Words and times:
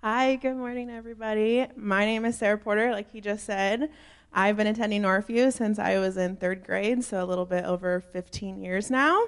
Hi, 0.00 0.36
good 0.36 0.54
morning, 0.54 0.90
everybody. 0.90 1.66
My 1.74 2.04
name 2.04 2.24
is 2.24 2.38
Sarah 2.38 2.56
Porter, 2.56 2.92
like 2.92 3.10
he 3.10 3.20
just 3.20 3.44
said. 3.44 3.90
I've 4.32 4.56
been 4.56 4.68
attending 4.68 5.02
Northview 5.02 5.52
since 5.52 5.76
I 5.76 5.98
was 5.98 6.16
in 6.16 6.36
third 6.36 6.62
grade, 6.62 7.02
so 7.02 7.20
a 7.20 7.26
little 7.26 7.44
bit 7.44 7.64
over 7.64 7.98
15 7.98 8.62
years 8.62 8.92
now, 8.92 9.20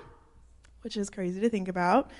which 0.82 0.96
is 0.96 1.10
crazy 1.10 1.40
to 1.40 1.48
think 1.48 1.66
about. 1.66 2.12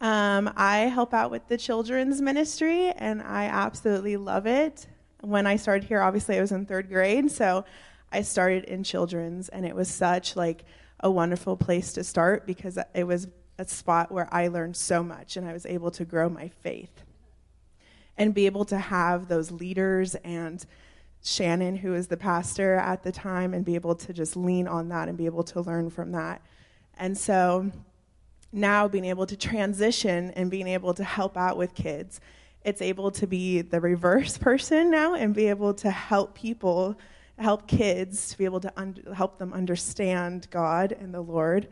Um, 0.00 0.52
I 0.56 0.78
help 0.78 1.14
out 1.14 1.30
with 1.30 1.46
the 1.46 1.56
children's 1.56 2.20
ministry, 2.20 2.90
and 2.90 3.22
I 3.22 3.44
absolutely 3.44 4.16
love 4.16 4.48
it. 4.48 4.88
When 5.20 5.46
I 5.46 5.54
started 5.54 5.84
here, 5.86 6.02
obviously 6.02 6.36
I 6.36 6.40
was 6.40 6.50
in 6.50 6.66
third 6.66 6.88
grade, 6.88 7.30
so 7.30 7.64
I 8.10 8.22
started 8.22 8.64
in 8.64 8.82
children's, 8.82 9.48
and 9.50 9.64
it 9.64 9.76
was 9.76 9.88
such 9.88 10.34
like 10.34 10.64
a 10.98 11.12
wonderful 11.12 11.56
place 11.56 11.92
to 11.92 12.02
start 12.02 12.44
because 12.44 12.76
it 12.92 13.04
was 13.04 13.28
a 13.56 13.68
spot 13.68 14.10
where 14.10 14.28
I 14.34 14.48
learned 14.48 14.76
so 14.76 15.04
much, 15.04 15.36
and 15.36 15.46
I 15.46 15.52
was 15.52 15.64
able 15.64 15.92
to 15.92 16.04
grow 16.04 16.28
my 16.28 16.48
faith 16.48 17.03
and 18.16 18.34
be 18.34 18.46
able 18.46 18.64
to 18.66 18.78
have 18.78 19.28
those 19.28 19.50
leaders 19.50 20.14
and 20.16 20.64
Shannon, 21.22 21.76
who 21.76 21.92
was 21.92 22.08
the 22.08 22.18
pastor 22.18 22.74
at 22.74 23.02
the 23.02 23.10
time, 23.10 23.54
and 23.54 23.64
be 23.64 23.74
able 23.76 23.94
to 23.94 24.12
just 24.12 24.36
lean 24.36 24.68
on 24.68 24.90
that 24.90 25.08
and 25.08 25.16
be 25.16 25.24
able 25.26 25.42
to 25.44 25.62
learn 25.62 25.88
from 25.88 26.12
that. 26.12 26.42
And 26.98 27.16
so 27.16 27.70
now 28.52 28.86
being 28.86 29.06
able 29.06 29.26
to 29.26 29.36
transition 29.36 30.30
and 30.32 30.50
being 30.50 30.68
able 30.68 30.92
to 30.94 31.02
help 31.02 31.36
out 31.36 31.56
with 31.56 31.74
kids, 31.74 32.20
it's 32.62 32.82
able 32.82 33.10
to 33.12 33.26
be 33.26 33.62
the 33.62 33.80
reverse 33.80 34.38
person 34.38 34.90
now 34.90 35.14
and 35.14 35.34
be 35.34 35.48
able 35.48 35.74
to 35.74 35.90
help 35.90 36.34
people, 36.34 36.96
help 37.38 37.66
kids 37.66 38.28
to 38.30 38.38
be 38.38 38.44
able 38.44 38.60
to 38.60 38.72
un- 38.76 39.02
help 39.14 39.38
them 39.38 39.52
understand 39.52 40.48
God 40.50 40.92
and 40.92 41.12
the 41.12 41.20
Lord. 41.20 41.68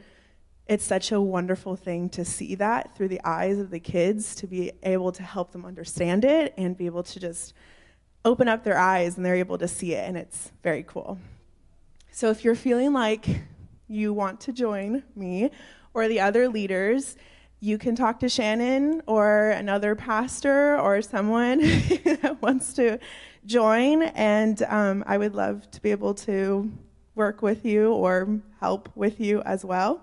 It's 0.68 0.84
such 0.84 1.12
a 1.12 1.20
wonderful 1.20 1.76
thing 1.76 2.08
to 2.10 2.24
see 2.24 2.54
that 2.54 2.94
through 2.94 3.08
the 3.08 3.20
eyes 3.24 3.58
of 3.58 3.70
the 3.70 3.80
kids, 3.80 4.34
to 4.36 4.46
be 4.46 4.72
able 4.82 5.12
to 5.12 5.22
help 5.22 5.52
them 5.52 5.64
understand 5.64 6.24
it 6.24 6.54
and 6.56 6.76
be 6.76 6.86
able 6.86 7.02
to 7.02 7.20
just 7.20 7.52
open 8.24 8.48
up 8.48 8.62
their 8.62 8.78
eyes 8.78 9.16
and 9.16 9.26
they're 9.26 9.34
able 9.34 9.58
to 9.58 9.68
see 9.68 9.94
it, 9.94 10.08
and 10.08 10.16
it's 10.16 10.52
very 10.62 10.84
cool. 10.84 11.18
So 12.10 12.30
if 12.30 12.44
you're 12.44 12.54
feeling 12.54 12.92
like 12.92 13.26
you 13.88 14.12
want 14.12 14.40
to 14.42 14.52
join 14.52 15.02
me 15.16 15.50
or 15.94 16.08
the 16.08 16.20
other 16.20 16.48
leaders, 16.48 17.16
you 17.60 17.78
can 17.78 17.94
talk 17.94 18.20
to 18.20 18.28
Shannon 18.28 19.02
or 19.06 19.50
another 19.50 19.94
pastor 19.94 20.78
or 20.78 21.02
someone 21.02 21.60
that 22.04 22.38
wants 22.40 22.72
to 22.74 22.98
join, 23.46 24.02
and 24.02 24.62
um, 24.64 25.04
I 25.06 25.18
would 25.18 25.34
love 25.34 25.70
to 25.72 25.82
be 25.82 25.90
able 25.90 26.14
to 26.14 26.70
work 27.14 27.42
with 27.42 27.64
you 27.64 27.92
or 27.92 28.40
help 28.60 28.88
with 28.94 29.20
you 29.20 29.42
as 29.42 29.64
well. 29.64 30.02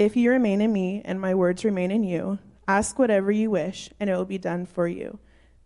If 0.00 0.16
you 0.16 0.30
remain 0.30 0.62
in 0.62 0.72
me 0.72 1.02
and 1.04 1.20
my 1.20 1.34
words 1.34 1.62
remain 1.62 1.90
in 1.90 2.02
you, 2.04 2.38
Ask 2.70 3.00
whatever 3.00 3.32
you 3.32 3.50
wish, 3.50 3.90
and 3.98 4.08
it 4.08 4.14
will 4.14 4.24
be 4.24 4.38
done 4.38 4.64
for 4.64 4.86
you. 4.86 5.18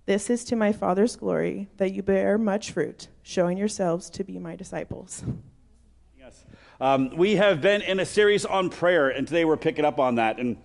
This 0.07 0.31
is 0.31 0.43
to 0.47 0.57
my 0.57 0.73
Father's 0.73 1.17
glory, 1.17 1.69
that 1.77 1.93
you 1.93 2.03
bear 2.03 2.39
much 2.39 2.73
fruit, 2.73 3.09
showing 3.23 3.59
yourselves 3.59 4.09
to 4.09 4.25
be 4.25 4.39
my 4.39 4.57
disciples. 4.57 5.23
Yes. 6.19 6.47
Um, 6.81 7.15
we 7.15 7.37
have 7.37 7.61
been 7.61 7.83
in 7.83 8.01
a 8.01 8.07
series 8.07 8.47
on 8.47 8.71
prayer, 8.71 9.11
and 9.11 9.29
today 9.29 9.45
we're 9.45 9.59
picking 9.59 9.85
up 9.85 10.01
on 10.01 10.15
that. 10.15 10.39
And 10.39 10.57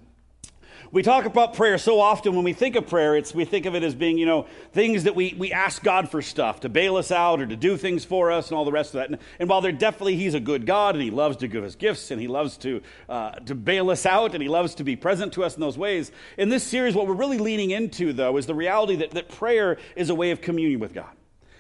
we 0.92 1.04
talk 1.04 1.26
about 1.26 1.54
prayer 1.54 1.78
so 1.78 2.00
often 2.00 2.36
when 2.36 2.44
we 2.44 2.54
think 2.54 2.76
of 2.76 2.88
prayer, 2.88 3.16
it's, 3.16 3.34
we 3.34 3.46
think 3.46 3.66
of 3.66 3.76
it 3.76 3.84
as 3.84 3.94
being, 3.94 4.18
you 4.18 4.26
know, 4.26 4.48
things 4.74 5.04
that 5.04 5.16
we, 5.16 5.36
we 5.38 5.52
ask 5.52 5.84
God 5.84 6.10
for 6.10 6.22
stuff, 6.22 6.62
to 6.62 6.70
bail 6.70 6.96
us 6.96 7.12
out 7.12 7.42
or 7.42 7.46
to 7.46 7.56
do 7.56 7.78
things 7.78 8.06
for 8.06 8.32
us 8.32 8.50
and 8.50 8.58
all 8.58 8.66
the 8.66 8.72
rest 8.72 8.96
of 8.96 9.00
that. 9.00 9.10
And, 9.10 9.20
and 9.40 9.50
while 9.50 9.62
they're 9.62 9.72
definitely, 9.72 10.16
He's 10.16 10.34
a 10.34 10.40
good 10.40 10.66
God 10.66 10.96
and 10.96 11.04
He 11.04 11.12
loves 11.12 11.38
to 11.38 11.48
give 11.48 11.64
us 11.64 11.76
gifts 11.76 12.10
and 12.10 12.20
He 12.20 12.28
loves 12.28 12.58
to, 12.58 12.82
uh, 13.08 13.32
to 13.32 13.54
bail 13.54 13.92
us 13.92 14.06
out 14.06 14.34
and 14.34 14.42
He 14.42 14.50
loves 14.50 14.76
to 14.76 14.84
be 14.84 14.96
present 14.96 15.34
to 15.34 15.44
us 15.44 15.56
in 15.56 15.62
those 15.62 15.78
ways. 15.78 16.12
In 16.38 16.50
this 16.50 16.64
series, 16.64 16.96
what 16.96 17.08
we're 17.08 17.14
really 17.14 17.38
leaning 17.38 17.72
into, 17.72 18.12
though, 18.12 18.38
is 18.38 18.48
the 18.48 18.56
reality 18.56 18.96
that, 18.98 19.12
that 19.12 19.30
prayer 19.30 19.78
is 19.96 20.10
a 20.10 20.16
way 20.16 20.32
of 20.32 20.42
communion 20.42 20.80
with 20.80 20.94
God 20.94 21.10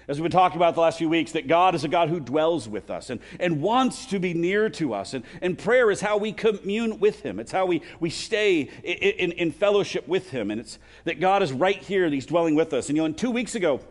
as 0.09 0.17
we've 0.17 0.23
been 0.23 0.31
talking 0.31 0.57
about 0.57 0.73
the 0.73 0.81
last 0.81 0.97
few 0.97 1.07
weeks, 1.07 1.33
that 1.33 1.47
God 1.47 1.75
is 1.75 1.83
a 1.83 1.87
God 1.87 2.09
who 2.09 2.19
dwells 2.19 2.67
with 2.67 2.89
us 2.89 3.11
and, 3.11 3.21
and 3.39 3.61
wants 3.61 4.07
to 4.07 4.17
be 4.17 4.33
near 4.33 4.67
to 4.71 4.95
us. 4.95 5.13
And, 5.13 5.23
and 5.39 5.55
prayer 5.55 5.91
is 5.91 6.01
how 6.01 6.17
we 6.17 6.31
commune 6.31 6.99
with 6.99 7.21
Him. 7.21 7.39
It's 7.39 7.51
how 7.51 7.67
we, 7.67 7.83
we 7.99 8.09
stay 8.09 8.61
in, 8.83 8.93
in, 8.93 9.31
in 9.33 9.51
fellowship 9.51 10.07
with 10.07 10.31
Him. 10.31 10.49
And 10.49 10.59
it's 10.59 10.79
that 11.03 11.19
God 11.19 11.43
is 11.43 11.53
right 11.53 11.77
here 11.77 12.05
and 12.05 12.13
He's 12.13 12.25
dwelling 12.25 12.55
with 12.55 12.73
us. 12.73 12.89
And 12.89 12.97
you 12.97 13.03
know, 13.03 13.05
and 13.05 13.15
two 13.15 13.29
weeks 13.29 13.53
ago, 13.53 13.81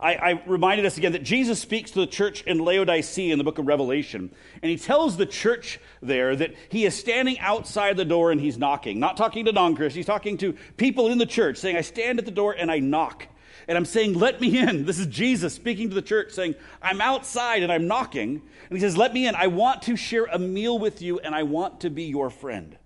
I, 0.00 0.14
I, 0.14 0.42
reminded 0.46 0.86
us 0.86 0.98
again 0.98 1.12
that 1.12 1.22
Jesus 1.22 1.60
speaks 1.60 1.92
to 1.92 2.00
the 2.00 2.06
church 2.08 2.42
in 2.42 2.58
Laodicea 2.58 3.32
in 3.32 3.38
the 3.38 3.44
book 3.44 3.58
of 3.58 3.66
Revelation. 3.68 4.34
And 4.60 4.70
he 4.70 4.76
tells 4.76 5.16
the 5.16 5.26
church 5.26 5.78
there 6.02 6.34
that 6.34 6.54
he 6.68 6.84
is 6.84 6.96
standing 6.96 7.38
outside 7.38 7.96
the 7.96 8.04
door 8.04 8.32
and 8.32 8.40
he's 8.40 8.58
knocking. 8.58 8.98
Not 8.98 9.16
talking 9.16 9.44
to 9.44 9.52
non 9.52 9.76
Christians, 9.76 9.94
he's 9.94 10.06
talking 10.06 10.36
to 10.38 10.54
people 10.76 11.08
in 11.08 11.18
the 11.18 11.26
church, 11.26 11.58
saying, 11.58 11.76
I 11.76 11.82
stand 11.82 12.18
at 12.18 12.24
the 12.24 12.32
door 12.32 12.56
and 12.58 12.72
I 12.72 12.80
knock 12.80 13.28
and 13.72 13.78
I'm 13.78 13.86
saying, 13.86 14.18
Let 14.18 14.38
me 14.38 14.58
in. 14.58 14.84
This 14.84 14.98
is 14.98 15.06
Jesus 15.06 15.54
speaking 15.54 15.88
to 15.88 15.94
the 15.94 16.02
church, 16.02 16.32
saying, 16.32 16.56
I'm 16.82 17.00
outside 17.00 17.62
and 17.62 17.72
I'm 17.72 17.86
knocking. 17.86 18.42
And 18.68 18.78
he 18.78 18.80
says, 18.80 18.98
Let 18.98 19.14
me 19.14 19.26
in. 19.26 19.34
I 19.34 19.46
want 19.46 19.80
to 19.84 19.96
share 19.96 20.26
a 20.26 20.38
meal 20.38 20.78
with 20.78 21.00
you 21.00 21.18
and 21.20 21.34
I 21.34 21.44
want 21.44 21.80
to 21.80 21.88
be 21.88 22.02
your 22.02 22.28
friend. 22.28 22.76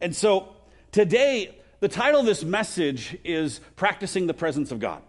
And 0.00 0.12
so 0.14 0.56
today, 0.90 1.56
the 1.78 1.86
title 1.86 2.18
of 2.18 2.26
this 2.26 2.42
message 2.42 3.16
is 3.22 3.60
Practicing 3.76 4.26
the 4.26 4.34
Presence 4.34 4.72
of 4.72 4.80
God. 4.80 5.02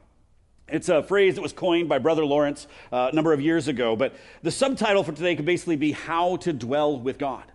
It's 0.68 0.90
a 0.90 1.02
phrase 1.02 1.36
that 1.36 1.42
was 1.42 1.54
coined 1.54 1.90
by 1.90 1.98
Brother 1.98 2.24
Lawrence 2.24 2.68
uh, 2.92 3.10
a 3.12 3.16
number 3.16 3.34
of 3.34 3.42
years 3.42 3.68
ago, 3.68 3.96
but 3.96 4.14
the 4.44 4.52
subtitle 4.52 5.04
for 5.04 5.12
today 5.12 5.36
could 5.36 5.46
basically 5.46 5.76
be 5.76 5.94
How 5.94 6.36
to 6.38 6.54
Dwell 6.54 7.00
with 7.00 7.18
God. 7.18 7.46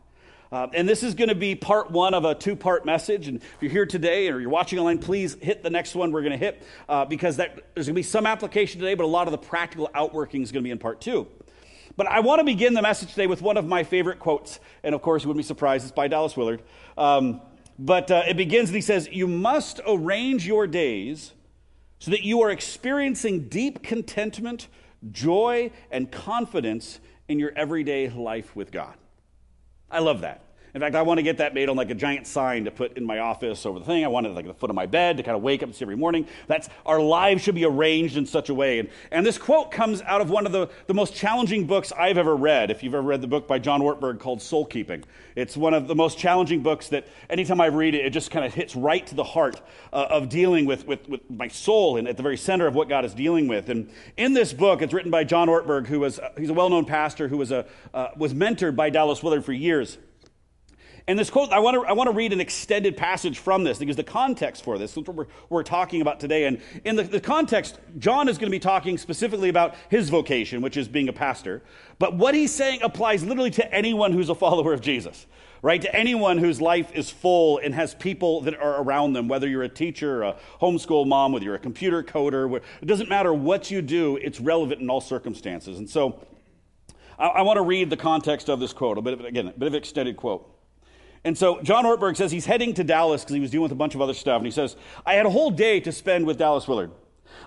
Uh, 0.50 0.66
and 0.72 0.88
this 0.88 1.02
is 1.02 1.14
going 1.14 1.28
to 1.28 1.34
be 1.34 1.54
part 1.54 1.90
one 1.90 2.14
of 2.14 2.24
a 2.24 2.34
two 2.34 2.56
part 2.56 2.86
message. 2.86 3.28
And 3.28 3.42
if 3.42 3.56
you're 3.60 3.70
here 3.70 3.86
today 3.86 4.28
or 4.28 4.40
you're 4.40 4.50
watching 4.50 4.78
online, 4.78 4.98
please 4.98 5.36
hit 5.40 5.62
the 5.62 5.70
next 5.70 5.94
one 5.94 6.10
we're 6.10 6.22
going 6.22 6.32
to 6.32 6.38
hit 6.38 6.62
uh, 6.88 7.04
because 7.04 7.36
that, 7.36 7.54
there's 7.74 7.86
going 7.86 7.94
to 7.94 7.98
be 7.98 8.02
some 8.02 8.26
application 8.26 8.80
today, 8.80 8.94
but 8.94 9.04
a 9.04 9.06
lot 9.06 9.26
of 9.26 9.32
the 9.32 9.38
practical 9.38 9.90
outworking 9.94 10.42
is 10.42 10.52
going 10.52 10.62
to 10.62 10.66
be 10.66 10.70
in 10.70 10.78
part 10.78 11.00
two. 11.00 11.26
But 11.96 12.06
I 12.06 12.20
want 12.20 12.38
to 12.38 12.44
begin 12.44 12.74
the 12.74 12.82
message 12.82 13.10
today 13.10 13.26
with 13.26 13.42
one 13.42 13.56
of 13.56 13.66
my 13.66 13.82
favorite 13.82 14.20
quotes. 14.20 14.60
And 14.82 14.94
of 14.94 15.02
course, 15.02 15.24
you 15.24 15.28
wouldn't 15.28 15.44
be 15.44 15.46
surprised, 15.46 15.84
it's 15.84 15.92
by 15.92 16.08
Dallas 16.08 16.36
Willard. 16.36 16.62
Um, 16.96 17.40
but 17.78 18.10
uh, 18.10 18.22
it 18.26 18.36
begins 18.36 18.68
and 18.70 18.76
he 18.76 18.82
says, 18.82 19.08
You 19.10 19.26
must 19.26 19.80
arrange 19.86 20.46
your 20.46 20.66
days 20.66 21.32
so 21.98 22.10
that 22.10 22.22
you 22.22 22.42
are 22.42 22.50
experiencing 22.50 23.48
deep 23.48 23.82
contentment, 23.82 24.68
joy, 25.10 25.70
and 25.90 26.10
confidence 26.10 27.00
in 27.28 27.38
your 27.38 27.52
everyday 27.56 28.08
life 28.08 28.54
with 28.54 28.72
God. 28.72 28.94
I 29.90 30.00
love 30.00 30.20
that. 30.20 30.47
In 30.78 30.80
fact, 30.80 30.94
I 30.94 31.02
want 31.02 31.18
to 31.18 31.24
get 31.24 31.38
that 31.38 31.54
made 31.54 31.68
on 31.68 31.76
like 31.76 31.90
a 31.90 31.94
giant 31.96 32.24
sign 32.24 32.66
to 32.66 32.70
put 32.70 32.96
in 32.96 33.04
my 33.04 33.18
office 33.18 33.66
over 33.66 33.80
the 33.80 33.84
thing. 33.84 34.04
I 34.04 34.06
want 34.06 34.28
it 34.28 34.28
like 34.28 34.44
at 34.44 34.48
the 34.48 34.54
foot 34.54 34.70
of 34.70 34.76
my 34.76 34.86
bed 34.86 35.16
to 35.16 35.24
kind 35.24 35.36
of 35.36 35.42
wake 35.42 35.60
up 35.60 35.66
and 35.66 35.74
see 35.74 35.84
every 35.84 35.96
morning. 35.96 36.24
That's 36.46 36.68
our 36.86 37.00
lives 37.00 37.42
should 37.42 37.56
be 37.56 37.64
arranged 37.64 38.16
in 38.16 38.26
such 38.26 38.48
a 38.48 38.54
way. 38.54 38.78
And, 38.78 38.88
and 39.10 39.26
this 39.26 39.38
quote 39.38 39.72
comes 39.72 40.02
out 40.02 40.20
of 40.20 40.30
one 40.30 40.46
of 40.46 40.52
the, 40.52 40.68
the 40.86 40.94
most 40.94 41.16
challenging 41.16 41.66
books 41.66 41.90
I've 41.90 42.16
ever 42.16 42.36
read. 42.36 42.70
If 42.70 42.84
you've 42.84 42.94
ever 42.94 43.02
read 43.02 43.22
the 43.22 43.26
book 43.26 43.48
by 43.48 43.58
John 43.58 43.80
Ortberg 43.80 44.20
called 44.20 44.40
Soul 44.40 44.66
Keeping, 44.66 45.02
it's 45.34 45.56
one 45.56 45.74
of 45.74 45.88
the 45.88 45.96
most 45.96 46.16
challenging 46.16 46.62
books 46.62 46.90
that 46.90 47.08
anytime 47.28 47.60
I 47.60 47.66
read 47.66 47.96
it, 47.96 48.06
it 48.06 48.10
just 48.10 48.30
kind 48.30 48.46
of 48.46 48.54
hits 48.54 48.76
right 48.76 49.04
to 49.08 49.16
the 49.16 49.24
heart 49.24 49.60
uh, 49.92 50.06
of 50.10 50.28
dealing 50.28 50.64
with, 50.64 50.86
with, 50.86 51.08
with 51.08 51.28
my 51.28 51.48
soul 51.48 51.96
and 51.96 52.06
at 52.06 52.16
the 52.16 52.22
very 52.22 52.36
center 52.36 52.68
of 52.68 52.76
what 52.76 52.88
God 52.88 53.04
is 53.04 53.14
dealing 53.14 53.48
with. 53.48 53.68
And 53.68 53.90
in 54.16 54.32
this 54.32 54.52
book, 54.52 54.80
it's 54.80 54.94
written 54.94 55.10
by 55.10 55.24
John 55.24 55.48
Ortberg, 55.48 55.88
who 55.88 55.98
was 55.98 56.20
he's 56.36 56.50
a 56.50 56.54
well-known 56.54 56.84
pastor 56.84 57.26
who 57.26 57.36
was 57.36 57.50
a 57.50 57.66
uh, 57.92 58.10
was 58.16 58.32
mentored 58.32 58.76
by 58.76 58.90
Dallas 58.90 59.24
Willard 59.24 59.44
for 59.44 59.52
years. 59.52 59.98
And 61.08 61.18
this 61.18 61.30
quote, 61.30 61.50
I 61.52 61.58
want 61.58 61.74
to, 61.74 61.88
I 61.88 61.92
want 61.92 62.08
to 62.08 62.14
read 62.14 62.34
an 62.34 62.40
extended 62.40 62.94
passage 62.94 63.38
from 63.38 63.64
this 63.64 63.78
because 63.78 63.96
the 63.96 64.04
context 64.04 64.62
for 64.62 64.76
this, 64.76 64.94
what 64.94 65.08
we're, 65.08 65.26
we're 65.48 65.62
talking 65.62 66.02
about 66.02 66.20
today. 66.20 66.44
And 66.44 66.60
in 66.84 66.96
the, 66.96 67.02
the 67.02 67.18
context, 67.18 67.78
John 67.98 68.28
is 68.28 68.36
going 68.36 68.48
to 68.48 68.54
be 68.54 68.58
talking 68.58 68.98
specifically 68.98 69.48
about 69.48 69.74
his 69.88 70.10
vocation, 70.10 70.60
which 70.60 70.76
is 70.76 70.86
being 70.86 71.08
a 71.08 71.12
pastor. 71.14 71.62
But 71.98 72.14
what 72.14 72.34
he's 72.34 72.54
saying 72.54 72.82
applies 72.82 73.24
literally 73.24 73.50
to 73.52 73.74
anyone 73.74 74.12
who's 74.12 74.28
a 74.28 74.34
follower 74.34 74.74
of 74.74 74.82
Jesus, 74.82 75.26
right? 75.62 75.80
To 75.80 75.96
anyone 75.96 76.36
whose 76.36 76.60
life 76.60 76.92
is 76.94 77.08
full 77.08 77.56
and 77.56 77.74
has 77.74 77.94
people 77.94 78.42
that 78.42 78.60
are 78.60 78.82
around 78.82 79.14
them, 79.14 79.28
whether 79.28 79.48
you're 79.48 79.62
a 79.62 79.68
teacher, 79.68 80.22
a 80.22 80.36
homeschool 80.60 81.06
mom, 81.06 81.32
whether 81.32 81.46
you're 81.46 81.54
a 81.54 81.58
computer 81.58 82.02
coder, 82.02 82.54
it 82.82 82.86
doesn't 82.86 83.08
matter 83.08 83.32
what 83.32 83.70
you 83.70 83.80
do, 83.80 84.18
it's 84.18 84.40
relevant 84.40 84.82
in 84.82 84.90
all 84.90 85.00
circumstances. 85.00 85.78
And 85.78 85.88
so 85.88 86.22
I, 87.18 87.28
I 87.28 87.42
want 87.42 87.56
to 87.56 87.62
read 87.62 87.88
the 87.88 87.96
context 87.96 88.50
of 88.50 88.60
this 88.60 88.74
quote, 88.74 88.98
a 88.98 89.00
bit 89.00 89.14
of, 89.14 89.20
again, 89.24 89.48
a 89.48 89.52
bit 89.52 89.68
of 89.68 89.72
an 89.72 89.78
extended 89.78 90.18
quote. 90.18 90.56
And 91.24 91.36
so 91.36 91.60
John 91.62 91.84
Ortberg 91.84 92.16
says 92.16 92.30
he's 92.30 92.46
heading 92.46 92.74
to 92.74 92.84
Dallas 92.84 93.22
because 93.22 93.34
he 93.34 93.40
was 93.40 93.50
dealing 93.50 93.64
with 93.64 93.72
a 93.72 93.76
bunch 93.76 93.94
of 93.94 94.00
other 94.00 94.14
stuff. 94.14 94.38
And 94.38 94.46
he 94.46 94.52
says, 94.52 94.76
I 95.04 95.14
had 95.14 95.26
a 95.26 95.30
whole 95.30 95.50
day 95.50 95.80
to 95.80 95.92
spend 95.92 96.26
with 96.26 96.38
Dallas 96.38 96.68
Willard. 96.68 96.90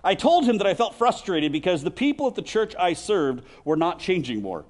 I 0.04 0.16
told 0.16 0.46
him 0.46 0.58
that 0.58 0.68
I 0.68 0.74
felt 0.74 0.96
frustrated 0.96 1.52
because 1.52 1.84
the 1.84 1.92
people 1.92 2.28
at 2.28 2.36
the 2.36 2.42
church 2.42 2.76
I 2.78 2.94
served 2.94 3.44
were 3.66 3.78
not 3.78 4.00
changing 4.00 4.42
more. 4.42 4.66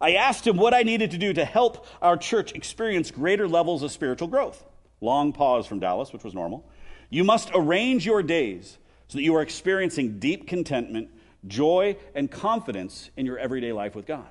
I 0.00 0.14
asked 0.14 0.46
him 0.46 0.56
what 0.56 0.74
I 0.74 0.82
needed 0.82 1.10
to 1.12 1.18
do 1.18 1.32
to 1.32 1.44
help 1.44 1.86
our 2.00 2.16
church 2.16 2.52
experience 2.52 3.10
greater 3.10 3.48
levels 3.48 3.82
of 3.82 3.90
spiritual 3.90 4.28
growth. 4.28 4.64
Long 5.00 5.32
pause 5.32 5.66
from 5.66 5.80
Dallas, 5.80 6.12
which 6.12 6.24
was 6.24 6.34
normal. 6.34 6.68
You 7.10 7.24
must 7.24 7.50
arrange 7.54 8.06
your 8.06 8.22
days 8.22 8.78
so 9.08 9.18
that 9.18 9.24
you 9.24 9.34
are 9.34 9.42
experiencing 9.42 10.18
deep 10.18 10.46
contentment, 10.46 11.08
joy, 11.46 11.96
and 12.14 12.30
confidence 12.30 13.10
in 13.16 13.26
your 13.26 13.38
everyday 13.38 13.72
life 13.72 13.94
with 13.94 14.06
God. 14.06 14.28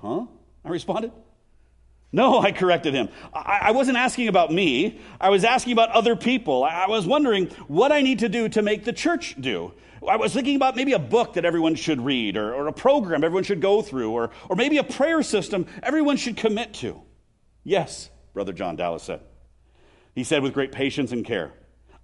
Huh? 0.00 0.26
I 0.64 0.68
responded. 0.68 1.12
No, 2.12 2.38
I 2.42 2.52
corrected 2.52 2.94
him. 2.94 3.08
I, 3.32 3.58
I, 3.62 3.70
wasn't 3.72 3.96
asking 3.96 4.28
about 4.28 4.52
me. 4.52 5.00
I 5.20 5.30
was 5.30 5.44
asking 5.44 5.72
about 5.72 5.90
other 5.90 6.14
people. 6.14 6.64
I, 6.64 6.84
I 6.84 6.88
was 6.88 7.06
wondering 7.06 7.46
what 7.68 7.90
I 7.92 8.02
need 8.02 8.20
to 8.20 8.28
do 8.28 8.48
to 8.50 8.62
make 8.62 8.84
the 8.84 8.92
church 8.92 9.34
do. 9.40 9.72
I 10.06 10.16
was 10.16 10.32
thinking 10.32 10.56
about 10.56 10.74
maybe 10.74 10.92
a 10.94 10.98
book 10.98 11.34
that 11.34 11.44
everyone 11.44 11.76
should 11.76 12.00
read, 12.00 12.36
or, 12.36 12.54
or 12.54 12.66
a 12.66 12.72
program 12.72 13.22
everyone 13.22 13.44
should 13.44 13.60
go 13.60 13.82
through, 13.82 14.10
or, 14.10 14.30
or 14.48 14.56
maybe 14.56 14.78
a 14.78 14.84
prayer 14.84 15.22
system 15.22 15.66
everyone 15.82 16.16
should 16.16 16.36
commit 16.36 16.74
to. 16.74 17.00
Yes, 17.62 18.10
Brother 18.34 18.52
John 18.52 18.74
Dallas 18.76 19.04
said. 19.04 19.20
He 20.14 20.24
said 20.24 20.42
with 20.42 20.54
great 20.54 20.72
patience 20.72 21.12
and 21.12 21.24
care, 21.24 21.52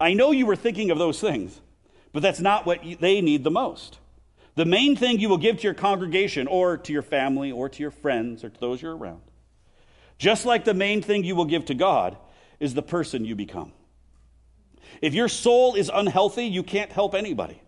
I 0.01 0.15
know 0.15 0.31
you 0.31 0.47
were 0.47 0.57
thinking 0.57 0.91
of 0.91 0.99
those 0.99 1.21
things, 1.21 1.61
but 2.13 2.23
that's 2.23 2.41
not 2.41 2.67
what 2.67 2.85
you, 2.85 2.97
they 2.97 3.21
need 3.21 3.43
the 3.43 3.51
most. 3.51 3.99
The 4.55 4.65
main 4.65 4.97
thing 4.97 5.19
you 5.19 5.29
will 5.29 5.39
give 5.39 5.59
to 5.59 5.63
your 5.65 5.75
congregation, 5.75 6.47
or 6.47 6.77
to 6.77 6.93
your 6.93 7.03
family, 7.03 7.51
or 7.51 7.69
to 7.69 7.83
your 7.83 7.91
friends, 7.91 8.45
or 8.45 8.49
to 8.49 8.61
those 8.61 8.81
you're 8.81 8.97
around, 8.97 9.23
just 10.19 10.45
like 10.45 10.65
the 10.65 10.75
main 10.75 11.03
thing 11.03 11.25
you 11.25 11.37
will 11.37 11.45
give 11.45 11.67
to 11.67 11.75
God, 11.75 12.17
is 12.61 12.75
the 12.75 12.83
person 12.83 13.25
you 13.25 13.35
become. 13.35 13.73
If 15.01 15.15
your 15.15 15.29
soul 15.29 15.75
is 15.75 15.91
unhealthy, 15.93 16.45
you 16.45 16.63
can't 16.63 16.91
help 16.91 17.15
anybody. 17.15 17.63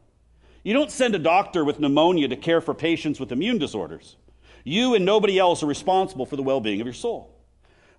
You 0.62 0.74
don't 0.74 0.90
send 0.90 1.14
a 1.14 1.18
doctor 1.18 1.64
with 1.64 1.78
pneumonia 1.78 2.28
to 2.28 2.36
care 2.36 2.60
for 2.60 2.74
patients 2.74 3.20
with 3.20 3.32
immune 3.32 3.58
disorders. 3.58 4.16
You 4.64 4.94
and 4.94 5.04
nobody 5.04 5.38
else 5.38 5.62
are 5.62 5.66
responsible 5.66 6.26
for 6.26 6.36
the 6.36 6.42
well 6.42 6.60
being 6.60 6.80
of 6.80 6.86
your 6.86 6.94
soul. 6.94 7.34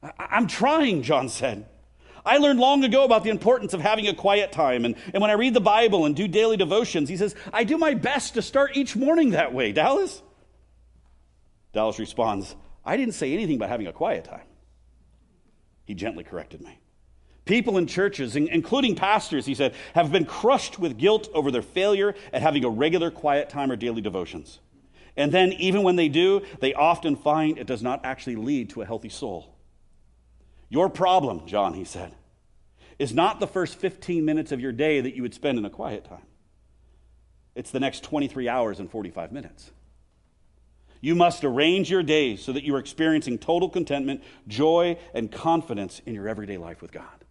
I- 0.03 0.37
am 0.37 0.47
trying, 0.47 1.01
John 1.01 1.29
said. 1.29 1.65
I 2.23 2.37
learned 2.37 2.59
long 2.59 2.83
ago 2.83 3.03
about 3.03 3.23
the 3.23 3.31
importance 3.31 3.73
of 3.73 3.81
having 3.81 4.07
a 4.07 4.13
quiet 4.13 4.51
time. 4.51 4.85
And, 4.85 4.95
and 5.11 5.21
when 5.21 5.31
I 5.31 5.35
read 5.35 5.55
the 5.55 5.61
Bible 5.61 6.05
and 6.05 6.15
do 6.15 6.27
daily 6.27 6.55
devotions, 6.55 7.09
he 7.09 7.17
says, 7.17 7.35
I 7.51 7.63
do 7.63 7.79
my 7.79 7.95
best 7.95 8.35
to 8.35 8.43
start 8.43 8.77
each 8.77 8.95
morning 8.95 9.31
that 9.31 9.53
way. 9.53 9.71
Dallas? 9.71 10.21
Dallas 11.73 11.97
responds, 11.97 12.55
I 12.83 12.97
didn't 12.97 13.13
say 13.13 13.33
anything 13.33 13.55
about 13.55 13.69
having 13.69 13.87
a 13.87 13.93
quiet 13.93 14.25
time. 14.25 14.45
He 15.85 15.93
gently 15.93 16.23
corrected 16.23 16.61
me. 16.61 16.79
People 17.45 17.77
in 17.77 17.87
churches, 17.87 18.35
including 18.35 18.95
pastors, 18.95 19.45
he 19.45 19.55
said, 19.55 19.73
have 19.93 20.11
been 20.11 20.25
crushed 20.25 20.79
with 20.79 20.97
guilt 20.97 21.27
over 21.33 21.51
their 21.51 21.61
failure 21.61 22.15
at 22.31 22.41
having 22.41 22.63
a 22.63 22.69
regular 22.69 23.09
quiet 23.09 23.49
time 23.49 23.71
or 23.71 23.75
daily 23.75 24.01
devotions. 24.01 24.59
And 25.17 25.31
then, 25.31 25.51
even 25.53 25.83
when 25.83 25.97
they 25.97 26.07
do, 26.07 26.43
they 26.59 26.73
often 26.73 27.15
find 27.15 27.57
it 27.57 27.67
does 27.67 27.83
not 27.83 28.05
actually 28.05 28.37
lead 28.37 28.69
to 28.71 28.81
a 28.81 28.85
healthy 28.85 29.09
soul. 29.09 29.53
Your 30.69 30.87
problem, 30.87 31.45
John, 31.47 31.73
he 31.73 31.83
said, 31.83 32.15
is 32.97 33.13
not 33.13 33.39
the 33.39 33.47
first 33.47 33.75
15 33.75 34.23
minutes 34.23 34.51
of 34.51 34.61
your 34.61 34.71
day 34.71 35.01
that 35.01 35.15
you 35.15 35.21
would 35.23 35.33
spend 35.33 35.57
in 35.57 35.65
a 35.65 35.69
quiet 35.69 36.05
time. 36.05 36.25
It's 37.55 37.71
the 37.71 37.79
next 37.79 38.03
23 38.03 38.47
hours 38.47 38.79
and 38.79 38.89
45 38.89 39.31
minutes. 39.33 39.71
You 41.01 41.15
must 41.15 41.43
arrange 41.43 41.89
your 41.89 42.03
days 42.03 42.43
so 42.43 42.53
that 42.53 42.63
you 42.63 42.75
are 42.75 42.79
experiencing 42.79 43.39
total 43.39 43.69
contentment, 43.69 44.23
joy, 44.47 44.97
and 45.15 45.31
confidence 45.31 45.99
in 46.05 46.13
your 46.13 46.27
everyday 46.27 46.57
life 46.57 46.81
with 46.81 46.91
God. 46.91 47.25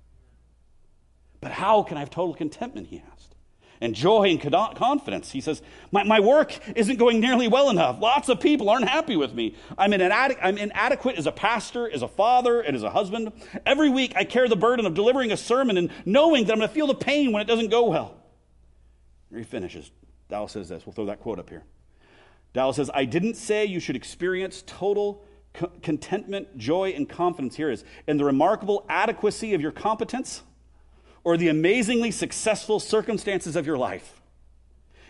But 1.40 1.52
how 1.52 1.84
can 1.84 1.96
I 1.96 2.00
have 2.00 2.10
total 2.10 2.34
contentment? 2.34 2.88
He 2.88 3.02
asked. 3.12 3.36
And 3.80 3.94
joy 3.94 4.28
and 4.28 4.76
confidence. 4.76 5.30
He 5.30 5.40
says, 5.40 5.62
my, 5.90 6.02
my 6.02 6.20
work 6.20 6.58
isn't 6.76 6.98
going 6.98 7.18
nearly 7.18 7.48
well 7.48 7.70
enough. 7.70 7.98
Lots 7.98 8.28
of 8.28 8.38
people 8.38 8.68
aren't 8.68 8.86
happy 8.86 9.16
with 9.16 9.32
me. 9.32 9.56
I'm, 9.78 9.92
inade- 9.92 10.36
I'm 10.42 10.58
inadequate 10.58 11.16
as 11.16 11.26
a 11.26 11.32
pastor, 11.32 11.90
as 11.90 12.02
a 12.02 12.08
father, 12.08 12.60
and 12.60 12.76
as 12.76 12.82
a 12.82 12.90
husband. 12.90 13.32
Every 13.64 13.88
week 13.88 14.12
I 14.16 14.24
carry 14.24 14.48
the 14.48 14.56
burden 14.56 14.84
of 14.84 14.92
delivering 14.92 15.32
a 15.32 15.36
sermon 15.36 15.78
and 15.78 15.90
knowing 16.04 16.44
that 16.44 16.52
I'm 16.52 16.58
going 16.58 16.68
to 16.68 16.74
feel 16.74 16.88
the 16.88 16.94
pain 16.94 17.32
when 17.32 17.40
it 17.40 17.46
doesn't 17.46 17.70
go 17.70 17.88
well. 17.88 18.16
He 19.34 19.44
finishes. 19.44 19.90
Dallas 20.28 20.52
says 20.52 20.68
this. 20.68 20.84
We'll 20.84 20.92
throw 20.92 21.06
that 21.06 21.20
quote 21.20 21.38
up 21.38 21.48
here. 21.48 21.62
Dallas 22.52 22.76
says, 22.76 22.90
I 22.92 23.04
didn't 23.04 23.34
say 23.34 23.64
you 23.64 23.80
should 23.80 23.96
experience 23.96 24.64
total 24.66 25.22
co- 25.54 25.70
contentment, 25.82 26.56
joy, 26.56 26.90
and 26.90 27.08
confidence. 27.08 27.56
Here 27.56 27.70
is 27.70 27.84
in 28.06 28.16
the 28.16 28.24
remarkable 28.24 28.84
adequacy 28.88 29.54
of 29.54 29.60
your 29.60 29.72
competence 29.72 30.42
or 31.22 31.36
the 31.36 31.48
amazingly 31.48 32.10
successful 32.10 32.80
circumstances 32.80 33.56
of 33.56 33.66
your 33.66 33.78
life. 33.78 34.20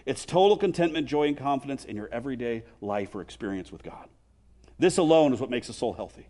It's 0.07 0.25
total 0.25 0.57
contentment, 0.57 1.07
joy, 1.07 1.29
and 1.29 1.37
confidence 1.37 1.85
in 1.85 1.97
your 1.97 2.09
everyday 2.11 2.65
life 2.81 3.15
or 3.15 3.21
experience 3.21 3.71
with 3.71 3.83
God. 3.83 4.09
This 4.79 4.99
alone 4.99 5.33
is 5.33 5.41
what 5.41 5.51
makes 5.51 5.69
a 5.69 5.73
soul 5.73 5.93
healthy. 5.93 6.27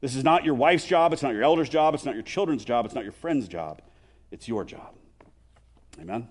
This 0.00 0.16
is 0.16 0.24
not 0.24 0.44
your 0.44 0.54
wife's 0.54 0.84
job, 0.84 1.12
it's 1.12 1.22
not 1.22 1.32
your 1.32 1.44
elder's 1.44 1.68
job, 1.68 1.94
it's 1.94 2.04
not 2.04 2.14
your 2.14 2.24
children's 2.24 2.64
job, 2.64 2.84
it's 2.84 2.94
not 2.94 3.04
your 3.04 3.12
friend's 3.12 3.48
job. 3.48 3.80
It's 4.30 4.48
your 4.48 4.64
job. 4.64 4.94
Amen? 6.00 6.28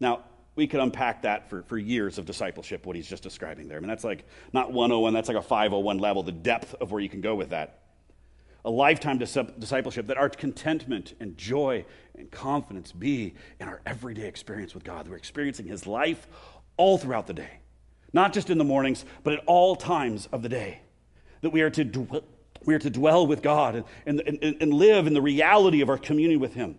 Now, 0.00 0.24
we 0.54 0.66
could 0.66 0.80
unpack 0.80 1.22
that 1.22 1.48
for, 1.48 1.62
for 1.62 1.78
years 1.78 2.18
of 2.18 2.26
discipleship, 2.26 2.84
what 2.84 2.94
he's 2.94 3.08
just 3.08 3.22
describing 3.22 3.68
there. 3.68 3.78
I 3.78 3.80
mean, 3.80 3.88
that's 3.88 4.04
like 4.04 4.24
not 4.52 4.72
101, 4.72 5.14
that's 5.14 5.28
like 5.28 5.38
a 5.38 5.42
501 5.42 5.98
level, 5.98 6.22
the 6.22 6.32
depth 6.32 6.74
of 6.80 6.90
where 6.92 7.00
you 7.00 7.08
can 7.08 7.20
go 7.20 7.34
with 7.34 7.50
that 7.50 7.82
a 8.64 8.70
lifetime 8.70 9.18
discipleship, 9.18 10.06
that 10.06 10.16
our 10.16 10.28
contentment 10.28 11.14
and 11.18 11.36
joy 11.36 11.84
and 12.16 12.30
confidence 12.30 12.92
be 12.92 13.34
in 13.58 13.68
our 13.68 13.80
everyday 13.84 14.28
experience 14.28 14.74
with 14.74 14.84
God. 14.84 15.08
We're 15.08 15.16
experiencing 15.16 15.66
His 15.66 15.86
life 15.86 16.28
all 16.76 16.96
throughout 16.96 17.26
the 17.26 17.34
day, 17.34 17.58
not 18.12 18.32
just 18.32 18.50
in 18.50 18.58
the 18.58 18.64
mornings, 18.64 19.04
but 19.24 19.32
at 19.32 19.40
all 19.46 19.74
times 19.74 20.28
of 20.30 20.42
the 20.42 20.48
day. 20.48 20.80
That 21.40 21.50
we 21.50 21.62
are 21.62 21.70
to, 21.70 21.82
dwell, 21.82 22.22
we 22.64 22.74
are 22.74 22.78
to 22.78 22.90
dwell 22.90 23.26
with 23.26 23.42
God 23.42 23.84
and, 24.06 24.20
and, 24.20 24.56
and 24.60 24.72
live 24.72 25.08
in 25.08 25.14
the 25.14 25.22
reality 25.22 25.80
of 25.80 25.88
our 25.88 25.98
communion 25.98 26.38
with 26.38 26.54
Him. 26.54 26.76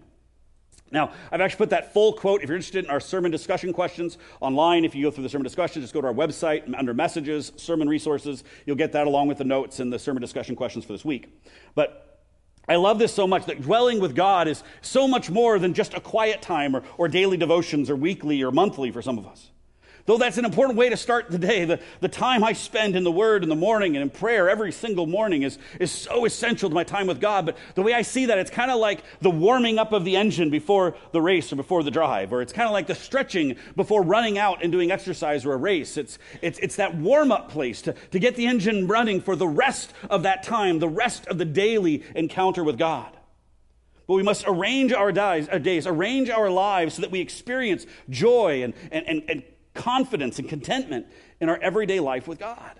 Now, 0.93 1.11
I've 1.31 1.41
actually 1.41 1.57
put 1.57 1.71
that 1.71 1.91
full 1.91 2.13
quote. 2.13 2.43
If 2.43 2.49
you're 2.49 2.55
interested 2.55 2.85
in 2.85 2.91
our 2.91 2.99
sermon 2.99 3.31
discussion 3.31 3.73
questions 3.73 4.19
online, 4.39 4.85
if 4.85 4.93
you 4.93 5.03
go 5.03 5.11
through 5.11 5.23
the 5.23 5.29
sermon 5.29 5.43
discussion, 5.43 5.81
just 5.81 5.93
go 5.93 6.01
to 6.01 6.07
our 6.07 6.13
website 6.13 6.71
under 6.77 6.93
messages, 6.93 7.51
sermon 7.55 7.89
resources. 7.89 8.43
You'll 8.67 8.75
get 8.75 8.91
that 8.91 9.07
along 9.07 9.27
with 9.27 9.39
the 9.39 9.43
notes 9.43 9.79
and 9.79 9.91
the 9.91 9.97
sermon 9.97 10.21
discussion 10.21 10.55
questions 10.55 10.85
for 10.85 10.93
this 10.93 11.03
week. 11.03 11.35
But 11.73 12.21
I 12.69 12.75
love 12.75 12.99
this 12.99 13.11
so 13.11 13.25
much 13.25 13.47
that 13.47 13.61
dwelling 13.61 13.99
with 13.99 14.15
God 14.15 14.47
is 14.47 14.63
so 14.81 15.07
much 15.07 15.31
more 15.31 15.57
than 15.57 15.73
just 15.73 15.95
a 15.95 16.00
quiet 16.00 16.43
time 16.43 16.75
or, 16.75 16.83
or 16.97 17.07
daily 17.07 17.38
devotions 17.38 17.89
or 17.89 17.95
weekly 17.95 18.43
or 18.43 18.51
monthly 18.51 18.91
for 18.91 19.01
some 19.01 19.17
of 19.17 19.25
us. 19.25 19.50
Though 20.05 20.17
that's 20.17 20.38
an 20.38 20.43
important 20.43 20.77
way 20.77 20.89
to 20.89 20.98
start 20.98 21.31
the 21.31 21.38
day, 21.38 21.63
the, 21.63 21.79
the 22.01 22.10
time 22.10 22.43
I 22.43 22.51
spend 22.51 22.98
in 22.98 23.05
the 23.05 23.12
Word 23.12 23.41
in 23.41 23.48
the 23.48 23.55
morning 23.55 23.95
and 23.95 24.03
in 24.03 24.10
prayer 24.10 24.50
every 24.50 24.74
single 24.74 25.05
morning 25.05 25.43
is, 25.43 25.57
is 25.79 25.93
so 25.93 26.25
essential 26.25 26.67
to 26.67 26.75
my 26.75 26.83
time 26.83 27.07
with 27.07 27.22
God. 27.22 27.45
But 27.45 27.57
the 27.75 27.83
way 27.83 27.93
I 27.93 28.01
see 28.01 28.25
that, 28.25 28.38
it's 28.38 28.51
kind 28.51 28.69
of 28.69 28.79
like 28.79 29.01
the 29.22 29.29
warming 29.29 29.79
up 29.79 29.93
of 29.93 30.03
the 30.03 30.17
engine 30.17 30.50
before 30.50 30.95
the 31.13 31.22
race 31.22 31.53
or 31.53 31.55
before 31.55 31.83
the 31.83 31.91
drive, 31.91 32.33
or 32.33 32.41
it's 32.41 32.51
kind 32.51 32.67
of 32.67 32.74
like 32.74 32.88
the 32.88 32.95
stretching 32.95 33.55
before 33.77 34.03
running 34.03 34.38
out 34.38 34.62
and 34.62 34.74
doing 34.74 34.91
exercise 34.91 35.45
or 35.45 35.53
a 35.53 35.57
race. 35.57 35.95
It's, 35.95 36.19
it's, 36.41 36.60
it's 36.60 36.75
that 36.75 36.98
warm 36.98 37.31
up 37.31 37.50
place 37.50 37.81
to, 37.83 37.93
to 38.12 38.19
get 38.19 38.36
the 38.36 38.48
engine 38.48 38.88
running 38.88 39.22
for 39.22 39.38
the 39.38 39.48
rest 39.48 39.93
of 40.10 40.24
that 40.24 40.43
time, 40.43 40.79
the 40.79 40.89
rest 40.89 41.27
of 41.27 41.38
the 41.38 41.45
daily 41.45 42.03
encounter 42.13 42.65
with 42.65 42.77
God. 42.77 43.15
But 44.05 44.15
we 44.15 44.24
must 44.24 44.43
arrange 44.45 44.91
our 44.91 45.13
days, 45.13 45.88
arrange 45.88 46.29
our 46.29 46.50
lives 46.50 46.95
so 46.95 47.03
that 47.03 47.12
we 47.12 47.22
experience 47.22 47.86
joy 48.10 48.63
and, 48.63 48.74
and, 48.91 49.07
and, 49.07 49.24
and 49.29 49.43
confidence 49.74 50.39
and 50.39 50.48
contentment 50.48 51.08
in 51.39 51.50
our 51.50 51.58
everyday 51.58 52.00
life 52.00 52.27
with 52.27 52.39
God. 52.39 52.80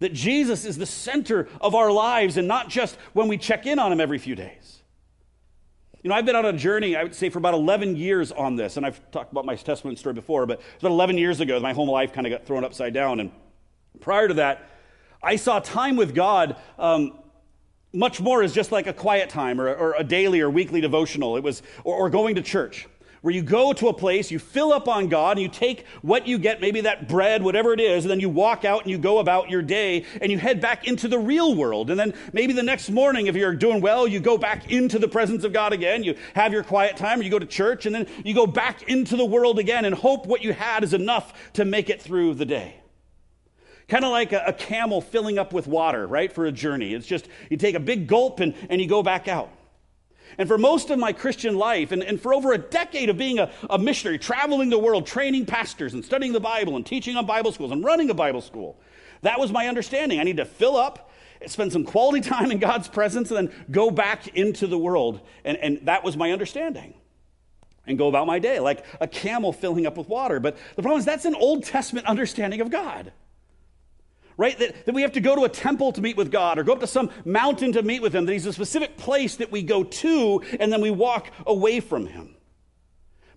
That 0.00 0.12
Jesus 0.12 0.64
is 0.64 0.78
the 0.78 0.86
center 0.86 1.48
of 1.60 1.74
our 1.74 1.90
lives 1.90 2.36
and 2.36 2.46
not 2.46 2.68
just 2.68 2.96
when 3.12 3.28
we 3.28 3.36
check 3.36 3.66
in 3.66 3.78
on 3.78 3.92
Him 3.92 4.00
every 4.00 4.18
few 4.18 4.34
days. 4.34 4.82
You 6.02 6.10
know, 6.10 6.14
I've 6.14 6.26
been 6.26 6.36
on 6.36 6.46
a 6.46 6.52
journey, 6.52 6.94
I 6.94 7.02
would 7.02 7.14
say, 7.14 7.28
for 7.28 7.38
about 7.38 7.54
11 7.54 7.96
years 7.96 8.30
on 8.30 8.54
this, 8.54 8.76
and 8.76 8.86
I've 8.86 9.10
talked 9.10 9.32
about 9.32 9.44
my 9.44 9.56
testimony 9.56 9.96
story 9.96 10.14
before, 10.14 10.46
but 10.46 10.60
about 10.78 10.92
11 10.92 11.18
years 11.18 11.40
ago, 11.40 11.58
my 11.58 11.72
whole 11.72 11.90
life 11.90 12.12
kind 12.12 12.26
of 12.26 12.30
got 12.30 12.46
thrown 12.46 12.64
upside 12.64 12.94
down. 12.94 13.18
And 13.18 13.32
prior 14.00 14.28
to 14.28 14.34
that, 14.34 14.70
I 15.20 15.34
saw 15.34 15.58
time 15.58 15.96
with 15.96 16.14
God 16.14 16.56
um, 16.78 17.18
much 17.92 18.20
more 18.20 18.44
as 18.44 18.54
just 18.54 18.70
like 18.70 18.86
a 18.86 18.92
quiet 18.92 19.28
time 19.28 19.60
or, 19.60 19.74
or, 19.74 19.94
a 19.98 20.04
daily 20.04 20.40
or 20.40 20.48
weekly 20.48 20.80
devotional. 20.80 21.36
It 21.36 21.42
was, 21.42 21.62
or, 21.82 21.96
or 21.96 22.10
going 22.10 22.36
to 22.36 22.42
church 22.42 22.86
where 23.22 23.34
you 23.34 23.42
go 23.42 23.72
to 23.72 23.88
a 23.88 23.92
place, 23.92 24.30
you 24.30 24.38
fill 24.38 24.72
up 24.72 24.88
on 24.88 25.08
God, 25.08 25.36
and 25.36 25.42
you 25.42 25.48
take 25.48 25.86
what 26.02 26.26
you 26.26 26.38
get, 26.38 26.60
maybe 26.60 26.82
that 26.82 27.08
bread, 27.08 27.42
whatever 27.42 27.72
it 27.72 27.80
is, 27.80 28.04
and 28.04 28.10
then 28.10 28.20
you 28.20 28.28
walk 28.28 28.64
out 28.64 28.82
and 28.82 28.90
you 28.90 28.98
go 28.98 29.18
about 29.18 29.50
your 29.50 29.62
day 29.62 30.04
and 30.20 30.30
you 30.30 30.38
head 30.38 30.60
back 30.60 30.86
into 30.86 31.08
the 31.08 31.18
real 31.18 31.54
world. 31.54 31.90
And 31.90 31.98
then 31.98 32.14
maybe 32.32 32.52
the 32.52 32.62
next 32.62 32.90
morning, 32.90 33.26
if 33.26 33.34
you're 33.34 33.54
doing 33.54 33.80
well, 33.80 34.06
you 34.06 34.20
go 34.20 34.38
back 34.38 34.70
into 34.70 34.98
the 34.98 35.08
presence 35.08 35.44
of 35.44 35.52
God 35.52 35.72
again. 35.72 36.04
You 36.04 36.16
have 36.34 36.52
your 36.52 36.62
quiet 36.62 36.96
time, 36.96 37.20
or 37.20 37.22
you 37.22 37.30
go 37.30 37.38
to 37.38 37.46
church, 37.46 37.86
and 37.86 37.94
then 37.94 38.06
you 38.24 38.34
go 38.34 38.46
back 38.46 38.82
into 38.84 39.16
the 39.16 39.24
world 39.24 39.58
again 39.58 39.84
and 39.84 39.94
hope 39.94 40.26
what 40.26 40.42
you 40.42 40.52
had 40.52 40.84
is 40.84 40.94
enough 40.94 41.52
to 41.54 41.64
make 41.64 41.90
it 41.90 42.00
through 42.00 42.34
the 42.34 42.46
day. 42.46 42.74
Kind 43.88 44.04
of 44.04 44.10
like 44.10 44.32
a, 44.32 44.44
a, 44.48 44.52
camel 44.52 45.00
filling 45.00 45.38
up 45.38 45.54
with 45.54 45.66
water, 45.66 46.06
right, 46.06 46.30
for 46.30 46.44
a 46.44 46.52
journey. 46.52 46.92
It's 46.92 47.06
just 47.06 47.26
you 47.48 47.56
take 47.56 47.74
a 47.74 47.80
big 47.80 48.06
gulp 48.06 48.40
and, 48.40 48.54
and 48.68 48.82
you 48.82 48.86
go 48.86 49.02
back 49.02 49.28
out. 49.28 49.50
And 50.38 50.46
for 50.46 50.56
most 50.56 50.90
of 50.90 51.00
my 51.00 51.12
Christian 51.12 51.56
life, 51.56 51.90
and, 51.90 52.02
and 52.02 52.20
for 52.20 52.32
over 52.32 52.52
a 52.52 52.58
decade 52.58 53.10
of 53.10 53.18
being 53.18 53.40
a, 53.40 53.50
a 53.68 53.76
missionary, 53.76 54.18
traveling 54.18 54.70
the 54.70 54.78
world, 54.78 55.04
training 55.04 55.46
pastors 55.46 55.94
and 55.94 56.04
studying 56.04 56.32
the 56.32 56.40
Bible 56.40 56.76
and 56.76 56.86
teaching 56.86 57.16
on 57.16 57.26
Bible 57.26 57.50
schools 57.50 57.72
and 57.72 57.84
running 57.84 58.08
a 58.08 58.14
Bible 58.14 58.40
school, 58.40 58.78
that 59.22 59.40
was 59.40 59.50
my 59.50 59.66
understanding. 59.66 60.20
I 60.20 60.22
need 60.22 60.36
to 60.36 60.44
fill 60.44 60.76
up, 60.76 61.10
spend 61.46 61.72
some 61.72 61.82
quality 61.82 62.20
time 62.28 62.52
in 62.52 62.58
God's 62.58 62.86
presence, 62.86 63.32
and 63.32 63.48
then 63.48 63.66
go 63.68 63.90
back 63.90 64.28
into 64.28 64.68
the 64.68 64.78
world. 64.78 65.20
And, 65.44 65.56
and 65.58 65.80
that 65.86 66.04
was 66.04 66.16
my 66.16 66.30
understanding. 66.30 66.94
And 67.84 67.98
go 67.98 68.06
about 68.06 68.26
my 68.26 68.38
day 68.38 68.60
like 68.60 68.84
a 69.00 69.08
camel 69.08 69.52
filling 69.52 69.86
up 69.86 69.96
with 69.96 70.08
water. 70.08 70.38
But 70.38 70.56
the 70.76 70.82
problem 70.82 71.00
is, 71.00 71.04
that's 71.04 71.24
an 71.24 71.34
Old 71.34 71.64
Testament 71.64 72.06
understanding 72.06 72.60
of 72.60 72.70
God 72.70 73.12
right? 74.38 74.58
That, 74.58 74.86
that 74.86 74.94
we 74.94 75.02
have 75.02 75.12
to 75.12 75.20
go 75.20 75.34
to 75.34 75.44
a 75.44 75.48
temple 75.50 75.92
to 75.92 76.00
meet 76.00 76.16
with 76.16 76.30
God 76.30 76.58
or 76.58 76.62
go 76.62 76.72
up 76.72 76.80
to 76.80 76.86
some 76.86 77.10
mountain 77.26 77.72
to 77.72 77.82
meet 77.82 78.00
with 78.00 78.14
Him, 78.14 78.24
that 78.24 78.32
He's 78.32 78.46
a 78.46 78.52
specific 78.54 78.96
place 78.96 79.36
that 79.36 79.52
we 79.52 79.62
go 79.62 79.84
to 79.84 80.42
and 80.58 80.72
then 80.72 80.80
we 80.80 80.90
walk 80.90 81.30
away 81.46 81.80
from 81.80 82.06
Him. 82.06 82.36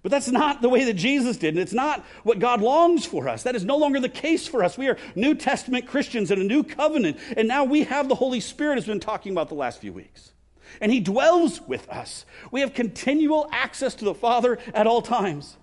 But 0.04 0.12
that's 0.12 0.30
not 0.30 0.62
the 0.62 0.70
way 0.70 0.86
that 0.86 0.94
Jesus 0.94 1.38
did, 1.38 1.54
and 1.54 1.60
it's 1.60 1.74
not 1.74 2.04
what 2.24 2.40
God 2.40 2.62
longs 2.62 3.06
for 3.06 3.28
us. 3.30 3.44
That 3.44 3.56
is 3.56 3.64
no 3.64 3.78
longer 3.78 4.00
the 4.00 4.10
case 4.10 4.48
for 4.48 4.64
us. 4.64 4.78
We 4.78 4.88
are 4.88 4.98
New 5.16 5.36
Testament 5.36 5.86
Christians 5.86 6.32
in 6.32 6.40
a 6.40 6.44
new 6.44 6.64
covenant, 6.64 7.18
and 7.38 7.48
now 7.48 7.66
we 7.66 7.84
have 7.84 8.08
the 8.08 8.16
Holy 8.16 8.40
Spirit, 8.40 8.78
as 8.78 8.88
we've 8.88 8.96
been 8.96 9.00
talking 9.00 9.32
about 9.32 9.50
the 9.50 9.56
last 9.56 9.80
few 9.80 9.94
weeks. 9.94 10.32
And 10.80 10.92
He 10.92 11.02
dwells 11.02 11.62
with 11.62 11.88
us. 11.90 12.26
We 12.52 12.62
have 12.62 12.74
continual 12.74 13.48
access 13.52 13.94
to 13.96 14.06
the 14.06 14.16
Father 14.16 14.58
at 14.74 14.88
all 14.88 15.04
times. 15.04 15.58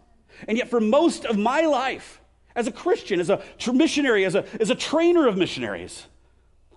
And 0.46 0.56
yet, 0.56 0.68
for 0.68 0.80
most 0.80 1.24
of 1.24 1.36
my 1.36 1.62
life, 1.62 2.20
as 2.58 2.66
a 2.66 2.72
Christian, 2.72 3.20
as 3.20 3.30
a 3.30 3.40
missionary, 3.72 4.24
as 4.24 4.34
a, 4.34 4.44
as 4.60 4.68
a 4.68 4.74
trainer 4.74 5.28
of 5.28 5.36
missionaries, 5.36 6.06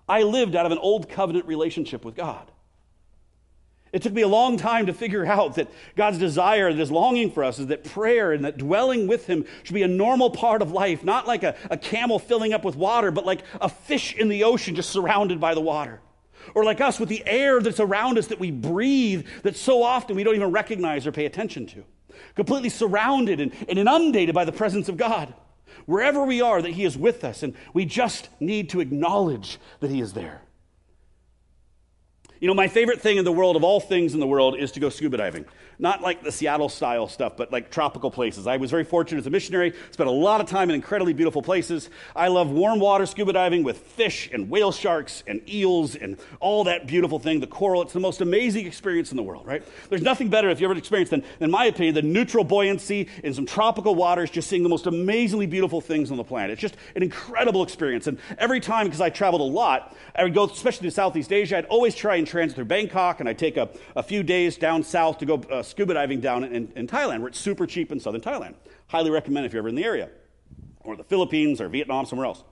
I 0.07 0.21
lived 0.21 0.55
out 0.55 0.67
of 0.67 0.71
an 0.71 0.77
old 0.77 1.09
covenant 1.09 1.47
relationship 1.47 2.05
with 2.05 2.15
God. 2.15 2.51
It 3.91 4.03
took 4.03 4.13
me 4.13 4.21
a 4.21 4.27
long 4.27 4.57
time 4.57 4.85
to 4.85 4.93
figure 4.93 5.25
out 5.25 5.55
that 5.55 5.69
God's 5.95 6.19
desire, 6.19 6.71
this 6.71 6.91
longing 6.91 7.31
for 7.31 7.43
us, 7.43 7.57
is 7.57 7.67
that 7.67 7.83
prayer 7.83 8.31
and 8.31 8.45
that 8.45 8.59
dwelling 8.59 9.07
with 9.07 9.25
Him 9.25 9.43
should 9.63 9.73
be 9.73 9.81
a 9.81 9.87
normal 9.87 10.29
part 10.29 10.61
of 10.61 10.71
life, 10.71 11.03
not 11.03 11.27
like 11.27 11.41
a, 11.41 11.55
a 11.71 11.77
camel 11.77 12.19
filling 12.19 12.53
up 12.53 12.63
with 12.63 12.75
water, 12.75 13.09
but 13.09 13.25
like 13.25 13.41
a 13.59 13.67
fish 13.67 14.13
in 14.15 14.29
the 14.29 14.43
ocean 14.43 14.75
just 14.75 14.91
surrounded 14.91 15.41
by 15.41 15.55
the 15.55 15.61
water. 15.61 15.99
Or 16.53 16.63
like 16.63 16.79
us 16.79 16.99
with 16.99 17.09
the 17.09 17.23
air 17.25 17.59
that's 17.59 17.79
around 17.79 18.19
us 18.19 18.27
that 18.27 18.39
we 18.39 18.51
breathe, 18.51 19.25
that 19.41 19.55
so 19.55 19.81
often 19.81 20.15
we 20.15 20.23
don't 20.23 20.35
even 20.35 20.51
recognize 20.51 21.07
or 21.07 21.11
pay 21.11 21.25
attention 21.25 21.65
to. 21.67 21.83
Completely 22.35 22.69
surrounded 22.69 23.41
and 23.41 23.51
inundated 23.67 24.35
by 24.35 24.45
the 24.45 24.51
presence 24.51 24.87
of 24.87 24.95
God. 24.95 25.33
Wherever 25.85 26.23
we 26.23 26.41
are, 26.41 26.61
that 26.61 26.71
He 26.71 26.85
is 26.85 26.97
with 26.97 27.23
us, 27.23 27.43
and 27.43 27.53
we 27.73 27.85
just 27.85 28.29
need 28.39 28.69
to 28.69 28.79
acknowledge 28.79 29.59
that 29.79 29.91
He 29.91 30.01
is 30.01 30.13
there. 30.13 30.41
You 32.41 32.47
know, 32.47 32.55
my 32.55 32.67
favorite 32.67 32.99
thing 32.99 33.17
in 33.17 33.23
the 33.23 33.31
world, 33.31 33.55
of 33.55 33.63
all 33.63 33.79
things 33.79 34.15
in 34.15 34.19
the 34.19 34.25
world, 34.25 34.57
is 34.57 34.71
to 34.71 34.79
go 34.79 34.89
scuba 34.89 35.15
diving. 35.15 35.45
Not 35.77 36.01
like 36.01 36.23
the 36.23 36.31
Seattle 36.31 36.69
style 36.69 37.07
stuff, 37.07 37.37
but 37.37 37.51
like 37.51 37.69
tropical 37.69 38.09
places. 38.09 38.47
I 38.47 38.57
was 38.57 38.71
very 38.71 38.83
fortunate 38.83 39.19
as 39.19 39.27
a 39.27 39.29
missionary, 39.29 39.73
spent 39.91 40.09
a 40.09 40.11
lot 40.11 40.41
of 40.41 40.47
time 40.47 40.71
in 40.71 40.75
incredibly 40.75 41.13
beautiful 41.13 41.43
places. 41.43 41.91
I 42.15 42.29
love 42.29 42.49
warm 42.49 42.79
water 42.79 43.05
scuba 43.05 43.33
diving 43.33 43.61
with 43.61 43.77
fish 43.77 44.27
and 44.33 44.49
whale 44.49 44.71
sharks 44.71 45.23
and 45.27 45.47
eels 45.47 45.95
and 45.95 46.17
all 46.39 46.63
that 46.63 46.87
beautiful 46.87 47.19
thing, 47.19 47.41
the 47.41 47.47
coral. 47.47 47.83
It's 47.83 47.93
the 47.93 47.99
most 47.99 48.21
amazing 48.21 48.65
experience 48.65 49.11
in 49.11 49.17
the 49.17 49.23
world, 49.23 49.45
right? 49.45 49.63
There's 49.89 50.01
nothing 50.01 50.29
better, 50.29 50.49
if 50.49 50.59
you 50.59 50.65
ever 50.65 50.75
experienced, 50.75 51.11
than, 51.11 51.23
in 51.39 51.51
my 51.51 51.65
opinion, 51.65 51.93
the 51.93 52.01
neutral 52.01 52.43
buoyancy 52.43 53.07
in 53.23 53.35
some 53.35 53.45
tropical 53.45 53.93
waters, 53.93 54.31
just 54.31 54.49
seeing 54.49 54.63
the 54.63 54.69
most 54.69 54.87
amazingly 54.87 55.45
beautiful 55.45 55.79
things 55.79 56.09
on 56.09 56.17
the 56.17 56.23
planet. 56.23 56.51
It's 56.51 56.61
just 56.61 56.77
an 56.95 57.03
incredible 57.03 57.61
experience. 57.61 58.07
And 58.07 58.17
every 58.39 58.61
time, 58.61 58.87
because 58.87 59.01
I 59.01 59.11
traveled 59.11 59.41
a 59.41 59.43
lot, 59.43 59.95
I 60.15 60.23
would 60.23 60.33
go, 60.33 60.45
especially 60.45 60.87
to 60.87 60.91
Southeast 60.91 61.31
Asia, 61.31 61.59
I'd 61.59 61.65
always 61.65 61.93
try 61.93 62.15
and 62.15 62.30
transit 62.31 62.55
through 62.55 62.65
Bangkok, 62.65 63.19
and 63.19 63.29
I 63.29 63.33
take 63.33 63.57
a, 63.57 63.69
a 63.95 64.01
few 64.01 64.23
days 64.23 64.57
down 64.57 64.83
south 64.83 65.19
to 65.19 65.25
go 65.25 65.35
uh, 65.51 65.61
scuba 65.61 65.93
diving 65.93 66.21
down 66.21 66.43
in, 66.43 66.71
in 66.75 66.87
Thailand, 66.87 67.19
where 67.19 67.27
it's 67.27 67.39
super 67.39 67.67
cheap 67.67 67.91
in 67.91 67.99
southern 67.99 68.21
Thailand. 68.21 68.55
Highly 68.87 69.11
recommend 69.11 69.45
if 69.45 69.53
you're 69.53 69.59
ever 69.59 69.69
in 69.69 69.75
the 69.75 69.83
area, 69.83 70.09
or 70.79 70.95
the 70.95 71.03
Philippines, 71.03 71.61
or 71.61 71.69
Vietnam, 71.69 72.05
somewhere 72.05 72.25
else. 72.25 72.43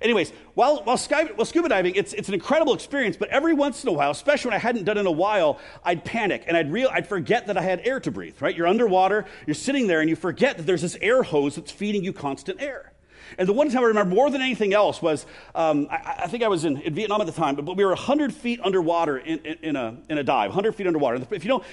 Anyways, 0.00 0.32
while, 0.54 0.82
while, 0.84 0.96
sky, 0.96 1.24
while 1.34 1.44
scuba 1.44 1.68
diving, 1.68 1.94
it's, 1.96 2.12
it's 2.14 2.28
an 2.28 2.34
incredible 2.34 2.72
experience, 2.72 3.16
but 3.16 3.28
every 3.28 3.52
once 3.52 3.82
in 3.82 3.88
a 3.88 3.92
while, 3.92 4.10
especially 4.10 4.50
when 4.50 4.56
I 4.56 4.60
hadn't 4.60 4.84
done 4.84 4.96
it 4.96 5.00
in 5.00 5.06
a 5.06 5.12
while, 5.12 5.58
I'd 5.84 6.04
panic 6.04 6.44
and 6.46 6.56
I'd, 6.56 6.72
real, 6.72 6.88
I'd 6.92 7.06
forget 7.06 7.46
that 7.48 7.56
I 7.56 7.62
had 7.62 7.80
air 7.84 8.00
to 8.00 8.10
breathe, 8.10 8.40
right? 8.40 8.56
You're 8.56 8.66
underwater, 8.66 9.26
you're 9.46 9.54
sitting 9.54 9.86
there, 9.86 10.00
and 10.00 10.08
you 10.08 10.16
forget 10.16 10.56
that 10.56 10.64
there's 10.64 10.82
this 10.82 10.96
air 11.00 11.22
hose 11.22 11.56
that's 11.56 11.72
feeding 11.72 12.04
you 12.04 12.12
constant 12.12 12.62
air. 12.62 12.93
And 13.38 13.48
the 13.48 13.52
one 13.52 13.70
time 13.70 13.82
I 13.82 13.86
remember 13.86 14.14
more 14.14 14.30
than 14.30 14.40
anything 14.40 14.74
else 14.74 15.02
was 15.02 15.26
um, 15.54 15.88
I, 15.90 16.22
I, 16.24 16.26
think 16.28 16.42
I 16.42 16.48
was 16.48 16.64
in, 16.64 16.80
in, 16.82 16.94
Vietnam 16.94 17.20
at 17.20 17.26
the 17.26 17.32
time, 17.32 17.54
but, 17.56 17.76
we 17.76 17.84
were 17.84 17.90
100 17.90 18.32
feet 18.32 18.60
underwater 18.62 19.18
in, 19.18 19.38
in, 19.40 19.58
in, 19.62 19.76
a, 19.76 19.96
in 20.08 20.18
a 20.18 20.22
dive, 20.22 20.50
100 20.50 20.74
feet 20.74 20.86
underwater. 20.86 21.24
If 21.30 21.44
you 21.44 21.48
don't, 21.48 21.64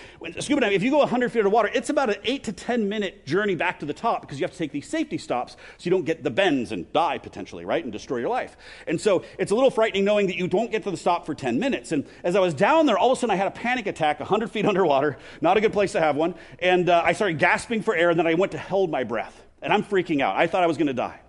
scuba 0.41 0.61
diving, 0.61 0.75
if 0.75 0.83
you 0.83 0.91
go 0.91 0.99
100 0.99 1.31
feet 1.31 1.39
underwater, 1.39 1.69
it's 1.73 1.89
about 1.89 2.09
an 2.09 2.15
8 2.23 2.43
to 2.45 2.53
10 2.53 2.89
minute 2.89 3.25
journey 3.25 3.55
back 3.55 3.79
to 3.79 3.85
the 3.85 3.93
top 3.93 4.21
because 4.21 4.39
you 4.39 4.43
have 4.43 4.51
to 4.51 4.57
take 4.57 4.71
these 4.71 4.87
safety 4.87 5.17
stops 5.17 5.53
so 5.77 5.83
you 5.85 5.91
don't 5.91 6.05
get 6.05 6.23
the 6.23 6.31
bends 6.31 6.71
and 6.71 6.91
die 6.93 7.17
potentially, 7.17 7.65
right, 7.65 7.83
and 7.83 7.91
destroy 7.91 8.17
your 8.17 8.29
life. 8.29 8.57
And 8.87 8.99
so 8.99 9.23
it's 9.37 9.51
a 9.51 9.55
little 9.55 9.71
frightening 9.71 10.05
knowing 10.05 10.27
that 10.27 10.37
you 10.37 10.47
don't 10.47 10.71
get 10.71 10.83
to 10.83 10.91
the 10.91 10.97
stop 10.97 11.25
for 11.25 11.35
10 11.35 11.59
minutes. 11.59 11.91
And 11.91 12.05
as 12.23 12.35
I 12.35 12.39
was 12.39 12.53
down 12.53 12.85
there, 12.85 12.97
all 12.97 13.11
of 13.11 13.17
a 13.17 13.19
sudden 13.19 13.31
I 13.31 13.37
had 13.37 13.47
a 13.47 13.51
panic 13.51 13.87
attack 13.87 14.19
100 14.19 14.51
feet 14.51 14.65
underwater, 14.71 15.17
not 15.41 15.57
a 15.57 15.61
good 15.61 15.73
place 15.73 15.91
to 15.93 15.99
have 15.99 16.15
one. 16.15 16.35
And 16.59 16.89
uh, 16.89 17.01
I 17.03 17.13
started 17.13 17.39
gasping 17.39 17.81
for 17.81 17.95
air, 17.95 18.09
and 18.09 18.19
then 18.19 18.27
I 18.27 18.33
went 18.33 18.51
to 18.53 18.59
hold 18.59 18.91
my 18.91 19.03
breath. 19.03 19.41
And 19.61 19.71
I'm 19.71 19.83
freaking 19.83 20.21
out. 20.21 20.35
I 20.35 20.47
thought 20.47 20.63
I 20.63 20.67
was 20.67 20.77
going 20.77 20.87
to 20.87 20.93
die. 20.93 21.19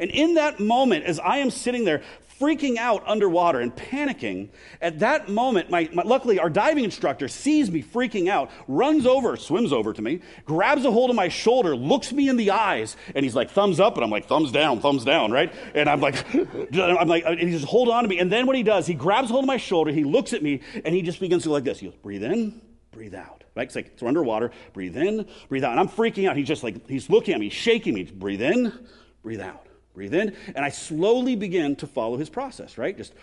And 0.00 0.10
in 0.10 0.34
that 0.34 0.60
moment, 0.60 1.04
as 1.04 1.18
I 1.18 1.38
am 1.38 1.50
sitting 1.50 1.84
there 1.84 2.02
freaking 2.38 2.76
out 2.76 3.02
underwater 3.06 3.60
and 3.60 3.74
panicking, 3.74 4.48
at 4.80 5.00
that 5.00 5.28
moment, 5.28 5.70
my, 5.70 5.88
my, 5.92 6.02
luckily 6.04 6.38
our 6.38 6.50
diving 6.50 6.84
instructor 6.84 7.26
sees 7.26 7.70
me 7.70 7.82
freaking 7.82 8.28
out, 8.28 8.50
runs 8.68 9.06
over, 9.06 9.36
swims 9.36 9.72
over 9.72 9.92
to 9.92 10.00
me, 10.00 10.20
grabs 10.44 10.84
a 10.84 10.90
hold 10.90 11.10
of 11.10 11.16
my 11.16 11.28
shoulder, 11.28 11.74
looks 11.74 12.12
me 12.12 12.28
in 12.28 12.36
the 12.36 12.50
eyes, 12.50 12.96
and 13.14 13.24
he's 13.24 13.34
like, 13.34 13.50
thumbs 13.50 13.80
up, 13.80 13.96
and 13.96 14.04
I'm 14.04 14.10
like, 14.10 14.26
thumbs 14.26 14.52
down, 14.52 14.80
thumbs 14.80 15.04
down, 15.04 15.32
right? 15.32 15.52
And 15.74 15.88
I'm 15.88 16.00
like, 16.00 16.24
I'm 16.74 17.08
like, 17.08 17.24
and 17.26 17.40
he 17.40 17.50
just 17.50 17.64
hold 17.64 17.88
on 17.88 18.04
to 18.04 18.08
me. 18.08 18.18
And 18.18 18.30
then 18.30 18.46
what 18.46 18.56
he 18.56 18.62
does, 18.62 18.86
he 18.86 18.94
grabs 18.94 19.30
hold 19.30 19.44
of 19.44 19.48
my 19.48 19.56
shoulder, 19.56 19.90
he 19.90 20.04
looks 20.04 20.32
at 20.32 20.42
me, 20.42 20.60
and 20.84 20.94
he 20.94 21.02
just 21.02 21.20
begins 21.20 21.42
to 21.42 21.48
go 21.48 21.54
like 21.54 21.64
this. 21.64 21.80
He 21.80 21.86
goes, 21.86 21.96
breathe 21.96 22.22
in, 22.22 22.60
breathe 22.92 23.14
out. 23.14 23.44
Right? 23.54 23.66
It's 23.66 23.74
like 23.74 23.86
it's 23.86 24.02
underwater. 24.04 24.52
Breathe 24.72 24.96
in, 24.96 25.26
breathe 25.48 25.64
out. 25.64 25.72
And 25.72 25.80
I'm 25.80 25.88
freaking 25.88 26.28
out. 26.28 26.36
He's 26.36 26.46
just 26.46 26.62
like, 26.62 26.88
he's 26.88 27.10
looking 27.10 27.34
at 27.34 27.40
me, 27.40 27.48
shaking 27.48 27.92
me. 27.92 28.04
Breathe 28.04 28.42
in, 28.42 28.72
breathe 29.22 29.40
out. 29.40 29.67
Breathe 29.98 30.14
in, 30.14 30.36
and 30.54 30.64
I 30.64 30.68
slowly 30.68 31.34
begin 31.34 31.74
to 31.74 31.86
follow 31.88 32.18
his 32.18 32.28
process, 32.28 32.78
right? 32.78 32.96
Just, 32.96 33.14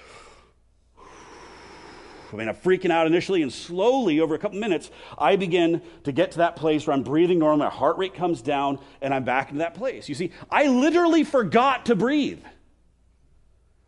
I 0.99 2.35
mean, 2.35 2.49
I'm 2.49 2.55
freaking 2.55 2.91
out 2.91 3.07
initially, 3.07 3.41
and 3.41 3.53
slowly, 3.53 4.19
over 4.19 4.35
a 4.35 4.37
couple 4.37 4.59
minutes, 4.59 4.91
I 5.17 5.37
begin 5.37 5.81
to 6.03 6.11
get 6.11 6.31
to 6.31 6.39
that 6.39 6.57
place 6.57 6.85
where 6.85 6.93
I'm 6.93 7.01
breathing 7.01 7.39
normal, 7.39 7.59
my 7.59 7.69
heart 7.69 7.97
rate 7.97 8.13
comes 8.13 8.41
down, 8.41 8.79
and 9.01 9.13
I'm 9.13 9.23
back 9.23 9.51
in 9.51 9.59
that 9.59 9.75
place. 9.75 10.09
You 10.09 10.15
see, 10.15 10.33
I 10.51 10.67
literally 10.67 11.23
forgot 11.23 11.85
to 11.85 11.95
breathe. 11.95 12.43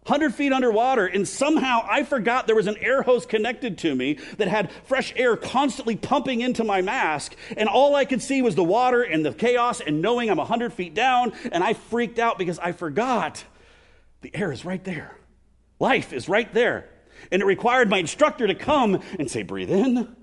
100 0.08 0.34
feet 0.34 0.54
underwater, 0.54 1.06
and 1.06 1.28
somehow 1.28 1.86
I 1.90 2.04
forgot 2.04 2.48
there 2.48 2.56
was 2.56 2.68
an 2.68 2.78
air 2.78 3.02
hose 3.02 3.26
connected 3.26 3.78
to 3.80 3.94
me 3.94 4.20
that 4.38 4.48
had 4.48 4.72
fresh 4.86 5.14
air 5.18 5.36
constantly 5.36 5.98
pumping 5.98 6.40
into 6.40 6.64
my 6.64 6.82
mask, 6.82 7.36
and 7.58 7.68
all 7.68 7.94
I 7.96 8.06
could 8.06 8.22
see 8.22 8.42
was 8.42 8.56
the 8.56 8.64
water 8.64 9.04
and 9.04 9.26
the 9.26 9.34
chaos 9.34 9.82
and 9.82 10.02
knowing 10.02 10.30
I'm 10.30 10.38
100 10.38 10.72
feet 10.72 10.94
down, 10.94 11.34
and 11.52 11.62
I 11.62 11.74
freaked 11.74 12.20
out 12.20 12.38
because 12.38 12.58
I 12.58 12.72
forgot 12.72 13.44
the 14.22 14.34
air 14.34 14.52
is 14.52 14.64
right 14.64 14.84
there. 14.84 15.18
Life 15.80 16.14
is 16.14 16.30
right 16.30 16.52
there. 16.54 16.90
And 17.32 17.42
it 17.42 17.46
required 17.46 17.90
my 17.90 17.98
instructor 17.98 18.48
to 18.48 18.56
come 18.56 19.02
and 19.20 19.30
say, 19.30 19.44
breathe 19.44 19.72
in, 19.72 20.16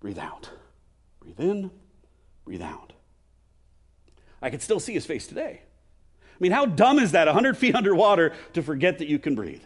breathe 0.00 0.18
out. 0.18 0.50
Breathe 1.20 1.38
in, 1.38 1.70
breathe 2.44 2.62
out. 2.62 2.92
I 4.42 4.50
could 4.50 4.60
still 4.60 4.80
see 4.80 4.92
his 4.92 5.06
face 5.06 5.26
today. 5.26 5.62
I 6.34 6.36
mean, 6.40 6.52
how 6.52 6.66
dumb 6.66 6.98
is 6.98 7.12
that, 7.12 7.26
100 7.26 7.56
feet 7.56 7.74
underwater, 7.74 8.32
to 8.54 8.62
forget 8.62 8.98
that 8.98 9.08
you 9.08 9.18
can 9.18 9.34
breathe? 9.34 9.62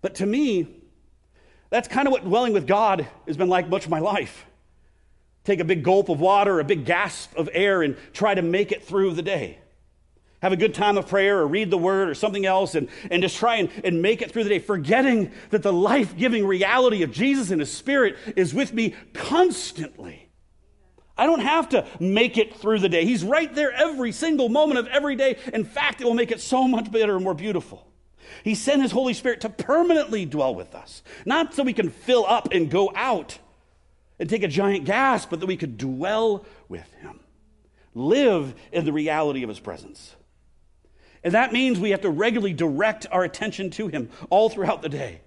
But 0.00 0.14
to 0.16 0.26
me, 0.26 0.68
that's 1.68 1.88
kind 1.88 2.06
of 2.06 2.12
what 2.12 2.24
dwelling 2.24 2.52
with 2.52 2.66
God 2.66 3.06
has 3.26 3.36
been 3.36 3.48
like 3.48 3.68
much 3.68 3.84
of 3.84 3.90
my 3.90 3.98
life. 3.98 4.46
Take 5.44 5.60
a 5.60 5.64
big 5.64 5.82
gulp 5.82 6.08
of 6.08 6.20
water, 6.20 6.60
a 6.60 6.64
big 6.64 6.84
gasp 6.84 7.36
of 7.36 7.48
air, 7.52 7.82
and 7.82 7.96
try 8.12 8.34
to 8.34 8.42
make 8.42 8.72
it 8.72 8.84
through 8.84 9.14
the 9.14 9.22
day. 9.22 9.58
Have 10.42 10.52
a 10.52 10.56
good 10.56 10.74
time 10.74 10.96
of 10.96 11.06
prayer 11.06 11.38
or 11.38 11.46
read 11.46 11.70
the 11.70 11.78
word 11.78 12.08
or 12.08 12.14
something 12.14 12.46
else 12.46 12.74
and, 12.74 12.88
and 13.10 13.22
just 13.22 13.36
try 13.36 13.56
and, 13.56 13.70
and 13.84 14.00
make 14.00 14.22
it 14.22 14.32
through 14.32 14.44
the 14.44 14.50
day, 14.50 14.58
forgetting 14.58 15.32
that 15.50 15.62
the 15.62 15.72
life 15.72 16.16
giving 16.16 16.46
reality 16.46 17.02
of 17.02 17.12
Jesus 17.12 17.50
and 17.50 17.60
His 17.60 17.70
Spirit 17.70 18.16
is 18.36 18.54
with 18.54 18.72
me 18.72 18.94
constantly. 19.12 20.29
I 21.16 21.26
don't 21.26 21.40
have 21.40 21.68
to 21.70 21.86
make 21.98 22.38
it 22.38 22.56
through 22.56 22.78
the 22.78 22.88
day. 22.88 23.04
He's 23.04 23.24
right 23.24 23.54
there 23.54 23.72
every 23.72 24.12
single 24.12 24.48
moment 24.48 24.78
of 24.78 24.86
every 24.86 25.16
day. 25.16 25.36
In 25.52 25.64
fact, 25.64 26.00
it 26.00 26.04
will 26.04 26.14
make 26.14 26.30
it 26.30 26.40
so 26.40 26.66
much 26.66 26.90
better 26.90 27.14
and 27.16 27.24
more 27.24 27.34
beautiful. 27.34 27.86
He 28.44 28.54
sent 28.54 28.82
His 28.82 28.92
Holy 28.92 29.14
Spirit 29.14 29.40
to 29.42 29.48
permanently 29.48 30.24
dwell 30.24 30.54
with 30.54 30.74
us, 30.74 31.02
not 31.24 31.54
so 31.54 31.62
we 31.62 31.72
can 31.72 31.90
fill 31.90 32.24
up 32.26 32.52
and 32.52 32.70
go 32.70 32.90
out 32.94 33.38
and 34.18 34.28
take 34.28 34.42
a 34.42 34.48
giant 34.48 34.84
gasp, 34.84 35.30
but 35.30 35.40
that 35.40 35.46
we 35.46 35.56
could 35.56 35.78
dwell 35.78 36.44
with 36.68 36.90
Him, 36.94 37.20
live 37.94 38.54
in 38.72 38.84
the 38.84 38.92
reality 38.92 39.42
of 39.42 39.48
His 39.48 39.60
presence. 39.60 40.14
And 41.22 41.34
that 41.34 41.52
means 41.52 41.78
we 41.78 41.90
have 41.90 42.02
to 42.02 42.10
regularly 42.10 42.54
direct 42.54 43.06
our 43.10 43.24
attention 43.24 43.70
to 43.70 43.88
Him 43.88 44.10
all 44.30 44.48
throughout 44.48 44.82
the 44.82 44.88
day. 44.88 45.20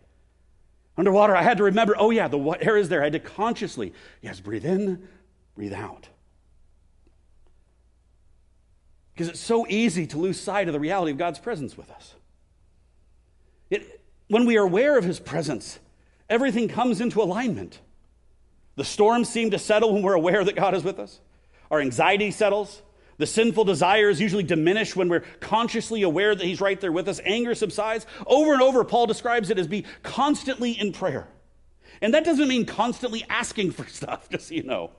Underwater, 0.98 1.36
I 1.36 1.44
had 1.44 1.58
to 1.58 1.64
remember 1.64 1.96
oh, 1.98 2.12
yeah, 2.12 2.28
the 2.28 2.40
air 2.62 2.78
is 2.78 2.90
there. 2.90 3.02
I 3.02 3.06
had 3.06 3.14
to 3.14 3.20
consciously, 3.20 3.94
yes, 4.22 4.40
breathe 4.40 4.66
in, 4.66 5.08
breathe 5.56 5.74
out. 5.74 6.10
Because 9.14 9.30
it's 9.30 9.40
so 9.40 9.68
easy 9.68 10.08
to 10.08 10.18
lose 10.18 10.40
sight 10.40 10.68
of 10.68 10.74
the 10.74 10.80
reality 10.80 11.12
of 11.12 11.18
God's 11.18 11.40
presence 11.40 11.78
with 11.78 11.92
us. 11.92 12.16
It, 13.70 14.02
when 14.28 14.46
we 14.46 14.58
are 14.58 14.64
aware 14.64 14.98
of 14.98 15.04
His 15.04 15.20
presence, 15.20 15.80
everything 16.30 16.68
comes 16.68 17.00
into 17.00 17.22
alignment. 17.22 17.80
The 18.76 18.84
storms 18.84 19.30
seem 19.30 19.52
to 19.52 19.60
settle 19.60 19.94
when 19.94 20.02
we're 20.02 20.14
aware 20.14 20.44
that 20.44 20.56
God 20.56 20.74
is 20.74 20.84
with 20.84 21.00
us. 21.00 21.20
Our 21.70 21.80
anxiety 21.80 22.32
settles. 22.32 22.82
The 23.18 23.28
sinful 23.28 23.66
desires 23.66 24.20
usually 24.20 24.44
diminish 24.44 24.96
when 24.96 25.08
we're 25.08 25.24
consciously 25.40 26.02
aware 26.02 26.34
that 26.34 26.44
He's 26.44 26.60
right 26.60 26.80
there 26.82 26.92
with 26.92 27.08
us. 27.08 27.22
Anger 27.24 27.54
subsides. 27.54 28.08
Over 28.26 28.54
and 28.54 28.62
over, 28.62 28.84
Paul 28.84 29.06
describes 29.06 29.52
it 29.52 29.60
as 29.60 29.68
be 29.68 29.86
constantly 30.02 30.72
in 30.72 30.92
prayer. 30.92 31.28
And 32.02 32.16
that 32.16 32.26
doesn't 32.26 32.48
mean 32.48 32.66
constantly 32.66 33.24
asking 33.30 33.72
for 33.72 33.88
stuff, 33.88 34.28
just 34.30 34.48
so 34.48 34.56
you 34.56 34.64
know. 34.64 34.92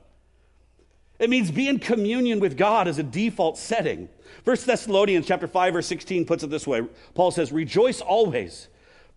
It 1.18 1.30
means 1.30 1.50
be 1.50 1.68
in 1.68 1.78
communion 1.78 2.40
with 2.40 2.56
God 2.56 2.88
as 2.88 2.98
a 2.98 3.02
default 3.02 3.56
setting. 3.56 4.08
First 4.44 4.66
Thessalonians 4.66 5.26
chapter 5.26 5.46
5 5.46 5.72
verse 5.74 5.86
16 5.86 6.26
puts 6.26 6.42
it 6.42 6.50
this 6.50 6.66
way. 6.66 6.82
Paul 7.14 7.30
says, 7.30 7.52
"Rejoice 7.52 8.00
always, 8.00 8.68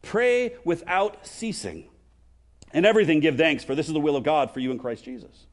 pray 0.02 0.54
without 0.64 1.26
ceasing, 1.26 1.90
and 2.72 2.86
everything 2.86 3.20
give 3.20 3.38
thanks, 3.38 3.64
for 3.64 3.76
this 3.76 3.88
is 3.88 3.94
the 3.94 4.00
will 4.00 4.16
of 4.16 4.24
God 4.24 4.52
for 4.52 4.60
you 4.60 4.72
in 4.72 4.78
Christ 4.78 5.04
Jesus." 5.06 5.48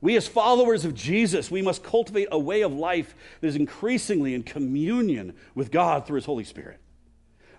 We, 0.00 0.16
as 0.16 0.26
followers 0.26 0.84
of 0.84 0.94
Jesus, 0.94 1.50
we 1.50 1.62
must 1.62 1.84
cultivate 1.84 2.26
a 2.32 2.38
way 2.38 2.62
of 2.62 2.74
life 2.74 3.14
that 3.40 3.46
is 3.46 3.54
increasingly 3.54 4.34
in 4.34 4.42
communion 4.42 5.34
with 5.54 5.70
God 5.70 6.06
through 6.06 6.16
His 6.16 6.24
Holy 6.24 6.42
Spirit. 6.42 6.80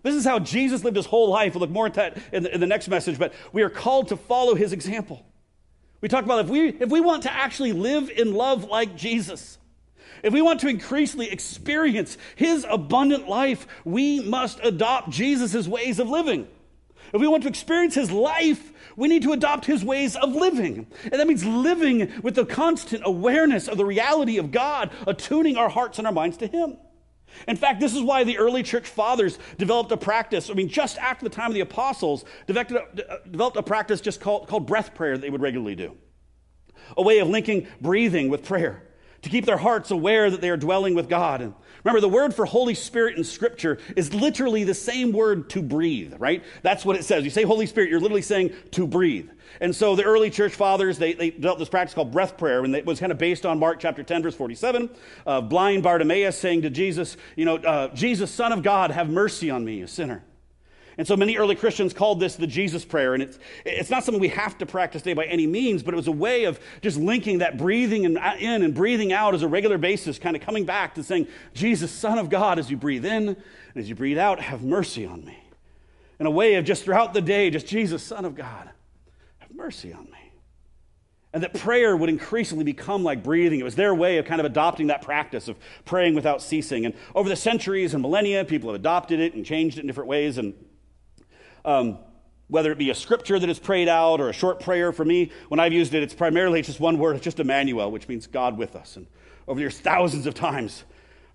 This 0.04 0.16
is 0.16 0.26
how 0.26 0.40
Jesus 0.40 0.84
lived 0.84 0.98
his 0.98 1.06
whole 1.06 1.30
life. 1.30 1.56
We'll 1.56 1.62
look 1.62 1.70
more 1.70 1.88
at 1.88 1.94
that 1.94 2.18
in 2.34 2.44
the, 2.44 2.54
in 2.54 2.60
the 2.60 2.68
next 2.68 2.90
message, 2.90 3.18
but 3.18 3.34
we 3.54 3.62
are 3.62 3.70
called 3.70 4.10
to 4.10 4.18
follow 4.18 4.54
his 4.54 4.74
example. 4.74 5.26
We 6.04 6.10
talk 6.10 6.26
about 6.26 6.44
if 6.44 6.50
we, 6.50 6.68
if 6.68 6.90
we 6.90 7.00
want 7.00 7.24
to 7.24 7.34
actually 7.34 7.72
live 7.72 8.10
in 8.10 8.34
love 8.34 8.66
like 8.66 8.98
Jesus, 8.98 9.58
if 10.22 10.34
we 10.34 10.42
want 10.42 10.60
to 10.60 10.68
increasingly 10.68 11.32
experience 11.32 12.18
his 12.36 12.66
abundant 12.70 13.30
life, 13.30 13.66
we 13.86 14.20
must 14.20 14.60
adopt 14.62 15.12
Jesus' 15.12 15.66
ways 15.66 16.00
of 16.00 16.10
living. 16.10 16.46
If 17.14 17.22
we 17.22 17.28
want 17.28 17.44
to 17.44 17.50
experience 17.50 17.96
his 17.96 18.12
life, 18.12 18.74
we 18.98 19.08
need 19.08 19.22
to 19.22 19.32
adopt 19.32 19.64
his 19.64 19.86
ways 19.86 20.18
of 20.18 20.36
living. 20.36 20.88
And 21.04 21.14
that 21.14 21.26
means 21.26 21.46
living 21.46 22.12
with 22.22 22.36
the 22.36 22.46
constant 22.46 23.04
awareness 23.06 23.70
of 23.70 23.78
the 23.78 23.86
reality 23.86 24.38
of 24.38 24.52
God, 24.52 24.92
attuning 25.08 25.56
our 25.56 25.70
hearts 25.70 26.00
and 26.00 26.06
our 26.06 26.12
minds 26.12 26.36
to 26.38 26.48
him. 26.48 26.76
In 27.48 27.56
fact, 27.56 27.80
this 27.80 27.96
is 27.96 28.02
why 28.02 28.24
the 28.24 28.38
early 28.38 28.64
church 28.64 28.88
fathers 28.88 29.40
developed 29.58 29.92
a 29.92 29.98
practice. 29.98 30.50
I 30.50 30.54
mean, 30.54 30.70
just 30.70 30.98
after 30.98 31.24
the 31.24 31.34
time 31.34 31.48
of 31.48 31.54
the 31.54 31.62
apostles, 31.62 32.26
developed 32.48 32.72
a, 32.72 33.12
uh, 33.12 33.18
developed 33.30 33.58
a 33.58 33.64
practice 33.64 34.02
just 34.02 34.22
called, 34.22 34.48
called 34.48 34.68
breath 34.68 34.94
prayer 34.94 35.18
that 35.18 35.22
they 35.22 35.30
would 35.30 35.42
regularly 35.42 35.76
do. 35.76 35.98
A 36.98 37.02
way 37.02 37.20
of 37.20 37.28
linking 37.28 37.68
breathing 37.82 38.30
with 38.30 38.44
prayer 38.44 38.84
to 39.22 39.30
keep 39.30 39.46
their 39.46 39.58
hearts 39.58 39.90
aware 39.92 40.30
that 40.30 40.42
they 40.42 40.50
are 40.50 40.58
dwelling 40.58 40.96
with 40.96 41.10
God. 41.10 41.42
And 41.42 41.54
remember, 41.84 42.02
the 42.02 42.10
word 42.10 42.34
for 42.34 42.46
Holy 42.46 42.74
Spirit 42.74 43.18
in 43.18 43.24
Scripture 43.24 43.78
is 43.96 44.14
literally 44.14 44.64
the 44.64 44.74
same 44.74 45.12
word 45.12 45.50
to 45.52 45.62
breathe, 45.62 46.14
right? 46.18 46.44
That's 46.62 46.86
what 46.86 46.96
it 46.96 47.04
says. 47.04 47.24
You 47.24 47.30
say 47.30 47.44
Holy 47.44 47.66
Spirit, 47.66 47.90
you're 47.90 48.00
literally 48.00 48.22
saying 48.22 48.54
to 48.72 48.88
breathe. 48.88 49.30
And 49.60 49.76
so 49.76 49.96
the 49.96 50.04
early 50.04 50.30
church 50.30 50.54
fathers, 50.54 50.98
they, 50.98 51.14
they 51.14 51.30
developed 51.30 51.60
this 51.60 51.70
practice 51.70 51.94
called 51.94 52.12
breath 52.12 52.38
prayer, 52.38 52.64
and 52.64 52.76
it 52.76 52.86
was 52.86 53.00
kind 53.00 53.12
of 53.12 53.18
based 53.18 53.46
on 53.46 53.60
Mark 53.60 53.80
chapter 53.80 54.04
10, 54.04 54.24
verse 54.24 54.36
47, 54.36 54.90
of 55.26 55.50
blind 55.50 55.84
Bartimaeus 55.84 56.38
saying 56.38 56.64
to 56.64 56.70
Jesus, 56.70 57.18
you 57.36 57.46
know, 57.46 57.58
uh, 57.58 57.94
Jesus, 57.94 58.32
Son 58.32 58.52
of 58.52 58.64
God, 58.64 58.92
have 58.92 59.10
mercy 59.10 59.50
on 59.50 59.64
me, 59.64 59.82
a 59.82 59.88
sinner. 59.88 60.24
And 60.98 61.08
so 61.08 61.16
many 61.16 61.38
early 61.38 61.56
Christians 61.56 61.94
called 61.94 62.20
this 62.20 62.36
the 62.36 62.48
Jesus 62.48 62.86
prayer. 62.86 63.14
And 63.14 63.24
it's, 63.24 63.40
it's 63.66 63.90
not 63.90 64.04
something 64.04 64.22
we 64.22 64.28
have 64.30 64.58
to 64.60 64.66
practice 64.66 65.02
today 65.02 65.14
by 65.14 65.26
any 65.26 65.48
means, 65.48 65.82
but 65.82 65.94
it 65.94 65.98
was 65.98 66.08
a 66.08 66.12
way 66.12 66.44
of 66.46 66.60
just 66.82 66.98
linking 66.98 67.40
that 67.40 67.58
breathing 67.58 68.04
in 68.04 68.18
and 68.18 68.74
breathing 68.74 69.12
out 69.12 69.34
as 69.34 69.42
a 69.42 69.48
regular 69.48 69.78
basis, 69.78 70.20
kind 70.20 70.36
of 70.36 70.42
coming 70.42 70.66
back 70.66 70.96
to 70.96 71.04
saying, 71.04 71.28
Jesus, 71.54 71.92
Son 71.92 72.18
of 72.18 72.30
God, 72.30 72.60
as 72.60 72.70
you 72.70 72.78
breathe 72.78 73.06
in 73.06 73.30
and 73.30 73.38
as 73.76 73.90
you 73.90 73.96
breathe 73.96 74.18
out, 74.18 74.40
have 74.40 74.64
mercy 74.64 75.06
on 75.06 75.26
me. 75.26 75.38
In 76.20 76.28
a 76.28 76.32
way 76.32 76.56
of 76.56 76.66
just 76.66 76.84
throughout 76.84 77.14
the 77.14 77.22
day, 77.22 77.50
just 77.50 77.66
Jesus, 77.66 78.04
Son 78.04 78.24
of 78.24 78.36
God, 78.36 78.70
have 79.40 79.54
mercy 79.54 79.92
on 79.92 80.06
me. 80.06 80.32
And 81.34 81.42
that 81.42 81.56
prayer 81.56 81.98
would 81.98 82.10
increasingly 82.10 82.64
become 82.64 83.04
like 83.04 83.24
breathing. 83.24 83.60
It 83.60 83.64
was 83.64 83.74
their 83.74 83.96
way 83.96 84.20
of 84.20 84.26
kind 84.26 84.40
of 84.40 84.46
adopting 84.46 84.88
that 84.88 85.02
practice 85.02 85.48
of 85.48 85.58
praying 85.84 86.14
without 86.14 86.44
ceasing. 86.44 86.86
And 86.86 86.94
over 87.16 87.28
the 87.28 87.36
centuries 87.36 87.96
and 87.96 88.04
millennia, 88.04 88.46
people 88.46 88.70
have 88.70 88.80
adopted 88.80 89.20
it 89.20 89.34
and 89.34 89.44
changed 89.44 89.80
it 89.80 89.82
in 89.82 89.88
different 89.88 90.08
ways. 90.08 90.38
And 90.38 90.54
um, 91.66 91.98
whether 92.48 92.72
it 92.72 92.78
be 92.78 92.90
a 92.90 92.96
scripture 92.96 93.40
that 93.40 93.50
is 93.50 93.60
prayed 93.60 93.88
out 93.88 94.20
or 94.20 94.30
a 94.30 94.34
short 94.34 94.60
prayer 94.60 94.92
for 94.92 95.06
me, 95.06 95.32
when 95.48 95.60
I've 95.60 95.74
used 95.74 95.94
it, 95.94 96.04
it's 96.04 96.14
primarily 96.14 96.62
just 96.62 96.80
one 96.80 96.98
word. 96.98 97.16
It's 97.16 97.24
just 97.24 97.40
Emmanuel, 97.40 97.92
which 97.92 98.08
means 98.08 98.28
God 98.28 98.58
with 98.58 98.76
us. 98.76 98.98
And 98.98 99.08
over 99.48 99.58
the 99.58 99.62
years, 99.62 99.80
thousands 99.80 100.26
of 100.26 100.34
times, 100.34 100.84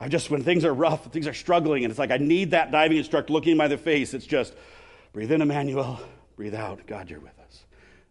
I 0.00 0.08
just, 0.08 0.30
when 0.30 0.44
things 0.44 0.64
are 0.64 0.72
rough, 0.72 1.06
things 1.12 1.26
are 1.26 1.34
struggling, 1.34 1.84
and 1.84 1.90
it's 1.90 1.98
like 1.98 2.10
I 2.10 2.18
need 2.18 2.52
that 2.52 2.70
diving 2.70 2.98
instructor 2.98 3.32
looking 3.32 3.56
by 3.56 3.68
the 3.68 3.78
face. 3.78 4.14
It's 4.14 4.26
just 4.26 4.54
breathe 5.12 5.32
in, 5.32 5.42
Emmanuel, 5.42 6.00
breathe 6.36 6.54
out, 6.54 6.86
God, 6.86 7.10
you're 7.10 7.20
with 7.20 7.38
us. 7.40 7.64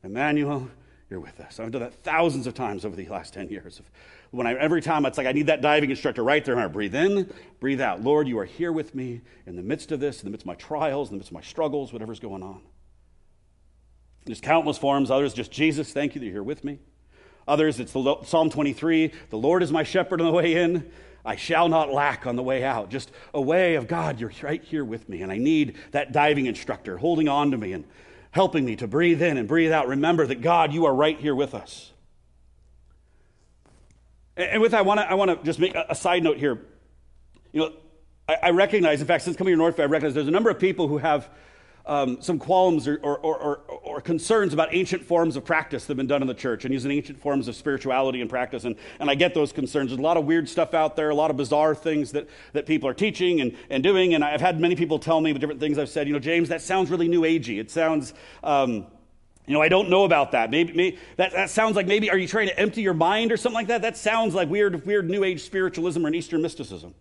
Emmanuel, 0.03 0.69
you're 1.09 1.21
with 1.21 1.39
us. 1.39 1.59
I've 1.59 1.71
done 1.71 1.83
that 1.83 1.93
thousands 2.03 2.45
of 2.45 2.53
times 2.53 2.83
over 2.83 2.95
the 2.95 3.07
last 3.07 3.33
10 3.33 3.49
years 3.49 3.79
of 3.79 3.89
when 4.31 4.47
I, 4.47 4.53
every 4.53 4.81
time 4.81 5.05
it's 5.05 5.17
like 5.17 5.27
I 5.27 5.31
need 5.31 5.47
that 5.47 5.61
diving 5.61 5.89
instructor 5.89 6.23
right 6.23 6.43
there. 6.43 6.57
I 6.57 6.67
breathe 6.67 6.95
in, 6.95 7.31
breathe 7.59 7.81
out. 7.81 8.01
Lord, 8.03 8.27
you 8.27 8.39
are 8.39 8.45
here 8.45 8.71
with 8.71 8.93
me 8.93 9.21
in 9.45 9.55
the 9.55 9.63
midst 9.63 9.91
of 9.91 9.99
this, 9.99 10.19
in 10.19 10.25
the 10.25 10.31
midst 10.31 10.43
of 10.43 10.47
my 10.47 10.55
trials, 10.55 11.09
in 11.09 11.15
the 11.15 11.17
midst 11.19 11.31
of 11.31 11.35
my 11.35 11.41
struggles, 11.41 11.93
whatever's 11.93 12.19
going 12.19 12.43
on. 12.43 12.61
There's 14.25 14.41
countless 14.41 14.77
forms. 14.77 15.09
Others, 15.09 15.33
just 15.33 15.51
Jesus, 15.51 15.93
thank 15.93 16.13
you 16.13 16.19
that 16.19 16.25
you're 16.25 16.35
here 16.35 16.43
with 16.43 16.63
me. 16.63 16.79
Others, 17.47 17.79
it's 17.79 17.93
the, 17.93 18.23
Psalm 18.23 18.49
23 18.49 19.13
The 19.29 19.37
Lord 19.37 19.63
is 19.63 19.71
my 19.71 19.83
shepherd 19.83 20.19
on 20.19 20.27
the 20.27 20.33
way 20.33 20.55
in. 20.55 20.91
I 21.23 21.35
shall 21.35 21.67
not 21.67 21.91
lack 21.91 22.25
on 22.25 22.35
the 22.35 22.43
way 22.43 22.63
out. 22.63 22.89
Just 22.89 23.11
a 23.33 23.41
way 23.41 23.75
of 23.75 23.87
God, 23.87 24.19
you're 24.19 24.31
right 24.41 24.63
here 24.63 24.85
with 24.85 25.09
me. 25.09 25.21
And 25.21 25.31
I 25.31 25.37
need 25.37 25.75
that 25.91 26.13
diving 26.13 26.45
instructor 26.45 26.97
holding 26.97 27.27
on 27.27 27.51
to 27.51 27.57
me 27.57 27.73
and 27.73 27.85
helping 28.31 28.63
me 28.63 28.75
to 28.77 28.87
breathe 28.87 29.21
in 29.21 29.37
and 29.37 29.47
breathe 29.47 29.71
out. 29.71 29.87
Remember 29.87 30.25
that 30.27 30.41
God, 30.41 30.73
you 30.73 30.85
are 30.85 30.93
right 30.93 31.19
here 31.19 31.35
with 31.35 31.53
us. 31.53 31.91
And 34.37 34.61
with 34.61 34.71
that, 34.71 34.79
I 34.79 34.81
want 34.83 34.99
to 34.99 35.09
I 35.09 35.15
want 35.15 35.31
to 35.31 35.43
just 35.43 35.59
make 35.59 35.75
a, 35.75 35.95
side 35.95 36.23
note 36.23 36.37
here. 36.37 36.61
You 37.51 37.61
know, 37.61 37.73
I, 38.29 38.37
I, 38.43 38.49
recognize, 38.51 39.01
in 39.01 39.07
fact, 39.07 39.23
since 39.23 39.35
coming 39.35 39.57
to 39.57 39.61
Northview, 39.61 39.79
I 39.79 39.85
recognize 39.85 40.13
there's 40.13 40.27
a 40.27 40.31
number 40.31 40.51
of 40.51 40.59
people 40.59 40.87
who 40.87 40.99
have 40.99 41.29
um, 41.87 42.21
some 42.21 42.37
qualms 42.37 42.87
or, 42.87 42.97
or, 42.97 43.17
or, 43.17 43.57
or, 43.81 44.01
concerns 44.01 44.53
about 44.53 44.73
ancient 44.73 45.03
forms 45.03 45.37
of 45.37 45.45
practice 45.45 45.85
that 45.85 45.91
have 45.91 45.97
been 45.97 46.05
done 46.05 46.21
in 46.21 46.27
the 46.27 46.33
church 46.33 46.65
and 46.65 46.73
using 46.73 46.91
ancient 46.91 47.17
forms 47.17 47.47
of 47.47 47.55
spirituality 47.55 48.19
and 48.19 48.29
practice. 48.29 48.65
And, 48.65 48.75
and 48.99 49.09
I 49.09 49.15
get 49.15 49.33
those 49.33 49.53
concerns. 49.53 49.91
There's 49.91 49.99
a 49.99 50.03
lot 50.03 50.17
of 50.17 50.25
weird 50.25 50.49
stuff 50.49 50.73
out 50.73 50.97
there, 50.97 51.09
a 51.09 51.15
lot 51.15 51.31
of 51.31 51.37
bizarre 51.37 51.73
things 51.73 52.11
that, 52.11 52.27
that 52.51 52.65
people 52.65 52.89
are 52.89 52.93
teaching 52.93 53.39
and, 53.39 53.55
and 53.69 53.81
doing. 53.81 54.13
And 54.13 54.23
I've 54.23 54.41
had 54.41 54.59
many 54.59 54.75
people 54.75 54.99
tell 54.99 55.21
me 55.21 55.31
different 55.31 55.61
things 55.61 55.77
I've 55.77 55.87
said. 55.87 56.07
You 56.07 56.13
know, 56.13 56.19
James, 56.19 56.49
that 56.49 56.61
sounds 56.61 56.91
really 56.91 57.07
new 57.07 57.21
agey. 57.21 57.57
It 57.57 57.71
sounds. 57.71 58.13
Um, 58.43 58.85
you 59.47 59.53
know, 59.53 59.61
I 59.61 59.69
don't 59.69 59.89
know 59.89 60.03
about 60.03 60.33
that. 60.33 60.51
Maybe, 60.51 60.73
maybe, 60.73 60.99
that, 61.15 61.31
that 61.31 61.49
sounds 61.49 61.77
like 61.77 61.87
maybe 61.87 62.11
are 62.11 62.17
you 62.17 62.27
trying 62.27 62.47
to 62.49 62.59
empty 62.59 62.81
your 62.81 62.93
mind 62.93 63.31
or 63.31 63.37
something 63.37 63.55
like 63.55 63.67
that? 63.67 63.81
That 63.81 63.95
sounds 63.95 64.35
like 64.35 64.49
weird, 64.49 64.85
weird 64.85 65.09
New 65.09 65.23
Age 65.23 65.41
spiritualism 65.45 66.03
or 66.03 66.09
an 66.09 66.15
Eastern 66.15 66.41
mysticism. 66.41 66.93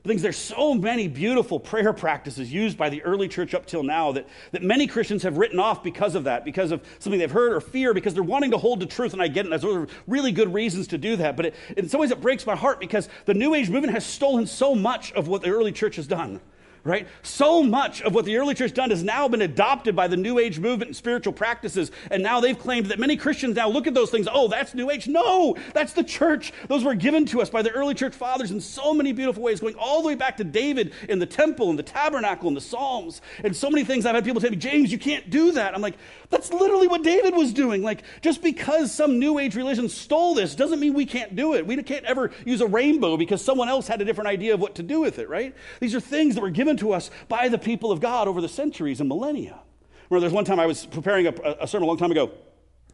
But 0.00 0.10
things 0.10 0.22
there's 0.22 0.36
so 0.36 0.74
many 0.74 1.08
beautiful 1.08 1.58
prayer 1.58 1.92
practices 1.92 2.52
used 2.52 2.78
by 2.78 2.88
the 2.88 3.02
early 3.02 3.26
church 3.26 3.52
up 3.52 3.66
till 3.66 3.82
now 3.82 4.12
that, 4.12 4.28
that 4.52 4.62
many 4.62 4.86
Christians 4.86 5.24
have 5.24 5.38
written 5.38 5.58
off 5.58 5.82
because 5.82 6.14
of 6.14 6.22
that, 6.24 6.44
because 6.44 6.70
of 6.70 6.86
something 7.00 7.18
they've 7.18 7.28
heard 7.28 7.52
or 7.52 7.60
fear, 7.60 7.92
because 7.92 8.14
they're 8.14 8.22
wanting 8.22 8.52
to 8.52 8.58
hold 8.58 8.78
to 8.78 8.86
truth. 8.86 9.12
And 9.12 9.20
I 9.20 9.26
get 9.26 9.46
it. 9.46 9.60
Those 9.60 9.64
are 9.64 9.88
really 10.06 10.30
good 10.30 10.54
reasons 10.54 10.86
to 10.88 10.98
do 10.98 11.16
that. 11.16 11.36
But 11.36 11.46
it, 11.46 11.54
in 11.76 11.88
some 11.88 12.00
ways, 12.00 12.12
it 12.12 12.20
breaks 12.20 12.46
my 12.46 12.54
heart 12.54 12.78
because 12.78 13.08
the 13.24 13.34
New 13.34 13.54
Age 13.56 13.68
movement 13.70 13.92
has 13.92 14.06
stolen 14.06 14.46
so 14.46 14.76
much 14.76 15.10
of 15.14 15.26
what 15.26 15.42
the 15.42 15.50
early 15.50 15.72
church 15.72 15.96
has 15.96 16.06
done 16.06 16.40
right? 16.86 17.08
So 17.22 17.62
much 17.62 18.00
of 18.02 18.14
what 18.14 18.24
the 18.24 18.36
early 18.36 18.54
church 18.54 18.72
done 18.72 18.90
has 18.90 19.02
now 19.02 19.28
been 19.28 19.42
adopted 19.42 19.96
by 19.96 20.08
the 20.08 20.16
New 20.16 20.38
Age 20.38 20.58
movement 20.58 20.88
and 20.88 20.96
spiritual 20.96 21.32
practices, 21.32 21.90
and 22.10 22.22
now 22.22 22.40
they've 22.40 22.58
claimed 22.58 22.86
that 22.86 22.98
many 22.98 23.16
Christians 23.16 23.56
now 23.56 23.68
look 23.68 23.86
at 23.86 23.94
those 23.94 24.10
things, 24.10 24.28
oh, 24.32 24.48
that's 24.48 24.74
New 24.74 24.90
Age. 24.90 25.08
No, 25.08 25.56
that's 25.74 25.92
the 25.92 26.04
church. 26.04 26.52
Those 26.68 26.84
were 26.84 26.94
given 26.94 27.26
to 27.26 27.42
us 27.42 27.50
by 27.50 27.62
the 27.62 27.70
early 27.70 27.94
church 27.94 28.14
fathers 28.14 28.50
in 28.50 28.60
so 28.60 28.94
many 28.94 29.12
beautiful 29.12 29.42
ways, 29.42 29.60
going 29.60 29.74
all 29.74 30.02
the 30.02 30.08
way 30.08 30.14
back 30.14 30.36
to 30.36 30.44
David 30.44 30.92
in 31.08 31.18
the 31.18 31.26
temple 31.26 31.70
and 31.70 31.78
the 31.78 31.82
tabernacle 31.82 32.48
and 32.48 32.56
the 32.56 32.60
Psalms, 32.60 33.20
and 33.42 33.54
so 33.54 33.68
many 33.68 33.84
things. 33.84 34.06
I've 34.06 34.14
had 34.14 34.24
people 34.24 34.40
tell 34.40 34.50
me, 34.50 34.56
James, 34.56 34.92
you 34.92 34.98
can't 34.98 35.28
do 35.28 35.52
that. 35.52 35.74
I'm 35.74 35.82
like, 35.82 35.96
that's 36.30 36.52
literally 36.52 36.88
what 36.88 37.02
David 37.02 37.34
was 37.34 37.52
doing. 37.52 37.82
Like, 37.82 38.02
just 38.20 38.42
because 38.42 38.92
some 38.92 39.18
New 39.18 39.38
Age 39.38 39.54
religion 39.56 39.88
stole 39.88 40.34
this 40.34 40.54
doesn't 40.54 40.80
mean 40.80 40.94
we 40.94 41.06
can't 41.06 41.34
do 41.34 41.54
it. 41.54 41.66
We 41.66 41.82
can't 41.82 42.04
ever 42.04 42.30
use 42.44 42.60
a 42.60 42.66
rainbow 42.66 43.16
because 43.16 43.44
someone 43.44 43.68
else 43.68 43.86
had 43.88 44.00
a 44.00 44.04
different 44.04 44.28
idea 44.28 44.54
of 44.54 44.60
what 44.60 44.76
to 44.76 44.82
do 44.82 45.00
with 45.00 45.18
it, 45.18 45.28
right? 45.28 45.54
These 45.80 45.94
are 45.94 46.00
things 46.00 46.34
that 46.34 46.40
were 46.40 46.50
given 46.50 46.75
to 46.78 46.92
us 46.92 47.10
by 47.28 47.48
the 47.48 47.58
people 47.58 47.92
of 47.92 48.00
God 48.00 48.28
over 48.28 48.40
the 48.40 48.48
centuries 48.48 49.00
and 49.00 49.08
millennia. 49.08 49.60
Remember, 50.08 50.20
there's 50.20 50.32
one 50.32 50.44
time 50.44 50.60
I 50.60 50.66
was 50.66 50.86
preparing 50.86 51.26
a, 51.26 51.34
a 51.60 51.66
sermon 51.66 51.84
a 51.84 51.86
long 51.88 51.96
time 51.96 52.10
ago, 52.10 52.30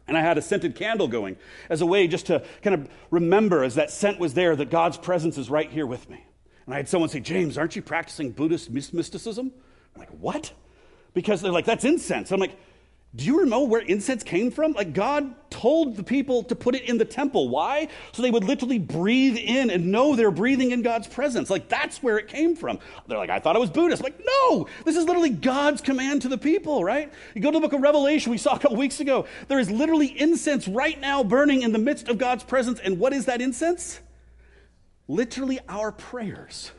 and 0.07 0.17
I 0.17 0.21
had 0.21 0.37
a 0.37 0.41
scented 0.41 0.75
candle 0.75 1.07
going 1.07 1.37
as 1.69 1.81
a 1.81 1.85
way 1.85 2.07
just 2.07 2.25
to 2.27 2.43
kind 2.61 2.73
of 2.73 2.89
remember, 3.11 3.63
as 3.63 3.75
that 3.75 3.91
scent 3.91 4.19
was 4.19 4.33
there, 4.33 4.55
that 4.55 4.69
God's 4.69 4.97
presence 4.97 5.37
is 5.37 5.49
right 5.49 5.69
here 5.69 5.85
with 5.85 6.09
me. 6.09 6.25
And 6.65 6.73
I 6.73 6.77
had 6.77 6.89
someone 6.89 7.09
say, 7.09 7.19
James, 7.19 7.57
aren't 7.57 7.75
you 7.75 7.81
practicing 7.81 8.31
Buddhist 8.31 8.71
mysticism? 8.71 9.51
I'm 9.93 9.99
like, 9.99 10.09
what? 10.09 10.51
Because 11.13 11.41
they're 11.41 11.51
like, 11.51 11.65
that's 11.65 11.85
incense. 11.85 12.31
I'm 12.31 12.39
like, 12.39 12.57
do 13.15 13.25
you 13.25 13.45
know 13.45 13.63
where 13.63 13.81
incense 13.81 14.23
came 14.23 14.49
from? 14.49 14.73
Like, 14.73 14.93
God 14.93 15.35
told 15.51 15.95
the 15.95 16.03
people 16.03 16.41
to 16.45 16.55
put 16.55 16.73
it 16.73 16.89
in 16.89 16.97
the 16.97 17.05
temple. 17.05 17.47
Why? 17.47 17.89
So 18.11 18.23
they 18.23 18.31
would 18.31 18.43
literally 18.43 18.79
breathe 18.79 19.37
in 19.37 19.69
and 19.69 19.91
know 19.91 20.15
they're 20.15 20.31
breathing 20.31 20.71
in 20.71 20.81
God's 20.81 21.07
presence. 21.07 21.51
Like, 21.51 21.69
that's 21.69 22.01
where 22.01 22.17
it 22.17 22.27
came 22.27 22.55
from. 22.55 22.79
They're 23.07 23.19
like, 23.19 23.29
I 23.29 23.37
thought 23.37 23.55
it 23.55 23.59
was 23.59 23.69
Buddhist. 23.69 24.01
I'm 24.01 24.05
like, 24.05 24.25
no, 24.25 24.67
this 24.83 24.97
is 24.97 25.05
literally 25.05 25.29
God's 25.29 25.79
command 25.79 26.23
to 26.23 26.27
the 26.27 26.39
people, 26.39 26.83
right? 26.83 27.13
You 27.35 27.41
go 27.41 27.51
to 27.51 27.57
the 27.57 27.61
book 27.61 27.73
of 27.73 27.81
Revelation, 27.81 28.31
we 28.31 28.39
saw 28.39 28.55
a 28.55 28.59
couple 28.59 28.77
weeks 28.77 28.99
ago, 28.99 29.27
there 29.47 29.59
is 29.59 29.69
literally 29.69 30.19
incense 30.19 30.67
right 30.67 30.99
now 30.99 31.23
burning 31.23 31.61
in 31.61 31.71
the 31.71 31.79
midst 31.79 32.07
of 32.07 32.17
God's 32.17 32.43
presence. 32.43 32.79
And 32.79 32.97
what 32.97 33.13
is 33.13 33.25
that 33.25 33.41
incense? 33.41 33.99
Literally 35.07 35.59
our 35.69 35.91
prayers 35.91 36.71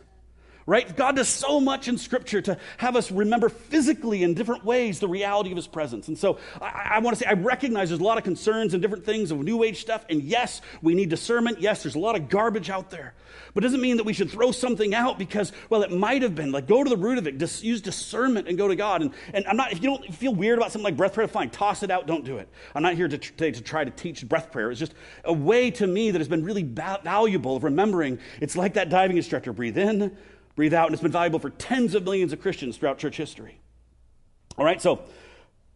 right? 0.67 0.97
God 0.97 1.17
does 1.17 1.29
so 1.29 1.61
much 1.61 1.89
in 1.89 1.99
Scripture 1.99 2.41
to 2.43 2.59
have 2.79 2.97
us 2.97 3.11
remember 3.11 3.49
physically 3.49 4.23
in 4.23 4.35
different 4.35 4.65
ways 4.65 5.01
the 5.01 5.09
reality 5.09 5.51
of 5.51 5.57
His 5.57 5.67
presence. 5.67 6.09
And 6.09 6.19
so 6.19 6.39
I, 6.61 6.93
I 6.95 6.99
want 7.01 7.17
to 7.17 7.23
say, 7.23 7.29
I 7.29 7.35
recognize 7.35 7.91
there's 7.91 8.01
a 8.01 8.05
lot 8.05 8.19
of 8.19 8.25
concerns 8.25 8.75
and 8.75 8.83
different 8.83 9.05
things 9.05 9.31
of 9.31 9.39
New 9.39 9.63
Age 9.63 9.81
stuff. 9.81 10.05
And 10.09 10.23
yes, 10.23 10.61
we 10.83 10.95
need 10.95 11.11
discernment. 11.11 11.61
Yes, 11.61 11.83
there's 11.83 11.95
a 11.95 12.01
lot 12.01 12.17
of 12.17 12.29
garbage 12.29 12.71
out 12.71 12.91
there. 12.91 13.15
But 13.53 13.63
it 13.63 13.67
doesn't 13.67 13.81
mean 13.81 13.99
that 13.99 14.05
we 14.05 14.13
should 14.13 14.31
throw 14.31 14.53
something 14.53 14.95
out 14.95 15.19
because, 15.19 15.53
well, 15.71 15.83
it 15.83 15.93
might 15.93 16.23
have 16.23 16.35
been. 16.35 16.53
Like, 16.53 16.67
go 16.67 16.83
to 16.83 16.91
the 16.91 16.97
root 16.97 17.19
of 17.19 17.27
it. 17.27 17.63
Use 17.63 17.81
discernment 17.81 18.49
and 18.49 18.59
go 18.59 18.69
to 18.69 18.77
God. 18.77 19.03
And, 19.03 19.13
and 19.33 19.47
I'm 19.47 19.57
not, 19.57 19.73
if 19.73 19.83
you 19.83 19.89
don't 19.89 20.15
feel 20.15 20.35
weird 20.35 20.59
about 20.59 20.73
something 20.73 20.85
like 20.85 20.97
breath 20.97 21.15
prayer, 21.15 21.29
fine, 21.29 21.51
toss 21.51 21.83
it 21.83 21.91
out, 21.91 22.07
don't 22.07 22.25
do 22.25 22.39
it. 22.39 22.49
I'm 22.75 22.83
not 22.83 22.95
here 22.95 23.09
to, 23.09 23.19
to, 23.19 23.53
to 23.53 23.61
try 23.61 23.85
to 23.85 23.91
teach 23.91 24.27
breath 24.29 24.51
prayer. 24.51 24.71
It's 24.71 24.81
just 24.81 24.95
a 25.25 25.33
way 25.33 25.71
to 25.73 25.87
me 25.87 26.11
that 26.11 26.19
has 26.19 26.29
been 26.29 26.45
really 26.45 26.63
valuable 26.63 27.57
of 27.57 27.65
remembering 27.65 28.19
it's 28.41 28.57
like 28.57 28.75
that 28.75 28.89
diving 28.89 29.17
instructor 29.17 29.53
breathe 29.53 29.79
in, 29.79 30.17
breathe 30.57 30.75
out, 30.75 30.87
and 30.87 30.95
it's 30.95 31.03
been 31.03 31.13
valuable 31.13 31.39
for 31.39 31.51
tens 31.51 31.95
of 31.95 32.05
millions 32.05 32.33
of 32.33 32.41
Christians 32.41 32.77
throughout 32.77 32.99
church 32.99 33.17
history. 33.17 33.59
All 34.57 34.65
right, 34.65 34.81
so 34.81 35.03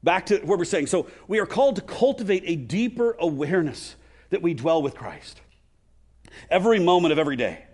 back 0.02 0.26
to 0.26 0.38
what 0.38 0.58
we're 0.58 0.64
saying. 0.64 0.86
So 0.86 1.08
we 1.26 1.40
are 1.40 1.46
called 1.46 1.76
to 1.76 1.82
cultivate 1.82 2.44
a 2.46 2.56
deeper 2.56 3.16
awareness 3.18 3.96
that 4.30 4.42
we 4.42 4.54
dwell 4.54 4.82
with 4.82 4.94
Christ 4.94 5.40
every 6.50 6.78
moment 6.78 7.12
of 7.12 7.18
every 7.18 7.36
day. 7.36 7.64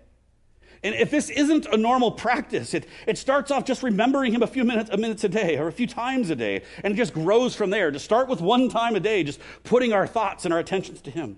And 0.83 0.93
if 0.93 1.09
this 1.09 1.31
isn't 1.31 1.65
a 1.65 1.77
normal 1.77 2.11
practice, 2.11 2.75
it, 2.75 2.85
it 3.07 3.17
starts 3.17 3.49
off 3.49 3.65
just 3.65 3.81
remembering 3.81 4.33
him 4.33 4.43
a 4.43 4.47
few 4.47 4.63
minutes, 4.63 4.91
a 4.91 4.97
minutes 4.97 5.23
a 5.23 5.29
day 5.29 5.57
or 5.57 5.67
a 5.67 5.71
few 5.71 5.87
times 5.87 6.29
a 6.29 6.35
day, 6.35 6.61
and 6.83 6.93
it 6.93 6.97
just 6.97 7.13
grows 7.13 7.55
from 7.55 7.71
there. 7.71 7.89
To 7.89 7.97
start 7.97 8.27
with 8.27 8.39
one 8.39 8.69
time 8.69 8.95
a 8.95 8.99
day, 8.99 9.23
just 9.23 9.39
putting 9.63 9.93
our 9.93 10.05
thoughts 10.05 10.45
and 10.45 10.53
our 10.53 10.59
attentions 10.59 11.01
to 11.01 11.11
him. 11.11 11.37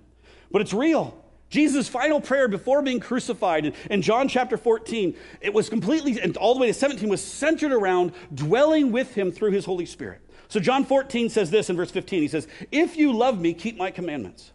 But 0.51 0.61
it's 0.61 0.73
real. 0.73 1.23
Jesus' 1.49 1.87
final 1.87 2.19
prayer 2.19 2.47
before 2.47 2.81
being 2.81 2.99
crucified 2.99 3.73
in 3.89 4.01
John 4.01 4.27
chapter 4.27 4.57
14, 4.57 5.15
it 5.39 5.53
was 5.53 5.69
completely, 5.69 6.19
and 6.19 6.35
all 6.35 6.53
the 6.53 6.59
way 6.59 6.67
to 6.67 6.73
17, 6.73 7.07
was 7.07 7.23
centered 7.23 7.71
around 7.71 8.11
dwelling 8.33 8.91
with 8.91 9.15
him 9.15 9.31
through 9.31 9.51
his 9.51 9.65
Holy 9.65 9.85
Spirit. 9.85 10.21
So 10.49 10.59
John 10.59 10.85
14 10.85 11.29
says 11.29 11.49
this 11.49 11.69
in 11.69 11.75
verse 11.75 11.91
15. 11.91 12.21
He 12.21 12.27
says, 12.27 12.47
If 12.71 12.97
you 12.97 13.13
love 13.13 13.39
me, 13.39 13.53
keep 13.53 13.77
my 13.77 13.91
commandments. 13.91 14.51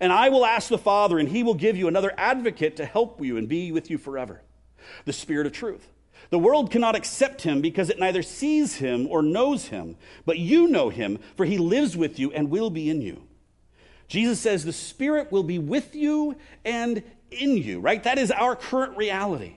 And 0.00 0.12
I 0.12 0.30
will 0.30 0.46
ask 0.46 0.68
the 0.68 0.78
Father, 0.78 1.18
and 1.18 1.28
he 1.28 1.42
will 1.42 1.54
give 1.54 1.76
you 1.76 1.88
another 1.88 2.12
advocate 2.16 2.76
to 2.76 2.86
help 2.86 3.22
you 3.22 3.36
and 3.36 3.48
be 3.48 3.72
with 3.72 3.90
you 3.90 3.98
forever 3.98 4.42
the 5.04 5.12
Spirit 5.12 5.46
of 5.46 5.52
truth. 5.52 5.88
The 6.30 6.38
world 6.38 6.70
cannot 6.70 6.96
accept 6.96 7.42
him 7.42 7.60
because 7.60 7.90
it 7.90 7.98
neither 7.98 8.22
sees 8.22 8.76
him 8.76 9.06
or 9.06 9.22
knows 9.22 9.66
him, 9.66 9.96
but 10.24 10.38
you 10.38 10.66
know 10.66 10.88
him, 10.88 11.18
for 11.36 11.44
he 11.44 11.58
lives 11.58 11.96
with 11.96 12.18
you 12.18 12.32
and 12.32 12.50
will 12.50 12.70
be 12.70 12.88
in 12.88 13.02
you. 13.02 13.22
Jesus 14.12 14.40
says 14.40 14.62
the 14.62 14.74
Spirit 14.74 15.32
will 15.32 15.42
be 15.42 15.58
with 15.58 15.94
you 15.94 16.36
and 16.66 17.02
in 17.30 17.56
you, 17.56 17.80
right? 17.80 18.02
That 18.02 18.18
is 18.18 18.30
our 18.30 18.54
current 18.54 18.98
reality. 18.98 19.56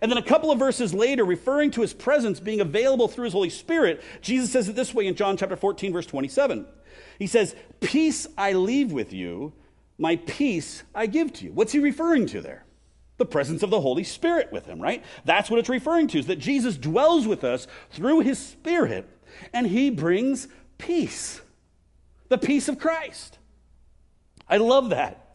And 0.00 0.10
then 0.10 0.18
a 0.18 0.24
couple 0.24 0.50
of 0.50 0.58
verses 0.58 0.92
later, 0.92 1.24
referring 1.24 1.70
to 1.70 1.82
his 1.82 1.94
presence 1.94 2.40
being 2.40 2.60
available 2.60 3.06
through 3.06 3.26
his 3.26 3.32
Holy 3.32 3.48
Spirit, 3.48 4.02
Jesus 4.20 4.50
says 4.50 4.68
it 4.68 4.74
this 4.74 4.92
way 4.92 5.06
in 5.06 5.14
John 5.14 5.36
chapter 5.36 5.54
14, 5.54 5.92
verse 5.92 6.06
27. 6.06 6.66
He 7.20 7.28
says, 7.28 7.54
Peace 7.78 8.26
I 8.36 8.54
leave 8.54 8.90
with 8.90 9.12
you, 9.12 9.52
my 9.98 10.16
peace 10.16 10.82
I 10.92 11.06
give 11.06 11.32
to 11.34 11.44
you. 11.44 11.52
What's 11.52 11.70
he 11.70 11.78
referring 11.78 12.26
to 12.26 12.40
there? 12.40 12.64
The 13.18 13.24
presence 13.24 13.62
of 13.62 13.70
the 13.70 13.82
Holy 13.82 14.02
Spirit 14.02 14.50
with 14.50 14.66
him, 14.66 14.80
right? 14.80 15.04
That's 15.24 15.48
what 15.48 15.60
it's 15.60 15.68
referring 15.68 16.08
to, 16.08 16.18
is 16.18 16.26
that 16.26 16.40
Jesus 16.40 16.76
dwells 16.76 17.28
with 17.28 17.44
us 17.44 17.68
through 17.90 18.22
his 18.22 18.40
Spirit, 18.40 19.08
and 19.52 19.68
he 19.68 19.90
brings 19.90 20.48
peace, 20.76 21.40
the 22.30 22.38
peace 22.38 22.68
of 22.68 22.80
Christ. 22.80 23.38
I 24.52 24.58
love 24.58 24.90
that. 24.90 25.34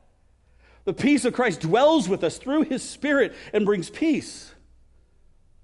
The 0.86 0.94
peace 0.94 1.26
of 1.26 1.34
Christ 1.34 1.62
dwells 1.62 2.08
with 2.08 2.24
us 2.24 2.38
through 2.38 2.66
his 2.66 2.88
Spirit 2.88 3.34
and 3.52 3.66
brings 3.66 3.90
peace. 3.90 4.54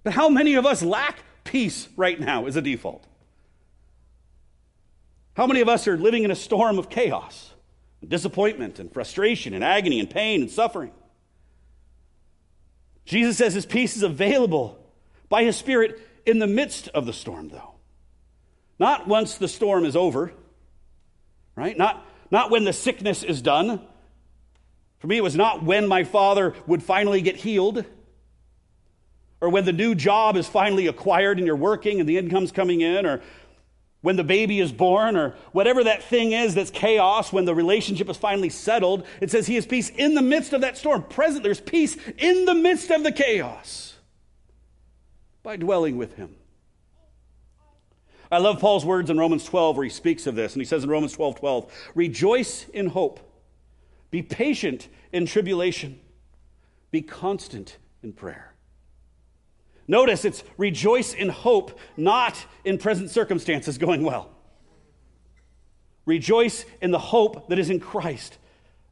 But 0.01 0.13
how 0.13 0.27
many 0.27 0.55
of 0.55 0.65
us 0.65 0.81
lack 0.81 1.19
peace 1.43 1.87
right 1.95 2.19
now 2.19 2.47
as 2.47 2.55
a 2.55 2.63
default? 2.63 3.05
How 5.35 5.45
many 5.45 5.61
of 5.61 5.69
us 5.69 5.87
are 5.87 5.97
living 5.97 6.23
in 6.23 6.31
a 6.31 6.35
storm 6.35 6.79
of 6.79 6.89
chaos, 6.89 7.53
disappointment, 8.05 8.79
and 8.79 8.91
frustration, 8.91 9.53
and 9.53 9.63
agony, 9.63 9.99
and 9.99 10.09
pain, 10.09 10.41
and 10.41 10.49
suffering? 10.49 10.91
Jesus 13.05 13.37
says 13.37 13.53
his 13.53 13.67
peace 13.67 13.95
is 13.95 14.03
available 14.03 14.79
by 15.29 15.43
his 15.43 15.55
Spirit 15.55 16.01
in 16.25 16.39
the 16.39 16.47
midst 16.47 16.87
of 16.87 17.05
the 17.05 17.13
storm, 17.13 17.49
though. 17.49 17.75
Not 18.79 19.07
once 19.07 19.37
the 19.37 19.47
storm 19.47 19.85
is 19.85 19.95
over, 19.95 20.33
right? 21.55 21.77
Not 21.77 22.03
not 22.33 22.49
when 22.49 22.63
the 22.63 22.73
sickness 22.73 23.23
is 23.23 23.43
done. 23.43 23.79
For 24.97 25.05
me, 25.05 25.17
it 25.17 25.23
was 25.23 25.35
not 25.35 25.63
when 25.63 25.87
my 25.87 26.03
father 26.03 26.55
would 26.65 26.81
finally 26.81 27.21
get 27.21 27.35
healed 27.35 27.85
or 29.39 29.49
when 29.49 29.65
the 29.65 29.71
new 29.71 29.93
job 29.93 30.35
is 30.35 30.47
finally 30.47 30.87
acquired 30.87 31.37
and 31.37 31.45
you're 31.45 31.55
working 31.55 31.99
and 31.99 32.09
the 32.09 32.17
income's 32.17 32.51
coming 32.51 32.81
in 32.81 33.05
or 33.05 33.21
when 34.01 34.15
the 34.15 34.23
baby 34.23 34.59
is 34.59 34.71
born 34.71 35.15
or 35.15 35.35
whatever 35.51 35.83
that 35.83 36.01
thing 36.03 36.31
is 36.31 36.55
that's 36.55 36.71
chaos 36.71 37.31
when 37.31 37.45
the 37.45 37.53
relationship 37.53 38.09
is 38.09 38.17
finally 38.17 38.49
settled. 38.49 39.05
It 39.21 39.29
says 39.29 39.45
he 39.45 39.55
has 39.55 39.67
peace 39.67 39.89
in 39.89 40.15
the 40.15 40.21
midst 40.23 40.53
of 40.53 40.61
that 40.61 40.75
storm. 40.75 41.03
Present 41.03 41.43
there's 41.43 41.61
peace 41.61 41.97
in 42.17 42.45
the 42.45 42.55
midst 42.55 42.89
of 42.89 43.03
the 43.03 43.11
chaos 43.11 43.93
by 45.43 45.55
dwelling 45.55 45.97
with 45.97 46.15
him 46.15 46.35
I 48.33 48.39
love 48.39 48.59
Paul's 48.59 48.83
words 48.83 49.11
in 49.11 49.17
Romans 49.17 49.45
12 49.45 49.77
where 49.77 49.83
he 49.83 49.89
speaks 49.89 50.25
of 50.25 50.33
this. 50.33 50.53
And 50.53 50.61
he 50.61 50.65
says 50.65 50.83
in 50.83 50.89
Romans 50.89 51.13
12 51.13 51.35
12, 51.35 51.91
rejoice 51.93 52.67
in 52.69 52.87
hope, 52.87 53.19
be 54.09 54.21
patient 54.21 54.87
in 55.11 55.25
tribulation, 55.25 55.99
be 56.91 57.01
constant 57.01 57.77
in 58.01 58.11
prayer. 58.11 58.53
Notice 59.87 60.25
it's 60.25 60.43
rejoice 60.57 61.13
in 61.13 61.29
hope, 61.29 61.77
not 61.95 62.45
in 62.63 62.77
present 62.77 63.11
circumstances 63.11 63.77
going 63.77 64.03
well. 64.03 64.31
Rejoice 66.05 66.65
in 66.81 66.91
the 66.91 66.99
hope 66.99 67.49
that 67.49 67.59
is 67.59 67.69
in 67.69 67.79
Christ. 67.79 68.37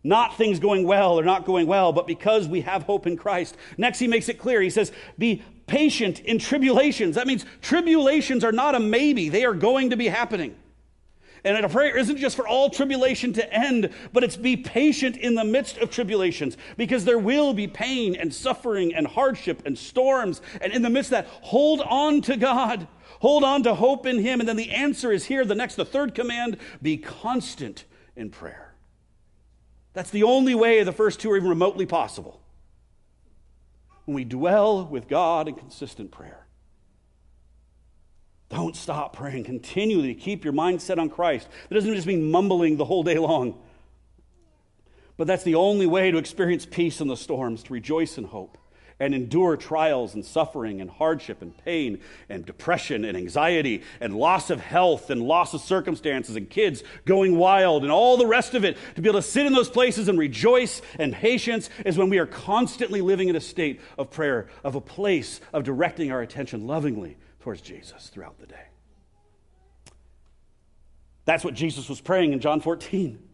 Not 0.04 0.36
things 0.36 0.60
going 0.60 0.86
well 0.86 1.20
or 1.20 1.24
not 1.24 1.46
going 1.46 1.68
well, 1.68 1.94
but 1.94 2.08
because 2.08 2.48
we 2.48 2.62
have 2.62 2.84
hope 2.84 3.06
in 3.06 3.18
Christ. 3.18 3.56
Next, 3.78 4.00
he 4.00 4.08
makes 4.08 4.30
it 4.30 4.40
clear. 4.40 4.62
He 4.62 4.70
says, 4.70 4.92
Be 5.18 5.44
patient 5.72 6.20
in 6.20 6.38
tribulations. 6.38 7.16
That 7.16 7.28
means 7.28 7.46
tribulations 7.62 8.44
are 8.44 8.52
not 8.52 8.76
a 8.76 8.80
maybe, 8.80 9.30
they 9.30 9.46
are 9.46 9.54
going 9.54 9.92
to 9.92 9.96
be 9.96 10.10
happening. 10.10 10.56
And 11.46 11.66
a 11.66 11.70
prayer 11.70 11.98
isn't 11.98 12.18
just 12.18 12.36
for 12.36 12.48
all 12.48 12.70
tribulation 12.70 13.34
to 13.34 13.54
end, 13.54 13.90
but 14.14 14.24
it's 14.24 14.36
be 14.36 14.58
patient 14.58 15.18
in 15.18 15.34
the 15.34 15.46
midst 15.46 15.78
of 15.78 15.90
tribulations 15.90 16.56
because 16.78 17.06
there 17.06 17.18
will 17.18 17.54
be 17.54 17.68
pain 17.68 18.16
and 18.16 18.32
suffering 18.32 18.94
and 18.94 19.08
hardship 19.08 19.64
and 19.66 19.76
storms. 19.76 20.42
And 20.62 20.72
in 20.74 20.84
the 20.84 20.90
midst 20.90 21.12
of 21.12 21.24
that, 21.24 21.28
hold 21.42 21.82
on 21.82 22.22
to 22.24 22.38
God. 22.38 22.88
Hold 23.22 23.44
on 23.44 23.64
to 23.64 23.74
hope 23.74 24.06
in 24.06 24.20
Him. 24.20 24.40
And 24.40 24.48
then 24.48 24.58
the 24.58 24.72
answer 24.72 25.12
is 25.12 25.26
here 25.26 25.46
the 25.46 25.56
next, 25.56 25.76
the 25.76 25.86
third 25.86 26.14
command 26.14 26.58
be 26.82 26.98
constant 26.98 27.86
in 28.16 28.30
prayer. 28.30 28.76
That's 29.94 30.12
the 30.12 30.24
only 30.24 30.54
way 30.54 30.84
the 30.84 30.92
first 30.92 31.22
two 31.22 31.32
are 31.32 31.38
even 31.38 31.50
remotely 31.50 31.86
possible 31.88 32.41
when 34.06 34.16
we 34.16 34.24
dwell 34.24 34.86
with 34.86 35.08
God 35.08 35.48
in 35.48 35.56
consistent 35.56 36.12
prayer. 36.12 36.46
Don't 38.50 38.76
stop 38.76 39.16
praying. 39.16 39.46
Continually 39.46 40.14
keep 40.14 40.44
your 40.44 40.54
mind 40.54 40.82
set 40.82 41.00
on 41.00 41.10
Christ. 41.10 41.48
That 41.70 41.76
doesn't 41.76 41.94
just 41.94 42.08
mean 42.08 42.30
mumbling 42.30 42.78
the 42.78 42.86
whole 42.86 43.04
day 43.04 43.18
long. 43.18 43.62
But 45.16 45.28
that's 45.28 45.44
the 45.44 45.56
only 45.56 45.86
way 45.86 46.12
to 46.12 46.18
experience 46.18 46.66
peace 46.66 47.00
in 47.00 47.08
the 47.08 47.16
storms, 47.16 47.64
to 47.64 47.74
rejoice 47.74 48.18
in 48.18 48.26
hope 48.26 48.58
and 49.02 49.16
endure 49.16 49.58
trials 49.58 50.14
and 50.14 50.24
suffering 50.24 50.80
and 50.80 50.88
hardship 50.88 51.42
and 51.42 51.58
pain 51.66 52.00
and 52.30 52.46
depression 52.46 53.04
and 53.04 53.18
anxiety 53.18 53.82
and 54.00 54.16
loss 54.16 54.52
of 54.52 54.62
health 54.62 55.10
and 55.10 55.24
loss 55.24 55.56
of 55.56 55.62
circumstances 55.62 56.36
and 56.36 56.48
kids 56.52 56.84
going 57.04 57.36
wild 57.36 57.82
and 57.82 57.92
all 57.92 58.16
the 58.16 58.28
rest 58.28 58.54
of 58.54 58.64
it, 58.64 58.78
to 58.94 59.02
be 59.02 59.10
able 59.10 59.20
to 59.20 59.28
sit 59.28 59.48
in 59.48 59.54
those 59.54 59.72
places 59.72 60.08
and 60.08 60.20
rejoice 60.20 60.84
and 61.00 61.14
patience 61.14 61.68
is 61.84 61.98
when 61.98 62.12
we 62.12 62.20
are 62.20 62.28
constantly 62.28 63.02
living 63.02 63.28
in 63.28 63.36
a 63.36 63.42
state 63.42 63.82
of 63.98 64.12
prayer, 64.12 64.48
of 64.64 64.76
a 64.76 64.82
place 64.82 65.42
of 65.52 65.64
directing 65.64 66.12
our 66.12 66.22
attention 66.22 66.68
lovingly 66.68 67.18
towards 67.40 67.60
Jesus 67.60 68.10
throughout 68.10 68.38
the 68.40 68.46
day. 68.46 68.68
That's 71.26 71.44
what 71.44 71.56
Jesus 71.56 71.90
was 71.90 72.00
praying 72.00 72.34
in 72.34 72.40
John 72.40 72.62
14. 72.62 73.31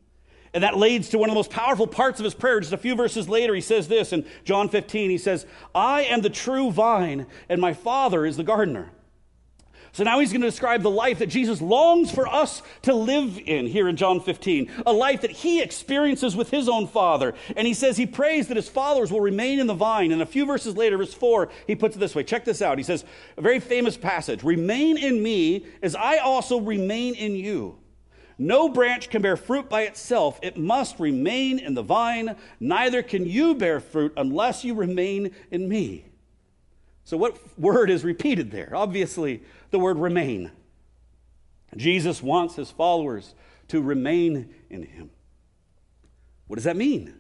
And 0.54 0.64
that 0.64 0.78
leads 0.78 1.10
to 1.10 1.18
one 1.18 1.30
of 1.30 1.34
the 1.34 1.40
most 1.40 1.52
powerful 1.52 1.88
parts 1.88 2.20
of 2.20 2.24
his 2.24 2.34
prayer. 2.34 2.60
Just 2.60 2.74
a 2.74 2.78
few 2.78 2.96
verses 2.96 3.28
later, 3.28 3.54
he 3.54 3.62
says 3.62 3.88
this 3.88 4.14
in 4.14 4.26
John 4.44 4.70
15. 4.70 5.10
He 5.10 5.18
says, 5.18 5.46
I 5.76 6.04
am 6.04 6.22
the 6.22 6.30
true 6.30 6.72
vine, 6.72 7.28
and 7.50 7.62
my 7.62 7.74
Father 7.74 8.26
is 8.26 8.38
the 8.38 8.44
gardener. 8.44 8.92
So 9.98 10.04
now 10.04 10.20
he's 10.20 10.32
going 10.32 10.42
to 10.42 10.48
describe 10.48 10.84
the 10.84 10.92
life 10.92 11.20
that 11.20 11.28
Jesus 11.28 11.60
longs 11.60 12.12
for 12.12 12.28
us 12.28 12.62
to 12.84 12.94
live 12.94 13.40
in 13.40 13.66
here 13.66 13.88
in 13.88 13.96
John 13.96 14.20
15, 14.20 14.72
a 14.86 14.94
life 14.94 15.22
that 15.22 15.32
he 15.32 15.60
experiences 15.60 16.36
with 16.36 16.52
his 16.52 16.70
own 16.70 16.88
Father. 16.88 17.34
And 17.56 17.66
he 17.66 17.74
says 17.74 17.98
he 17.98 18.06
prays 18.06 18.48
that 18.50 18.58
his 18.58 18.70
followers 18.70 19.12
will 19.12 19.22
remain 19.22 19.60
in 19.60 19.66
the 19.66 19.74
vine. 19.74 20.12
And 20.12 20.22
a 20.22 20.26
few 20.28 20.46
verses 20.46 20.78
later, 20.78 20.98
verse 20.98 21.16
4, 21.16 21.50
he 21.66 21.76
puts 21.76 21.96
it 21.96 22.00
this 22.00 22.14
way. 22.14 22.24
Check 22.24 22.46
this 22.46 22.62
out. 22.62 22.78
He 22.78 22.84
says, 22.84 23.06
a 23.38 23.42
very 23.42 23.60
famous 23.60 23.98
passage 23.98 24.44
Remain 24.44 24.98
in 24.98 25.24
me 25.24 25.66
as 25.82 25.96
I 25.96 26.18
also 26.18 26.60
remain 26.60 27.16
in 27.16 27.36
you. 27.36 27.80
No 28.40 28.70
branch 28.70 29.10
can 29.10 29.22
bear 29.22 29.36
fruit 29.36 29.68
by 29.68 29.84
itself, 29.84 30.40
it 30.44 30.58
must 30.58 31.00
remain 31.00 31.60
in 31.60 31.74
the 31.74 31.82
vine. 31.82 32.36
Neither 32.60 33.02
can 33.02 33.26
you 33.26 33.56
bear 33.56 33.80
fruit 33.80 34.14
unless 34.16 34.64
you 34.64 34.76
remain 34.76 35.34
in 35.50 35.68
me. 35.68 36.06
So, 37.04 37.18
what 37.18 37.40
word 37.58 37.90
is 37.90 38.04
repeated 38.04 38.52
there? 38.52 38.72
Obviously, 38.74 39.42
the 39.72 39.80
word 39.80 39.98
remain. 39.98 40.52
Jesus 41.76 42.22
wants 42.22 42.56
his 42.56 42.70
followers 42.70 43.34
to 43.70 43.82
remain 43.82 44.54
in 44.70 44.84
him. 44.84 45.10
What 46.48 46.56
does 46.56 46.66
that 46.66 46.78
mean? 46.78 47.14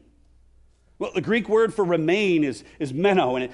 Well, 0.99 1.11
the 1.13 1.21
Greek 1.21 1.49
word 1.49 1.73
for 1.73 1.83
remain 1.83 2.43
is, 2.43 2.63
is 2.79 2.93
meno, 2.93 3.35
and 3.35 3.45
it, 3.45 3.51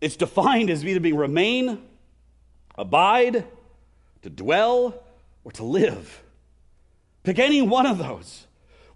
it's 0.00 0.16
defined 0.16 0.70
as 0.70 0.84
either 0.84 1.00
being 1.00 1.16
remain, 1.16 1.82
abide, 2.76 3.44
to 4.22 4.30
dwell, 4.30 5.02
or 5.44 5.52
to 5.52 5.64
live. 5.64 6.23
Pick 7.24 7.38
any 7.38 7.62
one 7.62 7.86
of 7.86 7.98
those. 7.98 8.46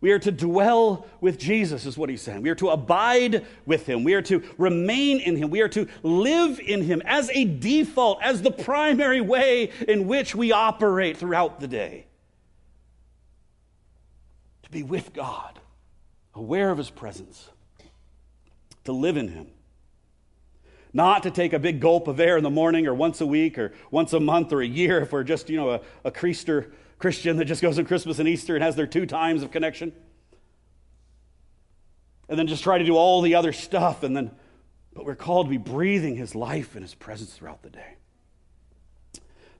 We 0.01 0.13
are 0.13 0.19
to 0.21 0.31
dwell 0.31 1.07
with 1.21 1.39
Jesus, 1.39 1.85
is 1.85 1.99
what 1.99 2.09
he's 2.09 2.23
saying. 2.23 2.43
We 2.43 2.51
are 2.51 2.55
to 2.57 2.69
abide 2.69 3.45
with 3.67 3.87
him. 3.87 4.05
We 4.05 4.15
are 4.15 4.23
to 4.23 4.45
remain 4.57 5.19
in 5.19 5.35
him. 5.35 5.51
We 5.51 5.61
are 5.61 5.69
to 5.71 5.89
live 6.05 6.61
in 6.61 6.83
him 6.83 7.03
as 7.05 7.31
a 7.31 7.45
default, 7.45 8.23
as 8.23 8.43
the 8.43 8.53
primary 8.53 9.21
way 9.21 9.73
in 9.89 10.07
which 10.07 10.37
we 10.37 10.53
operate 10.53 11.17
throughout 11.17 11.59
the 11.59 11.67
day. 11.67 12.07
To 14.63 14.71
be 14.71 14.85
with 14.85 15.13
God, 15.15 15.59
aware 16.33 16.71
of 16.71 16.79
his 16.79 16.91
presence, 16.91 17.49
to 18.85 18.93
live 18.93 19.17
in 19.17 19.29
him. 19.29 19.49
Not 20.93 21.25
to 21.25 21.31
take 21.31 21.53
a 21.53 21.59
big 21.59 21.81
gulp 21.81 22.07
of 22.07 22.21
air 22.21 22.37
in 22.37 22.45
the 22.45 22.51
morning 22.51 22.87
or 22.87 22.95
once 22.95 23.21
a 23.21 23.27
week 23.27 23.59
or 23.59 23.73
once 23.91 24.13
a 24.13 24.21
month 24.21 24.53
or 24.53 24.63
a 24.63 24.67
year 24.67 25.01
if 25.01 25.13
we're 25.13 25.25
just, 25.25 25.51
you 25.51 25.57
know, 25.57 25.71
a, 25.71 25.81
a 26.05 26.11
Creaster 26.11 26.71
Christian 26.99 27.37
that 27.37 27.45
just 27.45 27.63
goes 27.63 27.79
on 27.79 27.85
Christmas 27.85 28.19
and 28.19 28.29
Easter 28.29 28.55
and 28.55 28.65
has 28.65 28.77
their 28.77 28.87
two 28.87 29.07
times 29.07 29.43
of 29.43 29.51
connection. 29.51 29.93
And 32.29 32.39
then 32.39 32.47
just 32.47 32.63
try 32.63 32.79
to 32.79 32.85
do 32.85 32.97
all 32.97 33.23
the 33.23 33.35
other 33.35 33.53
stuff. 33.53 34.03
And 34.03 34.17
then, 34.17 34.33
but 34.93 35.05
we're 35.05 35.15
called 35.15 35.47
to 35.47 35.51
be 35.51 35.57
breathing 35.57 36.17
his 36.17 36.35
life 36.35 36.75
and 36.75 36.83
his 36.83 36.95
presence 36.95 37.33
throughout 37.33 37.63
the 37.63 37.71
day. 37.71 37.95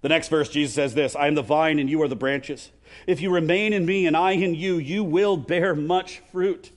The 0.01 0.09
next 0.09 0.29
verse, 0.29 0.49
Jesus 0.49 0.75
says 0.75 0.95
this 0.95 1.17
I 1.17 1.27
am 1.27 1.35
the 1.35 1.43
vine 1.43 1.79
and 1.79 1.89
you 1.89 2.03
are 2.03 2.09
the 2.09 2.17
branches. 2.17 2.71
If 3.07 3.21
you 3.21 3.31
remain 3.31 3.73
in 3.73 3.87
me 3.87 4.07
and 4.07 4.17
I 4.17 4.33
in 4.33 4.55
you, 4.55 4.79
you 4.79 5.05
will 5.05 5.37
bear 5.37 5.75
much 5.75 6.21
fruit. 6.31 6.73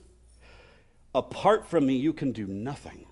Apart 1.14 1.66
from 1.66 1.86
me, 1.86 1.96
you 1.96 2.12
can 2.12 2.32
do 2.32 2.46
nothing. 2.46 3.06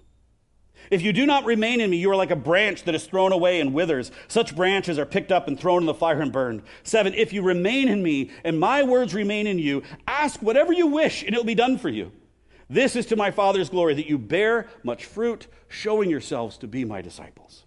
If 0.90 1.02
you 1.02 1.12
do 1.12 1.24
not 1.24 1.44
remain 1.44 1.80
in 1.80 1.88
me, 1.88 1.98
you 1.98 2.10
are 2.10 2.16
like 2.16 2.32
a 2.32 2.36
branch 2.36 2.82
that 2.82 2.96
is 2.96 3.06
thrown 3.06 3.30
away 3.30 3.60
and 3.60 3.72
withers. 3.72 4.10
Such 4.26 4.56
branches 4.56 4.98
are 4.98 5.06
picked 5.06 5.30
up 5.30 5.46
and 5.46 5.58
thrown 5.58 5.82
in 5.82 5.86
the 5.86 5.94
fire 5.94 6.20
and 6.20 6.32
burned. 6.32 6.62
Seven, 6.82 7.14
if 7.14 7.32
you 7.32 7.42
remain 7.42 7.88
in 7.88 8.02
me 8.02 8.30
and 8.44 8.58
my 8.58 8.82
words 8.82 9.14
remain 9.14 9.46
in 9.46 9.60
you, 9.60 9.84
ask 10.08 10.42
whatever 10.42 10.72
you 10.72 10.88
wish 10.88 11.22
and 11.22 11.32
it 11.32 11.38
will 11.38 11.44
be 11.44 11.54
done 11.54 11.78
for 11.78 11.88
you. 11.88 12.10
This 12.68 12.96
is 12.96 13.06
to 13.06 13.16
my 13.16 13.30
Father's 13.30 13.70
glory 13.70 13.94
that 13.94 14.08
you 14.08 14.18
bear 14.18 14.68
much 14.82 15.04
fruit, 15.04 15.46
showing 15.68 16.10
yourselves 16.10 16.58
to 16.58 16.66
be 16.66 16.84
my 16.84 17.02
disciples. 17.02 17.64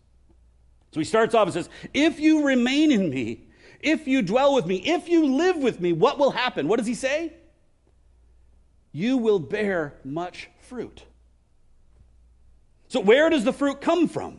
So 0.92 1.00
he 1.00 1.06
starts 1.06 1.34
off 1.34 1.48
and 1.48 1.54
says, 1.54 1.70
If 1.94 2.20
you 2.20 2.46
remain 2.46 2.92
in 2.92 3.10
me, 3.10 3.48
if 3.80 4.08
you 4.08 4.22
dwell 4.22 4.54
with 4.54 4.66
me, 4.66 4.78
if 4.78 5.10
you 5.10 5.26
live 5.26 5.58
with 5.58 5.80
me, 5.80 5.92
what 5.92 6.18
will 6.18 6.32
happen? 6.32 6.68
What 6.68 6.78
does 6.78 6.88
he 6.88 6.94
say? 6.94 7.34
You 8.92 9.18
will 9.18 9.40
bear 9.40 9.96
much 10.04 10.50
fruit. 10.60 11.04
So, 12.94 13.00
where 13.00 13.28
does 13.32 13.44
the 13.44 13.52
fruit 13.52 13.82
come 13.82 14.08
from? 14.08 14.38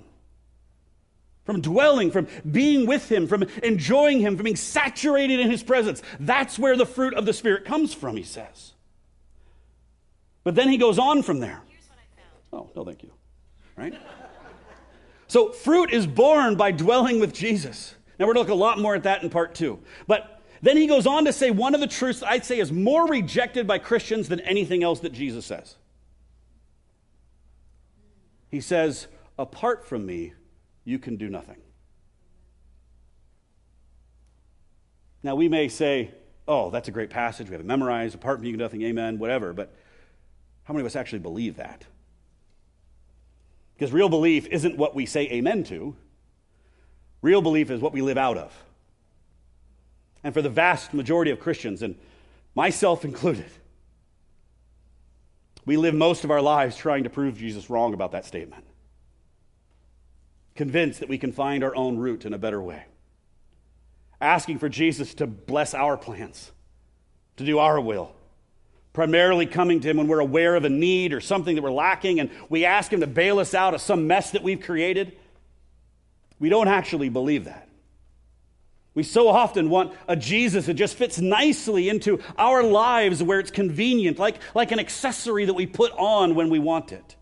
From 1.43 1.61
dwelling, 1.61 2.12
from 2.12 2.29
being 2.49 2.87
with 2.87 3.11
Him, 3.11 3.27
from 3.27 3.43
enjoying 3.64 4.21
Him, 4.21 4.37
from 4.37 4.45
being 4.45 4.55
saturated 4.55 5.40
in 5.40 5.51
His 5.51 5.64
presence. 5.64 6.03
That's 6.21 6.57
where 6.57 6.77
the 6.77 6.87
fruit 6.87 7.14
of 7.14 7.27
the 7.27 7.33
Spirit 7.33 7.64
comes 7.64 7.93
from, 7.93 8.17
he 8.17 8.23
says. 8.23 8.75
But 10.45 10.55
then 10.55 10.69
he 10.69 10.77
goes 10.77 11.01
on 11.01 11.25
from 11.25 11.40
there. 11.40 11.62
Oh, 12.53 12.71
no, 12.77 12.85
thank 12.85 13.03
you. 13.03 13.11
Right? 13.77 14.01
so, 15.27 15.51
fruit 15.51 15.93
is 15.93 16.07
born 16.07 16.55
by 16.55 16.71
dwelling 16.71 17.19
with 17.19 17.35
Jesus. 17.35 17.97
Now, 18.21 18.29
we're 18.29 18.35
going 18.35 18.47
to 18.47 18.53
look 18.53 18.61
a 18.61 18.64
lot 18.64 18.79
more 18.79 18.95
at 18.95 19.03
that 19.03 19.25
in 19.25 19.31
part 19.31 19.57
two. 19.57 19.81
But 20.07 20.40
then 20.62 20.77
he 20.77 20.87
goes 20.87 21.09
on 21.09 21.25
to 21.25 21.33
say 21.33 21.51
one 21.51 21.75
of 21.75 21.81
the 21.81 21.88
truths 21.88 22.23
I'd 22.23 22.45
say 22.45 22.61
is 22.61 22.71
more 22.71 23.09
rejected 23.09 23.67
by 23.67 23.79
Christians 23.79 24.29
than 24.29 24.38
anything 24.38 24.85
else 24.85 25.01
that 25.01 25.12
Jesus 25.12 25.45
says. 25.45 25.75
He 28.55 28.61
says, 28.61 29.09
Apart 29.37 29.85
from 29.85 30.07
me, 30.07 30.33
you 30.85 31.01
can 31.01 31.17
do 31.17 31.29
nothing. 31.29 31.57
Now, 35.25 35.35
we 35.35 35.49
may 35.49 35.67
say, 35.67 36.12
Oh, 36.47 36.71
that's 36.71 36.87
a 36.87 36.93
great 36.93 37.11
passage. 37.11 37.49
We 37.49 37.55
have 37.55 37.62
it 37.62 37.67
memorized. 37.67 38.14
Apart 38.14 38.38
from 38.38 38.45
you, 38.45 38.53
can 38.53 38.59
do 38.61 38.64
nothing. 38.64 38.83
Amen. 38.83 39.19
Whatever. 39.19 39.53
But 39.53 39.75
how 40.62 40.73
many 40.73 40.83
of 40.83 40.87
us 40.87 40.95
actually 40.95 41.19
believe 41.19 41.57
that? 41.57 41.85
Because 43.75 43.90
real 43.90 44.09
belief 44.09 44.47
isn't 44.47 44.77
what 44.77 44.95
we 44.95 45.05
say 45.05 45.29
amen 45.33 45.64
to, 45.64 45.97
real 47.23 47.43
belief 47.43 47.73
is 47.73 47.81
what 47.81 47.93
we 47.93 48.03
live 48.03 48.19
out 48.19 48.38
of. 48.38 48.55
And 50.23 50.33
for 50.33 50.43
the 50.43 50.49
vast 50.49 50.95
majority 50.95 51.33
of 51.33 51.40
Christians, 51.40 51.83
and 51.83 51.97
myself 52.55 53.05
included, 53.05 53.51
we 55.66 55.77
live 55.77 55.94
most 55.94 56.24
of 56.24 56.31
our 56.31 56.42
lives 56.42 56.77
trying 56.77 57.05
to 57.05 57.11
prove 57.11 57.37
Jesus 57.37 57.70
wrong 57.70 57.94
about 57.94 58.12
that 58.12 58.24
statement, 58.24 58.64
convinced 60.55 61.00
that 61.00 61.09
we 61.09 61.18
can 61.18 61.33
find 61.33 61.64
our 61.64 61.74
own 61.74 61.96
route 61.96 62.24
in 62.24 62.35
a 62.35 62.38
better 62.38 62.62
way, 62.62 62.85
asking 64.20 64.59
for 64.59 64.68
Jesus 64.68 65.14
to 65.14 65.27
bless 65.27 65.74
our 65.74 65.96
plans, 65.96 66.53
to 67.37 67.44
do 67.44 67.59
our 67.59 67.81
will. 67.81 68.14
Primarily 68.92 69.46
coming 69.46 69.81
to 69.81 69.90
Him 69.90 69.96
when 69.96 70.07
we're 70.07 70.20
aware 70.20 70.55
of 70.55 70.64
a 70.64 70.68
need 70.70 71.12
or 71.12 71.20
something 71.20 71.57
that 71.57 71.62
we're 71.62 71.72
lacking, 71.72 72.20
and 72.20 72.31
we 72.48 72.64
ask 72.64 72.92
Him 72.92 73.00
to 73.00 73.09
bail 73.09 73.40
us 73.40 73.53
out 73.53 73.74
of 73.74 73.81
some 73.81 74.07
mess 74.07 74.31
that 74.31 74.44
we've 74.44 74.61
created. 74.61 75.16
We 76.38 76.48
don't 76.48 76.68
actually 76.68 77.09
believe 77.09 77.46
that. 77.46 77.68
We 78.94 79.02
so 79.02 79.28
often 79.28 79.70
want 79.70 79.92
a 80.07 80.14
Jesus 80.14 80.66
that 80.66 80.74
just 80.74 80.94
fits 80.94 81.20
nicely 81.20 81.88
into 81.88 82.20
our 82.38 82.62
lives 82.62 83.22
where 83.22 83.40
it's 83.40 83.50
convenient, 83.50 84.18
like, 84.18 84.37
like 84.54 84.70
an 84.70 84.78
accessory 84.78 85.46
that 85.46 85.54
we 85.54 85.66
put 85.66 85.92
on 85.92 86.37
when 86.37 86.48
we 86.48 86.61
want 86.61 86.92
it. 86.92 87.16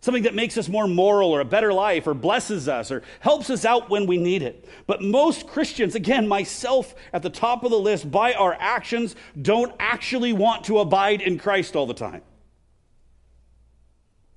Something 0.00 0.24
that 0.24 0.34
makes 0.34 0.56
us 0.56 0.68
more 0.68 0.86
moral 0.86 1.32
or 1.32 1.40
a 1.40 1.44
better 1.46 1.72
life 1.72 2.06
or 2.06 2.14
blesses 2.14 2.68
us 2.68 2.92
or 2.92 3.02
helps 3.20 3.50
us 3.50 3.64
out 3.64 3.90
when 3.90 4.06
we 4.06 4.18
need 4.18 4.42
it. 4.42 4.68
But 4.86 5.02
most 5.02 5.48
Christians, 5.48 5.94
again, 5.94 6.28
myself 6.28 6.94
at 7.12 7.22
the 7.22 7.30
top 7.30 7.64
of 7.64 7.70
the 7.70 7.78
list, 7.78 8.08
by 8.10 8.34
our 8.34 8.54
actions, 8.60 9.16
don't 9.40 9.74
actually 9.80 10.32
want 10.32 10.64
to 10.66 10.78
abide 10.78 11.22
in 11.22 11.38
Christ 11.38 11.74
all 11.74 11.86
the 11.86 11.94
time. 11.94 12.22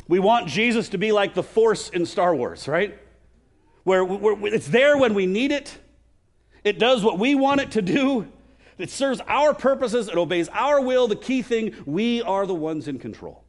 We 0.08 0.20
want 0.20 0.48
Jesus 0.48 0.90
to 0.90 0.98
be 0.98 1.12
like 1.12 1.34
the 1.34 1.44
Force 1.44 1.90
in 1.90 2.06
Star 2.06 2.34
Wars, 2.34 2.68
right? 2.68 2.98
Where, 3.84 4.04
where 4.06 4.54
it's 4.54 4.70
there 4.70 4.98
when 4.98 5.14
we 5.14 5.26
need 5.26 5.52
it 5.52 5.78
it 6.68 6.80
does 6.80 7.04
what 7.04 7.18
we 7.18 7.36
want 7.36 7.62
it 7.62 7.72
to 7.72 7.82
do. 7.82 8.28
It 8.78 8.90
serves 8.90 9.22
our 9.28 9.54
purposes. 9.54 10.08
It 10.08 10.16
obeys 10.16 10.50
our 10.50 10.80
will. 10.82 11.08
The 11.08 11.16
key 11.16 11.42
thing, 11.42 11.74
we 11.86 12.22
are 12.22 12.46
the 12.46 12.54
ones 12.54 12.88
in 12.88 13.00
control. 13.00 13.44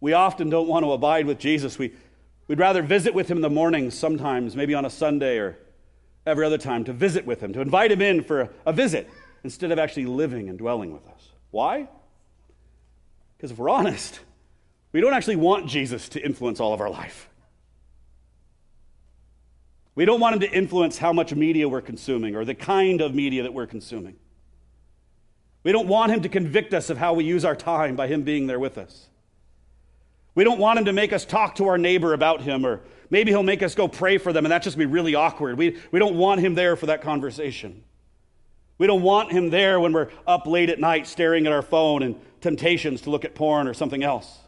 We 0.00 0.12
often 0.12 0.50
don't 0.50 0.68
want 0.68 0.84
to 0.84 0.92
abide 0.92 1.26
with 1.26 1.38
Jesus. 1.38 1.78
We, 1.78 1.94
we'd 2.46 2.58
rather 2.58 2.82
visit 2.82 3.14
with 3.14 3.28
him 3.28 3.38
in 3.38 3.42
the 3.42 3.50
mornings 3.50 3.98
sometimes, 3.98 4.54
maybe 4.54 4.74
on 4.74 4.84
a 4.84 4.90
Sunday 4.90 5.38
or 5.38 5.58
every 6.26 6.44
other 6.44 6.58
time, 6.58 6.84
to 6.84 6.92
visit 6.92 7.24
with 7.24 7.40
him, 7.40 7.52
to 7.54 7.60
invite 7.60 7.90
him 7.90 8.02
in 8.02 8.22
for 8.22 8.42
a, 8.42 8.50
a 8.66 8.72
visit 8.72 9.08
instead 9.42 9.72
of 9.72 9.78
actually 9.78 10.06
living 10.06 10.48
and 10.48 10.58
dwelling 10.58 10.92
with 10.92 11.06
us. 11.06 11.30
Why? 11.50 11.88
Because 13.36 13.52
if 13.52 13.58
we're 13.58 13.70
honest, 13.70 14.20
we 14.92 15.00
don't 15.00 15.14
actually 15.14 15.36
want 15.36 15.66
Jesus 15.68 16.08
to 16.10 16.24
influence 16.24 16.60
all 16.60 16.74
of 16.74 16.80
our 16.80 16.90
life. 16.90 17.28
We 19.96 20.04
don't 20.04 20.20
want 20.20 20.34
him 20.34 20.40
to 20.40 20.50
influence 20.52 20.98
how 20.98 21.12
much 21.12 21.34
media 21.34 21.68
we're 21.68 21.80
consuming 21.80 22.36
or 22.36 22.44
the 22.44 22.54
kind 22.54 23.00
of 23.00 23.14
media 23.14 23.42
that 23.42 23.54
we're 23.54 23.66
consuming. 23.66 24.16
We 25.64 25.72
don't 25.72 25.88
want 25.88 26.12
him 26.12 26.20
to 26.20 26.28
convict 26.28 26.74
us 26.74 26.90
of 26.90 26.98
how 26.98 27.14
we 27.14 27.24
use 27.24 27.44
our 27.44 27.56
time 27.56 27.96
by 27.96 28.06
him 28.06 28.22
being 28.22 28.46
there 28.46 28.60
with 28.60 28.78
us. 28.78 29.08
We 30.34 30.44
don't 30.44 30.60
want 30.60 30.78
him 30.78 30.84
to 30.84 30.92
make 30.92 31.14
us 31.14 31.24
talk 31.24 31.56
to 31.56 31.66
our 31.68 31.78
neighbor 31.78 32.12
about 32.12 32.42
him, 32.42 32.66
or 32.66 32.82
maybe 33.08 33.30
he'll 33.30 33.42
make 33.42 33.62
us 33.62 33.74
go 33.74 33.88
pray 33.88 34.18
for 34.18 34.34
them, 34.34 34.44
and 34.44 34.52
that's 34.52 34.64
just 34.64 34.76
be 34.76 34.84
really 34.84 35.14
awkward. 35.14 35.56
We, 35.56 35.78
we 35.90 35.98
don't 35.98 36.16
want 36.16 36.42
him 36.42 36.54
there 36.54 36.76
for 36.76 36.86
that 36.86 37.00
conversation. 37.00 37.82
We 38.76 38.86
don't 38.86 39.02
want 39.02 39.32
him 39.32 39.48
there 39.48 39.80
when 39.80 39.94
we're 39.94 40.10
up 40.26 40.46
late 40.46 40.68
at 40.68 40.78
night 40.78 41.06
staring 41.06 41.46
at 41.46 41.52
our 41.52 41.62
phone 41.62 42.02
and 42.02 42.20
temptations 42.42 43.00
to 43.02 43.10
look 43.10 43.24
at 43.24 43.34
porn 43.34 43.66
or 43.66 43.72
something 43.72 44.04
else. 44.04 44.38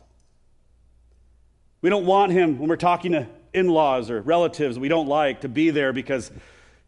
We 1.80 1.88
don't 1.88 2.04
want 2.04 2.32
him 2.32 2.58
when 2.58 2.68
we're 2.68 2.76
talking 2.76 3.12
to 3.12 3.26
in 3.58 3.68
laws 3.68 4.10
or 4.10 4.22
relatives 4.22 4.78
we 4.78 4.88
don't 4.88 5.08
like 5.08 5.42
to 5.42 5.48
be 5.48 5.70
there 5.70 5.92
because 5.92 6.30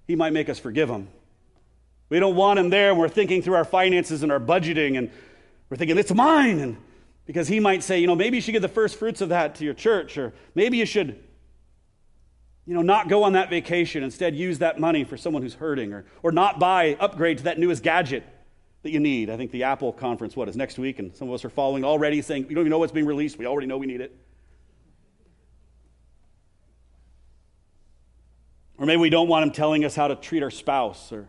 he 0.06 0.16
might 0.16 0.32
make 0.32 0.48
us 0.48 0.58
forgive 0.58 0.88
him. 0.88 1.08
We 2.08 2.18
don't 2.18 2.34
want 2.34 2.58
him 2.58 2.70
there 2.70 2.92
when 2.92 3.00
we're 3.00 3.08
thinking 3.08 3.42
through 3.42 3.54
our 3.54 3.64
finances 3.64 4.22
and 4.22 4.32
our 4.32 4.40
budgeting 4.40 4.98
and 4.98 5.10
we're 5.68 5.76
thinking, 5.76 5.96
it's 5.96 6.12
mine. 6.12 6.58
And 6.58 6.76
because 7.26 7.46
he 7.46 7.60
might 7.60 7.84
say, 7.84 8.00
you 8.00 8.08
know, 8.08 8.16
maybe 8.16 8.36
you 8.36 8.40
should 8.40 8.52
give 8.52 8.62
the 8.62 8.68
first 8.68 8.96
fruits 8.96 9.20
of 9.20 9.28
that 9.28 9.54
to 9.56 9.64
your 9.64 9.74
church, 9.74 10.18
or 10.18 10.32
maybe 10.56 10.78
you 10.78 10.84
should, 10.84 11.22
you 12.66 12.74
know, 12.74 12.82
not 12.82 13.08
go 13.08 13.22
on 13.22 13.34
that 13.34 13.48
vacation. 13.50 14.02
Instead, 14.02 14.34
use 14.34 14.58
that 14.58 14.80
money 14.80 15.04
for 15.04 15.16
someone 15.16 15.42
who's 15.42 15.54
hurting, 15.54 15.92
or, 15.92 16.04
or 16.24 16.32
not 16.32 16.58
buy, 16.58 16.96
upgrade 16.98 17.38
to 17.38 17.44
that 17.44 17.58
newest 17.58 17.84
gadget 17.84 18.24
that 18.82 18.90
you 18.90 18.98
need. 18.98 19.30
I 19.30 19.36
think 19.36 19.52
the 19.52 19.62
Apple 19.62 19.92
conference, 19.92 20.34
what, 20.34 20.48
is 20.48 20.56
next 20.56 20.78
week, 20.78 20.98
and 20.98 21.14
some 21.14 21.28
of 21.28 21.34
us 21.34 21.44
are 21.44 21.50
following 21.50 21.84
already 21.84 22.20
saying, 22.20 22.48
we 22.48 22.54
don't 22.54 22.62
even 22.62 22.70
know 22.70 22.78
what's 22.80 22.92
being 22.92 23.06
released. 23.06 23.38
We 23.38 23.46
already 23.46 23.68
know 23.68 23.78
we 23.78 23.86
need 23.86 24.00
it. 24.00 24.16
Or 28.80 28.86
maybe 28.86 29.02
we 29.02 29.10
don't 29.10 29.28
want 29.28 29.42
him 29.42 29.50
telling 29.50 29.84
us 29.84 29.94
how 29.94 30.08
to 30.08 30.16
treat 30.16 30.42
our 30.42 30.50
spouse 30.50 31.12
or 31.12 31.28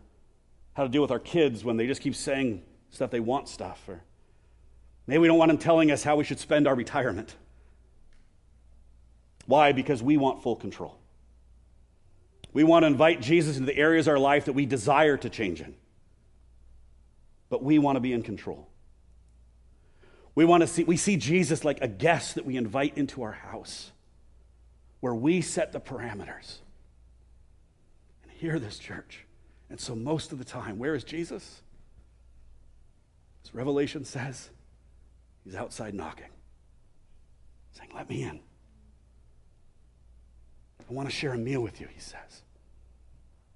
how 0.73 0.83
to 0.83 0.89
deal 0.89 1.01
with 1.01 1.11
our 1.11 1.19
kids 1.19 1.65
when 1.65 1.75
they 1.75 1.85
just 1.85 1.99
keep 1.99 2.15
saying 2.15 2.63
stuff 2.91 3.11
they 3.11 3.19
want 3.19 3.49
stuff. 3.49 3.83
Or 3.89 4.01
maybe 5.05 5.19
we 5.19 5.27
don't 5.27 5.37
want 5.37 5.51
him 5.51 5.57
telling 5.57 5.91
us 5.91 6.01
how 6.01 6.15
we 6.15 6.23
should 6.23 6.39
spend 6.39 6.65
our 6.65 6.73
retirement. 6.73 7.35
Why? 9.47 9.73
Because 9.73 10.01
we 10.01 10.15
want 10.15 10.41
full 10.41 10.55
control. 10.55 10.97
We 12.53 12.63
want 12.63 12.83
to 12.83 12.87
invite 12.87 13.19
Jesus 13.19 13.57
into 13.57 13.65
the 13.65 13.77
areas 13.77 14.07
of 14.07 14.11
our 14.11 14.19
life 14.19 14.45
that 14.45 14.53
we 14.53 14.65
desire 14.65 15.17
to 15.17 15.29
change 15.29 15.59
in. 15.59 15.75
But 17.49 17.61
we 17.61 17.79
want 17.79 17.97
to 17.97 17.99
be 17.99 18.13
in 18.13 18.23
control. 18.23 18.69
We 20.35 20.45
want 20.45 20.61
to 20.61 20.67
see 20.67 20.85
we 20.85 20.95
see 20.95 21.17
Jesus 21.17 21.65
like 21.65 21.81
a 21.81 21.87
guest 21.89 22.35
that 22.35 22.45
we 22.45 22.55
invite 22.55 22.97
into 22.97 23.23
our 23.23 23.33
house 23.33 23.91
where 25.01 25.13
we 25.13 25.41
set 25.41 25.73
the 25.73 25.81
parameters. 25.81 26.59
Hear 28.41 28.57
this, 28.57 28.79
church. 28.79 29.27
And 29.69 29.79
so, 29.79 29.93
most 29.95 30.31
of 30.31 30.39
the 30.39 30.43
time, 30.43 30.79
where 30.79 30.95
is 30.95 31.03
Jesus? 31.03 31.61
As 33.45 33.53
Revelation 33.53 34.03
says, 34.03 34.49
he's 35.43 35.53
outside 35.53 35.93
knocking, 35.93 36.31
saying, 37.73 37.91
Let 37.93 38.09
me 38.09 38.23
in. 38.23 38.39
I 40.79 40.91
want 40.91 41.07
to 41.07 41.15
share 41.15 41.33
a 41.33 41.37
meal 41.37 41.61
with 41.61 41.79
you, 41.79 41.87
he 41.93 41.99
says. 41.99 42.41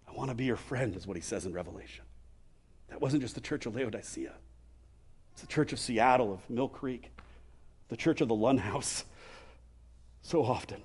I 0.08 0.12
want 0.12 0.30
to 0.30 0.36
be 0.36 0.46
your 0.46 0.56
friend, 0.56 0.96
is 0.96 1.08
what 1.08 1.18
he 1.18 1.24
says 1.24 1.48
in 1.48 1.54
Revelation. 1.54 2.06
That 2.90 3.02
wasn't 3.02 3.24
just 3.24 3.34
the 3.34 3.42
church 3.42 3.66
of 3.66 3.76
Laodicea, 3.76 4.34
it's 5.32 5.42
the 5.42 5.48
church 5.48 5.74
of 5.74 5.80
Seattle, 5.80 6.32
of 6.32 6.48
Mill 6.48 6.70
Creek, 6.70 7.10
the 7.90 7.98
church 7.98 8.22
of 8.22 8.28
the 8.28 8.36
Lund 8.36 8.60
House. 8.60 9.04
So 10.22 10.44
often. 10.44 10.82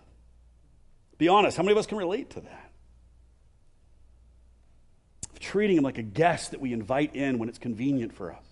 Be 1.17 1.27
honest, 1.29 1.57
how 1.57 1.63
many 1.63 1.73
of 1.73 1.79
us 1.79 1.87
can 1.87 1.97
relate 1.97 2.29
to 2.31 2.41
that? 2.41 2.70
Treating 5.41 5.79
him 5.79 5.83
like 5.83 5.99
a 5.99 6.03
guest 6.03 6.53
that 6.53 6.61
we 6.61 6.73
invite 6.73 7.17
in 7.17 7.39
when 7.39 7.49
it's 7.49 7.59
convenient 7.59 8.13
for 8.13 8.33
us, 8.33 8.45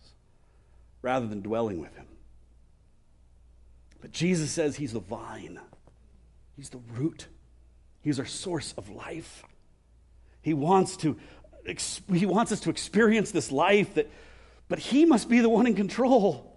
rather 1.02 1.26
than 1.26 1.42
dwelling 1.42 1.80
with 1.80 1.94
him. 1.94 2.06
But 4.00 4.10
Jesus 4.10 4.50
says 4.50 4.76
he's 4.76 4.92
the 4.92 5.00
vine, 5.00 5.60
he's 6.56 6.70
the 6.70 6.80
root, 6.94 7.26
he's 8.00 8.18
our 8.18 8.26
source 8.26 8.74
of 8.76 8.88
life. 8.88 9.44
He 10.40 10.54
wants 10.54 10.96
to 10.98 11.16
he 12.14 12.24
wants 12.24 12.50
us 12.50 12.60
to 12.60 12.70
experience 12.70 13.30
this 13.30 13.52
life 13.52 13.94
that 13.94 14.10
but 14.68 14.78
he 14.78 15.04
must 15.04 15.28
be 15.28 15.40
the 15.40 15.48
one 15.48 15.66
in 15.66 15.74
control. 15.74 16.56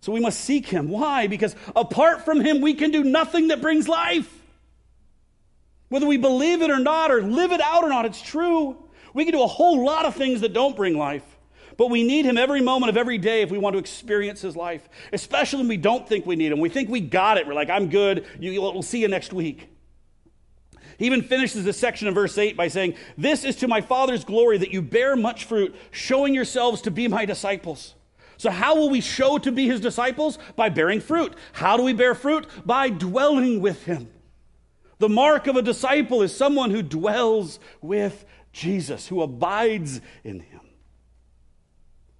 So 0.00 0.12
we 0.12 0.20
must 0.20 0.40
seek 0.40 0.66
him. 0.66 0.88
Why? 0.88 1.26
Because 1.26 1.54
apart 1.76 2.24
from 2.24 2.40
him 2.40 2.60
we 2.60 2.74
can 2.74 2.90
do 2.90 3.04
nothing 3.04 3.48
that 3.48 3.60
brings 3.60 3.86
life. 3.86 4.28
Whether 5.88 6.06
we 6.06 6.16
believe 6.16 6.62
it 6.62 6.70
or 6.70 6.78
not 6.78 7.10
or 7.10 7.22
live 7.22 7.52
it 7.52 7.60
out 7.60 7.84
or 7.84 7.88
not, 7.88 8.06
it's 8.06 8.22
true. 8.22 8.76
We 9.14 9.24
can 9.24 9.32
do 9.32 9.42
a 9.42 9.46
whole 9.46 9.84
lot 9.84 10.06
of 10.06 10.14
things 10.14 10.40
that 10.42 10.52
don't 10.52 10.76
bring 10.76 10.96
life, 10.96 11.24
but 11.76 11.88
we 11.88 12.02
need 12.02 12.26
Him 12.26 12.38
every 12.38 12.60
moment 12.60 12.90
of 12.90 12.96
every 12.96 13.18
day 13.18 13.42
if 13.42 13.50
we 13.50 13.58
want 13.58 13.74
to 13.74 13.78
experience 13.78 14.40
His 14.40 14.56
life, 14.56 14.88
especially 15.12 15.60
when 15.60 15.68
we 15.68 15.76
don't 15.76 16.08
think 16.08 16.26
we 16.26 16.36
need 16.36 16.52
Him. 16.52 16.60
We 16.60 16.68
think 16.68 16.88
we 16.88 17.00
got 17.00 17.38
it. 17.38 17.46
We're 17.46 17.54
like, 17.54 17.70
I'm 17.70 17.88
good. 17.88 18.26
You, 18.38 18.60
we'll 18.60 18.82
see 18.82 19.00
you 19.00 19.08
next 19.08 19.32
week. 19.32 19.68
He 20.98 21.06
even 21.06 21.22
finishes 21.22 21.64
this 21.64 21.78
section 21.78 22.08
in 22.08 22.14
verse 22.14 22.36
8 22.36 22.58
by 22.58 22.68
saying, 22.68 22.94
This 23.16 23.42
is 23.44 23.56
to 23.56 23.68
my 23.68 23.80
Father's 23.80 24.22
glory 24.22 24.58
that 24.58 24.70
you 24.70 24.82
bear 24.82 25.16
much 25.16 25.46
fruit, 25.46 25.74
showing 25.90 26.34
yourselves 26.34 26.82
to 26.82 26.90
be 26.90 27.08
my 27.08 27.24
disciples. 27.24 27.94
So, 28.36 28.50
how 28.50 28.76
will 28.76 28.90
we 28.90 29.00
show 29.00 29.38
to 29.38 29.52
be 29.52 29.66
his 29.66 29.80
disciples? 29.80 30.38
By 30.56 30.68
bearing 30.68 31.00
fruit. 31.00 31.34
How 31.52 31.76
do 31.76 31.82
we 31.82 31.92
bear 31.92 32.14
fruit? 32.14 32.46
By 32.64 32.90
dwelling 32.90 33.60
with 33.60 33.84
him. 33.84 34.10
The 34.98 35.08
mark 35.08 35.46
of 35.46 35.56
a 35.56 35.62
disciple 35.62 36.20
is 36.20 36.36
someone 36.36 36.70
who 36.70 36.82
dwells 36.82 37.58
with 37.80 38.26
Jesus, 38.52 39.08
who 39.08 39.22
abides 39.22 40.00
in 40.24 40.40
him. 40.40 40.60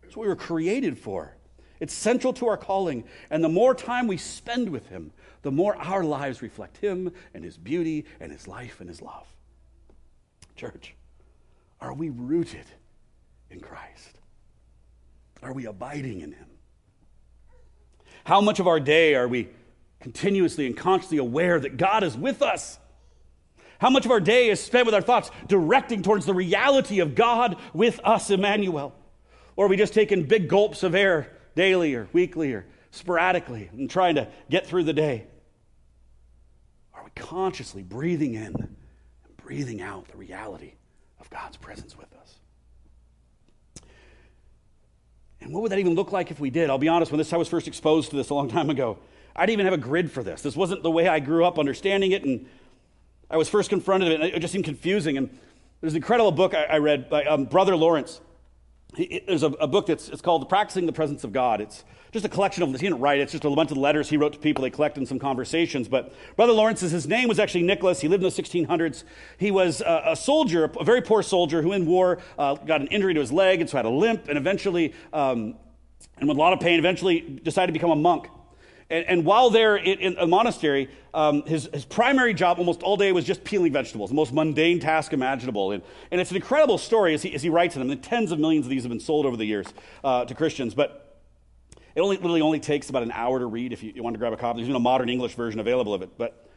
That's 0.03 0.17
what 0.17 0.25
we 0.25 0.29
were 0.29 0.37
created 0.37 0.99
for. 0.99 1.37
It's 1.79 1.95
central 1.95 2.33
to 2.35 2.47
our 2.47 2.57
calling. 2.57 3.05
And 3.31 3.43
the 3.43 3.49
more 3.49 3.75
time 3.75 4.07
we 4.07 4.17
spend 4.17 4.69
with 4.69 4.89
him, 4.89 5.13
the 5.43 5.51
more 5.51 5.77
our 5.77 6.05
lives 6.05 6.43
reflect 6.43 6.79
him 6.79 7.13
and 7.33 7.45
his 7.45 7.57
beauty 7.57 8.05
and 8.21 8.31
his 8.31 8.47
life 8.47 8.81
and 8.81 8.89
his 8.89 9.01
love. 9.01 9.27
Church, 10.57 10.95
are 11.81 11.95
we 11.95 12.11
rooted 12.11 12.67
in 13.51 13.61
Christ? 13.61 14.19
Are 15.43 15.53
we 15.53 15.67
abiding 15.67 16.21
in 16.21 16.33
him? 16.33 16.47
How 18.25 18.41
much 18.41 18.61
of 18.61 18.67
our 18.67 18.81
day 18.81 19.15
are 19.15 19.29
we 19.29 19.49
continuously 20.01 20.67
and 20.67 20.77
constantly 20.77 21.19
aware 21.19 21.61
that 21.61 21.77
God 21.77 22.03
is 22.03 22.17
with 22.17 22.43
us? 22.43 22.80
How 23.81 23.89
much 23.89 24.05
of 24.05 24.11
our 24.11 24.21
day 24.21 24.51
is 24.51 24.63
spent 24.63 24.85
with 24.85 24.95
our 24.95 25.01
thoughts 25.01 25.31
directing 25.49 26.03
towards 26.03 26.27
the 26.27 26.35
reality 26.35 27.01
of 27.01 27.15
God 27.15 27.57
with 27.73 27.99
us, 28.05 28.31
Emmanuel? 28.31 28.95
Or 29.57 29.67
are 29.67 29.69
we 29.69 29.79
just 29.79 29.95
taking 29.95 30.25
big 30.25 30.49
gulps 30.49 30.83
of 30.83 30.95
air 30.95 31.33
daily 31.57 31.95
or 31.95 32.07
weekly 32.13 32.53
or 32.53 32.67
sporadically 32.91 33.71
and 33.73 33.89
trying 33.89 34.17
to 34.17 34.29
get 34.51 34.67
through 34.67 34.85
the 34.85 34.93
day? 34.93 35.27
Are 36.93 37.03
we 37.03 37.11
consciously 37.15 37.83
breathing 37.83 38.35
in 38.35 38.55
and 38.55 39.37
breathing 39.39 39.81
out 39.81 40.09
the 40.09 40.19
reality 40.19 40.75
of 41.19 41.31
God's 41.31 41.57
presence 41.57 41.97
with 41.97 42.13
us? 42.21 42.35
And 45.41 45.55
what 45.55 45.63
would 45.63 45.73
that 45.73 45.79
even 45.79 45.95
look 45.95 46.13
like 46.13 46.31
if 46.31 46.39
we 46.39 46.51
did? 46.51 46.69
I'll 46.69 46.77
be 46.77 46.89
honest, 46.89 47.11
when 47.11 47.19
this 47.19 47.33
I 47.33 47.39
was 47.39 47.49
first 47.49 47.67
exposed 47.67 48.11
to 48.11 48.17
this 48.17 48.29
a 48.29 48.35
long 48.35 48.51
time 48.51 48.69
ago, 48.69 48.99
I 49.35 49.47
didn't 49.47 49.61
even 49.61 49.73
have 49.73 49.81
a 49.81 49.83
grid 49.83 50.13
for 50.13 50.23
this. 50.23 50.43
This 50.43 50.55
wasn't 50.55 50.83
the 50.83 50.91
way 50.91 51.09
I 51.09 51.19
grew 51.19 51.47
up 51.47 51.59
understanding 51.59 52.13
it, 52.13 52.25
and 52.25 52.47
I 53.31 53.37
was 53.37 53.49
first 53.49 53.71
confronted 53.71 54.09
with 54.09 54.21
it, 54.21 54.25
and 54.25 54.35
it 54.35 54.41
just 54.41 54.53
seemed 54.53 54.65
confusing. 54.65 55.17
And 55.17 55.31
there's 55.81 55.93
an 55.93 55.99
incredible 55.99 56.33
book 56.33 56.53
I, 56.53 56.65
I 56.65 56.79
read 56.79 57.09
by 57.09 57.25
um, 57.25 57.45
Brother 57.45 57.77
Lawrence. 57.77 58.21
He, 58.97 59.23
there's 59.25 59.45
a, 59.45 59.51
a, 59.51 59.69
book 59.69 59.87
that's 59.87 60.09
it's 60.09 60.21
called 60.21 60.49
Practicing 60.49 60.85
the 60.85 60.93
Presence 60.93 61.23
of 61.23 61.33
God. 61.33 61.61
It's 61.61 61.85
just 62.11 62.25
a 62.25 62.29
collection 62.29 62.65
of, 62.65 62.71
he 62.71 62.77
didn't 62.79 62.99
write 62.99 63.21
it, 63.21 63.23
it's 63.23 63.31
just 63.31 63.45
a 63.45 63.51
bunch 63.51 63.71
of 63.71 63.77
letters 63.77 64.11
he 64.11 64.17
wrote 64.17 64.33
to 64.33 64.39
people 64.41 64.63
they 64.63 64.71
collected 64.71 65.01
in 65.01 65.07
some 65.07 65.21
conversations. 65.21 65.87
But 65.87 66.13
Brother 66.35 66.53
Lawrence, 66.53 66.81
his 66.81 67.07
name 67.07 67.29
was 67.29 67.39
actually 67.39 67.63
Nicholas. 67.63 68.01
He 68.01 68.09
lived 68.09 68.25
in 68.25 68.29
the 68.29 68.67
1600s. 68.67 69.05
He 69.39 69.53
was 69.53 69.81
a, 69.81 70.03
a 70.07 70.17
soldier, 70.17 70.65
a 70.65 70.83
very 70.83 71.03
poor 71.03 71.23
soldier 71.23 71.63
who 71.63 71.73
in 71.73 71.87
war 71.87 72.19
uh, 72.37 72.57
got 72.57 72.81
an 72.81 72.89
injury 72.89 73.15
to 73.15 73.21
his 73.21 73.31
leg 73.31 73.61
and 73.61 73.71
so 73.71 73.77
had 73.77 73.87
a 73.87 73.91
limp 73.91 74.29
and 74.29 74.37
eventually, 74.37 74.93
um, 75.13 75.55
and 76.19 76.29
with 76.29 76.37
a 76.37 76.41
lot 76.41 76.53
of 76.53 76.59
pain, 76.59 76.81
eventually 76.81 77.21
decided 77.21 77.69
to 77.69 77.73
become 77.73 77.93
a 77.93 77.97
monk. 77.97 78.27
And, 78.91 79.07
and 79.07 79.25
while 79.25 79.51
there 79.51 79.77
in, 79.77 80.17
a 80.19 80.27
monastery, 80.27 80.89
um, 81.15 81.43
his, 81.43 81.69
his 81.73 81.85
primary 81.85 82.35
job 82.35 82.59
almost 82.59 82.83
all 82.83 82.97
day 82.97 83.13
was 83.13 83.25
just 83.25 83.45
peeling 83.45 83.73
vegetables, 83.73 84.11
the 84.11 84.17
most 84.17 84.33
mundane 84.33 84.81
task 84.81 85.13
imaginable. 85.13 85.71
And, 85.71 85.83
and 86.11 86.21
it's 86.21 86.31
an 86.31 86.37
incredible 86.37 86.77
story 86.77 87.15
as 87.15 87.23
he, 87.23 87.33
as 87.33 87.43
he 87.43 87.49
writes 87.49 87.77
in 87.77 87.83
them. 87.83 87.91
And 87.91 88.03
tens 88.03 88.33
of 88.33 88.41
millions 88.41 88.67
of 88.67 88.71
these 88.71 88.83
have 88.83 88.91
been 88.91 89.01
sold 89.01 89.27
over 89.27 89.37
the 89.37 89.45
years 89.45 89.67
uh, 90.03 90.25
to 90.25 90.35
Christians. 90.35 90.75
But 90.75 91.19
it 91.95 92.01
only, 92.01 92.17
literally 92.17 92.41
only 92.41 92.61
takes 92.61 92.91
about 92.91 93.05
an 93.05 93.13
hour 93.13 93.39
to 93.39 93.47
read 93.47 93.73
if 93.73 93.83
you, 93.83 93.93
you 93.95 94.03
want 94.03 94.15
to 94.15 94.19
grab 94.19 94.33
a 94.33 94.37
copy. 94.37 94.63
There's 94.63 94.75
a 94.75 94.79
modern 94.79 95.09
English 95.09 95.35
version 95.35 95.61
available 95.61 95.95
of 95.95 96.03
it. 96.03 96.11
But 96.19 96.49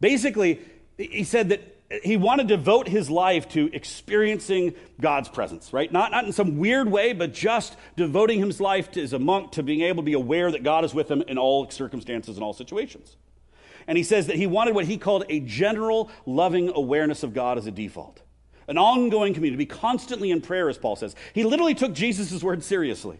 basically, 0.00 0.60
he 0.98 1.24
said 1.24 1.48
that 1.48 1.77
he 2.02 2.18
wanted 2.18 2.48
to 2.48 2.56
devote 2.56 2.86
his 2.86 3.08
life 3.08 3.48
to 3.50 3.70
experiencing 3.72 4.74
God's 5.00 5.28
presence, 5.28 5.72
right? 5.72 5.90
Not, 5.90 6.10
not 6.10 6.24
in 6.24 6.32
some 6.32 6.58
weird 6.58 6.90
way, 6.90 7.14
but 7.14 7.32
just 7.32 7.76
devoting 7.96 8.44
his 8.44 8.60
life 8.60 8.90
to, 8.92 9.02
as 9.02 9.14
a 9.14 9.18
monk 9.18 9.52
to 9.52 9.62
being 9.62 9.80
able 9.80 10.02
to 10.02 10.06
be 10.06 10.12
aware 10.12 10.50
that 10.50 10.62
God 10.62 10.84
is 10.84 10.92
with 10.92 11.10
him 11.10 11.22
in 11.22 11.38
all 11.38 11.70
circumstances 11.70 12.36
and 12.36 12.44
all 12.44 12.52
situations. 12.52 13.16
And 13.86 13.96
he 13.96 14.04
says 14.04 14.26
that 14.26 14.36
he 14.36 14.46
wanted 14.46 14.74
what 14.74 14.84
he 14.84 14.98
called 14.98 15.24
a 15.30 15.40
general 15.40 16.10
loving 16.26 16.70
awareness 16.74 17.22
of 17.22 17.32
God 17.32 17.56
as 17.56 17.66
a 17.66 17.70
default, 17.70 18.20
an 18.66 18.76
ongoing 18.76 19.32
community, 19.32 19.64
to 19.64 19.74
be 19.74 19.80
constantly 19.80 20.30
in 20.30 20.42
prayer, 20.42 20.68
as 20.68 20.76
Paul 20.76 20.94
says. 20.94 21.16
He 21.32 21.42
literally 21.42 21.74
took 21.74 21.94
Jesus' 21.94 22.42
word 22.42 22.62
seriously 22.62 23.18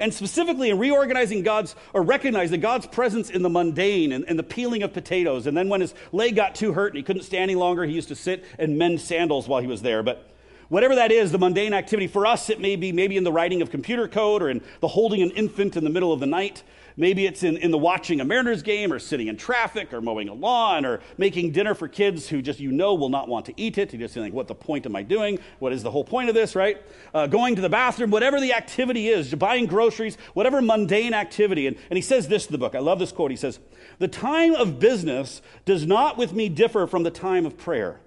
and 0.00 0.12
specifically 0.12 0.70
in 0.70 0.78
reorganizing 0.78 1.42
God's, 1.42 1.74
or 1.92 2.02
recognizing 2.02 2.60
God's 2.60 2.86
presence 2.86 3.30
in 3.30 3.42
the 3.42 3.50
mundane 3.50 4.12
and, 4.12 4.24
and, 4.28 4.38
the 4.38 4.44
peeling 4.44 4.82
of 4.82 4.92
potatoes. 4.92 5.46
And 5.46 5.56
then 5.56 5.68
when 5.68 5.80
his 5.80 5.94
leg 6.12 6.36
got 6.36 6.54
too 6.54 6.72
hurt 6.72 6.92
and 6.92 6.96
he 6.96 7.02
couldn't 7.02 7.22
stand 7.22 7.44
any 7.44 7.54
longer, 7.54 7.84
he 7.84 7.92
used 7.92 8.08
to 8.08 8.14
sit 8.14 8.44
and 8.58 8.78
mend 8.78 9.00
sandals 9.00 9.48
while 9.48 9.60
he 9.60 9.66
was 9.66 9.82
there. 9.82 10.02
But 10.02 10.28
Whatever 10.68 10.96
that 10.96 11.10
is, 11.10 11.32
the 11.32 11.38
mundane 11.38 11.72
activity, 11.72 12.06
for 12.06 12.26
us, 12.26 12.50
it 12.50 12.60
may 12.60 12.76
be 12.76 12.92
maybe 12.92 13.16
in 13.16 13.24
the 13.24 13.32
writing 13.32 13.62
of 13.62 13.70
computer 13.70 14.06
code 14.06 14.42
or 14.42 14.50
in 14.50 14.62
the 14.80 14.88
holding 14.88 15.22
an 15.22 15.30
infant 15.30 15.76
in 15.76 15.84
the 15.84 15.90
middle 15.90 16.12
of 16.12 16.20
the 16.20 16.26
night. 16.26 16.62
Maybe 16.98 17.26
it's 17.26 17.44
in, 17.44 17.56
in 17.58 17.70
the 17.70 17.78
watching 17.78 18.20
a 18.20 18.24
Mariners 18.24 18.60
game 18.60 18.92
or 18.92 18.98
sitting 18.98 19.28
in 19.28 19.36
traffic 19.36 19.92
or 19.92 20.00
mowing 20.00 20.28
a 20.28 20.34
lawn 20.34 20.84
or 20.84 20.98
making 21.16 21.52
dinner 21.52 21.72
for 21.72 21.86
kids 21.86 22.28
who 22.28 22.42
just 22.42 22.58
you 22.58 22.72
know 22.72 22.94
will 22.94 23.08
not 23.08 23.28
want 23.28 23.46
to 23.46 23.54
eat 23.56 23.78
it. 23.78 23.92
You 23.92 24.00
just 24.00 24.14
think, 24.14 24.34
what 24.34 24.48
the 24.48 24.56
point 24.56 24.84
am 24.84 24.96
I 24.96 25.04
doing? 25.04 25.38
What 25.60 25.72
is 25.72 25.84
the 25.84 25.92
whole 25.92 26.02
point 26.02 26.28
of 26.28 26.34
this, 26.34 26.56
right? 26.56 26.82
Uh, 27.14 27.28
going 27.28 27.54
to 27.54 27.62
the 27.62 27.68
bathroom, 27.68 28.10
whatever 28.10 28.40
the 28.40 28.52
activity 28.52 29.10
is, 29.10 29.32
buying 29.36 29.66
groceries, 29.66 30.18
whatever 30.34 30.60
mundane 30.60 31.14
activity. 31.14 31.68
And, 31.68 31.76
and 31.88 31.96
he 31.96 32.02
says 32.02 32.26
this 32.26 32.46
in 32.46 32.52
the 32.52 32.58
book. 32.58 32.74
I 32.74 32.80
love 32.80 32.98
this 32.98 33.12
quote. 33.12 33.30
He 33.30 33.36
says, 33.36 33.60
The 34.00 34.08
time 34.08 34.56
of 34.56 34.80
business 34.80 35.40
does 35.64 35.86
not 35.86 36.18
with 36.18 36.32
me 36.32 36.48
differ 36.48 36.88
from 36.88 37.04
the 37.04 37.12
time 37.12 37.46
of 37.46 37.56
prayer. 37.56 38.00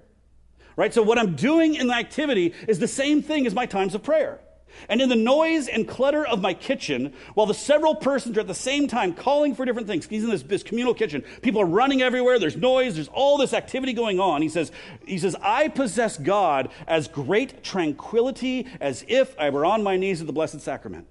Right? 0.75 0.93
So 0.93 1.01
what 1.01 1.17
I'm 1.17 1.37
doing 1.37 1.75
in 1.75 1.87
the 1.87 1.95
activity 1.95 2.53
is 2.67 2.79
the 2.79 2.89
same 2.89 3.21
thing 3.21 3.47
as 3.47 3.53
my 3.53 3.65
times 3.65 3.95
of 3.95 4.03
prayer. 4.03 4.41
And 4.89 5.01
in 5.01 5.09
the 5.09 5.15
noise 5.15 5.67
and 5.67 5.87
clutter 5.87 6.25
of 6.25 6.41
my 6.41 6.53
kitchen, 6.53 7.13
while 7.33 7.45
the 7.45 7.53
several 7.53 7.95
persons 7.95 8.37
are 8.37 8.41
at 8.41 8.47
the 8.47 8.53
same 8.53 8.87
time 8.87 9.13
calling 9.13 9.55
for 9.55 9.65
different 9.65 9.87
things, 9.87 10.07
he's 10.07 10.23
in 10.23 10.29
this, 10.29 10.43
this, 10.43 10.63
communal 10.63 10.93
kitchen. 10.93 11.23
People 11.41 11.61
are 11.61 11.65
running 11.65 12.01
everywhere. 12.01 12.39
There's 12.39 12.57
noise. 12.57 12.95
There's 12.95 13.07
all 13.09 13.37
this 13.37 13.53
activity 13.53 13.93
going 13.93 14.19
on. 14.19 14.41
He 14.41 14.49
says, 14.49 14.71
he 15.05 15.17
says, 15.17 15.35
I 15.41 15.67
possess 15.67 16.17
God 16.17 16.69
as 16.87 17.07
great 17.07 17.63
tranquility 17.63 18.67
as 18.79 19.05
if 19.07 19.37
I 19.39 19.49
were 19.49 19.65
on 19.65 19.83
my 19.83 19.97
knees 19.97 20.21
at 20.21 20.27
the 20.27 20.33
Blessed 20.33 20.61
Sacrament. 20.61 21.07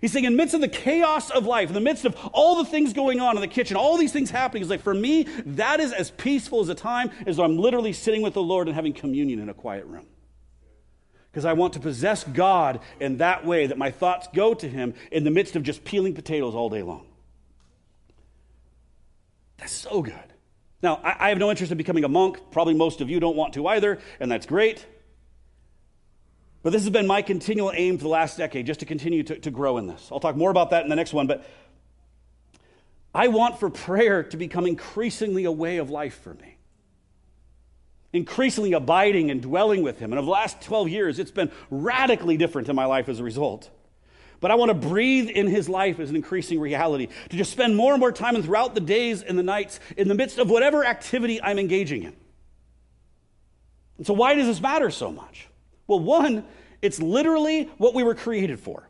He's 0.00 0.12
saying, 0.12 0.26
in 0.26 0.32
the 0.32 0.36
midst 0.36 0.54
of 0.54 0.60
the 0.60 0.68
chaos 0.68 1.30
of 1.30 1.44
life, 1.44 1.68
in 1.68 1.74
the 1.74 1.80
midst 1.80 2.04
of 2.04 2.16
all 2.32 2.56
the 2.56 2.64
things 2.64 2.92
going 2.92 3.20
on 3.20 3.36
in 3.36 3.40
the 3.40 3.48
kitchen, 3.48 3.76
all 3.76 3.96
these 3.96 4.12
things 4.12 4.30
happening, 4.30 4.62
he's 4.62 4.70
like, 4.70 4.82
for 4.82 4.94
me, 4.94 5.24
that 5.44 5.80
is 5.80 5.92
as 5.92 6.12
peaceful 6.12 6.60
as 6.60 6.68
a 6.68 6.74
time 6.74 7.10
as 7.26 7.40
I'm 7.40 7.58
literally 7.58 7.92
sitting 7.92 8.22
with 8.22 8.34
the 8.34 8.42
Lord 8.42 8.68
and 8.68 8.76
having 8.76 8.92
communion 8.92 9.40
in 9.40 9.48
a 9.48 9.54
quiet 9.54 9.86
room 9.86 10.06
because 11.30 11.44
I 11.44 11.52
want 11.52 11.74
to 11.74 11.80
possess 11.80 12.24
God 12.24 12.80
in 13.00 13.18
that 13.18 13.44
way 13.44 13.66
that 13.66 13.78
my 13.78 13.90
thoughts 13.90 14.28
go 14.34 14.54
to 14.54 14.68
Him 14.68 14.94
in 15.12 15.24
the 15.24 15.30
midst 15.30 15.56
of 15.56 15.62
just 15.62 15.84
peeling 15.84 16.14
potatoes 16.14 16.54
all 16.54 16.68
day 16.70 16.82
long. 16.82 17.06
That's 19.58 19.72
so 19.72 20.02
good. 20.02 20.14
Now, 20.82 21.00
I, 21.02 21.30
have 21.30 21.38
no 21.38 21.50
interest 21.50 21.72
in 21.72 21.78
becoming 21.78 22.04
a 22.04 22.08
monk. 22.08 22.38
Probably 22.52 22.74
most 22.74 23.00
of 23.00 23.10
you 23.10 23.18
don't 23.18 23.36
want 23.36 23.54
to 23.54 23.66
either, 23.66 23.98
and 24.20 24.30
that's 24.30 24.46
great. 24.46 24.86
But 26.62 26.70
this 26.70 26.82
has 26.82 26.90
been 26.90 27.06
my 27.06 27.22
continual 27.22 27.72
aim 27.74 27.98
for 27.98 28.04
the 28.04 28.08
last 28.08 28.38
decade, 28.38 28.66
just 28.66 28.80
to 28.80 28.86
continue 28.86 29.24
to, 29.24 29.38
to 29.40 29.50
grow 29.50 29.78
in 29.78 29.88
this. 29.88 30.08
I'll 30.12 30.20
talk 30.20 30.36
more 30.36 30.50
about 30.50 30.70
that 30.70 30.84
in 30.84 30.88
the 30.88 30.96
next 30.96 31.12
one, 31.12 31.26
but 31.26 31.44
I 33.12 33.28
want 33.28 33.58
for 33.58 33.70
prayer 33.70 34.22
to 34.22 34.36
become 34.36 34.66
increasingly 34.66 35.44
a 35.44 35.52
way 35.52 35.78
of 35.78 35.90
life 35.90 36.20
for 36.20 36.34
me 36.34 36.57
increasingly 38.12 38.72
abiding 38.72 39.30
and 39.30 39.42
dwelling 39.42 39.82
with 39.82 39.98
Him. 39.98 40.12
And 40.12 40.18
over 40.18 40.26
the 40.26 40.32
last 40.32 40.60
12 40.62 40.88
years, 40.88 41.18
it's 41.18 41.30
been 41.30 41.50
radically 41.70 42.36
different 42.36 42.68
in 42.68 42.76
my 42.76 42.86
life 42.86 43.08
as 43.08 43.20
a 43.20 43.24
result. 43.24 43.70
But 44.40 44.50
I 44.50 44.54
want 44.54 44.70
to 44.70 44.88
breathe 44.88 45.28
in 45.28 45.46
His 45.46 45.68
life 45.68 45.98
as 45.98 46.10
an 46.10 46.16
increasing 46.16 46.60
reality, 46.60 47.08
to 47.28 47.36
just 47.36 47.52
spend 47.52 47.76
more 47.76 47.92
and 47.92 48.00
more 48.00 48.12
time 48.12 48.34
and 48.34 48.44
throughout 48.44 48.74
the 48.74 48.80
days 48.80 49.22
and 49.22 49.38
the 49.38 49.42
nights 49.42 49.80
in 49.96 50.08
the 50.08 50.14
midst 50.14 50.38
of 50.38 50.48
whatever 50.48 50.84
activity 50.84 51.42
I'm 51.42 51.58
engaging 51.58 52.04
in. 52.04 52.16
And 53.98 54.06
so, 54.06 54.14
why 54.14 54.34
does 54.34 54.46
this 54.46 54.60
matter 54.60 54.90
so 54.90 55.10
much? 55.10 55.48
Well, 55.86 55.98
one, 55.98 56.44
it's 56.80 57.00
literally 57.00 57.64
what 57.78 57.94
we 57.94 58.04
were 58.04 58.14
created 58.14 58.60
for. 58.60 58.88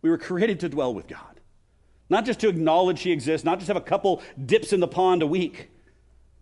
We 0.00 0.10
were 0.10 0.18
created 0.18 0.60
to 0.60 0.68
dwell 0.68 0.94
with 0.94 1.08
God, 1.08 1.40
not 2.08 2.24
just 2.24 2.38
to 2.40 2.48
acknowledge 2.48 3.02
He 3.02 3.10
exists, 3.10 3.44
not 3.44 3.58
just 3.58 3.68
have 3.68 3.76
a 3.76 3.80
couple 3.80 4.22
dips 4.42 4.72
in 4.72 4.78
the 4.78 4.88
pond 4.88 5.22
a 5.22 5.26
week, 5.26 5.70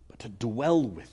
but 0.07 0.19
to 0.19 0.29
dwell 0.29 0.83
with 0.83 1.11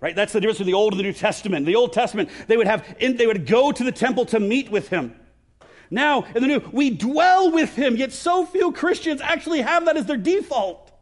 Right? 0.00 0.14
That's 0.14 0.32
the 0.32 0.40
difference 0.40 0.58
between 0.58 0.72
the 0.72 0.78
Old 0.78 0.92
and 0.92 1.00
the 1.00 1.04
New 1.04 1.12
Testament. 1.12 1.66
The 1.66 1.74
Old 1.74 1.92
Testament, 1.92 2.30
they 2.46 2.56
would 2.56 2.68
have 2.68 2.96
in, 3.00 3.16
they 3.16 3.26
would 3.26 3.46
go 3.46 3.72
to 3.72 3.84
the 3.84 3.92
temple 3.92 4.26
to 4.26 4.38
meet 4.38 4.70
with 4.70 4.88
him. 4.88 5.14
Now, 5.90 6.24
in 6.34 6.42
the 6.42 6.48
New, 6.48 6.62
we 6.72 6.90
dwell 6.90 7.50
with 7.50 7.74
him, 7.74 7.96
yet 7.96 8.12
so 8.12 8.44
few 8.44 8.72
Christians 8.72 9.20
actually 9.20 9.62
have 9.62 9.86
that 9.86 9.96
as 9.96 10.06
their 10.06 10.16
default. 10.16 10.92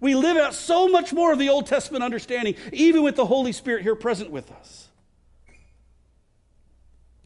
We 0.00 0.14
live 0.14 0.36
out 0.36 0.54
so 0.54 0.88
much 0.88 1.12
more 1.12 1.32
of 1.32 1.38
the 1.38 1.48
Old 1.48 1.66
Testament 1.66 2.04
understanding, 2.04 2.54
even 2.72 3.02
with 3.02 3.16
the 3.16 3.26
Holy 3.26 3.52
Spirit 3.52 3.82
here 3.82 3.94
present 3.94 4.30
with 4.30 4.50
us. 4.52 4.88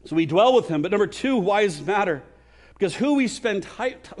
So 0.05 0.15
we 0.15 0.25
dwell 0.25 0.55
with 0.55 0.67
him. 0.67 0.81
But 0.81 0.91
number 0.91 1.07
two, 1.07 1.37
why 1.37 1.63
does 1.63 1.81
it 1.81 1.85
matter? 1.85 2.23
Because 2.73 2.95
who 2.95 3.15
we 3.15 3.27
spend, 3.27 3.65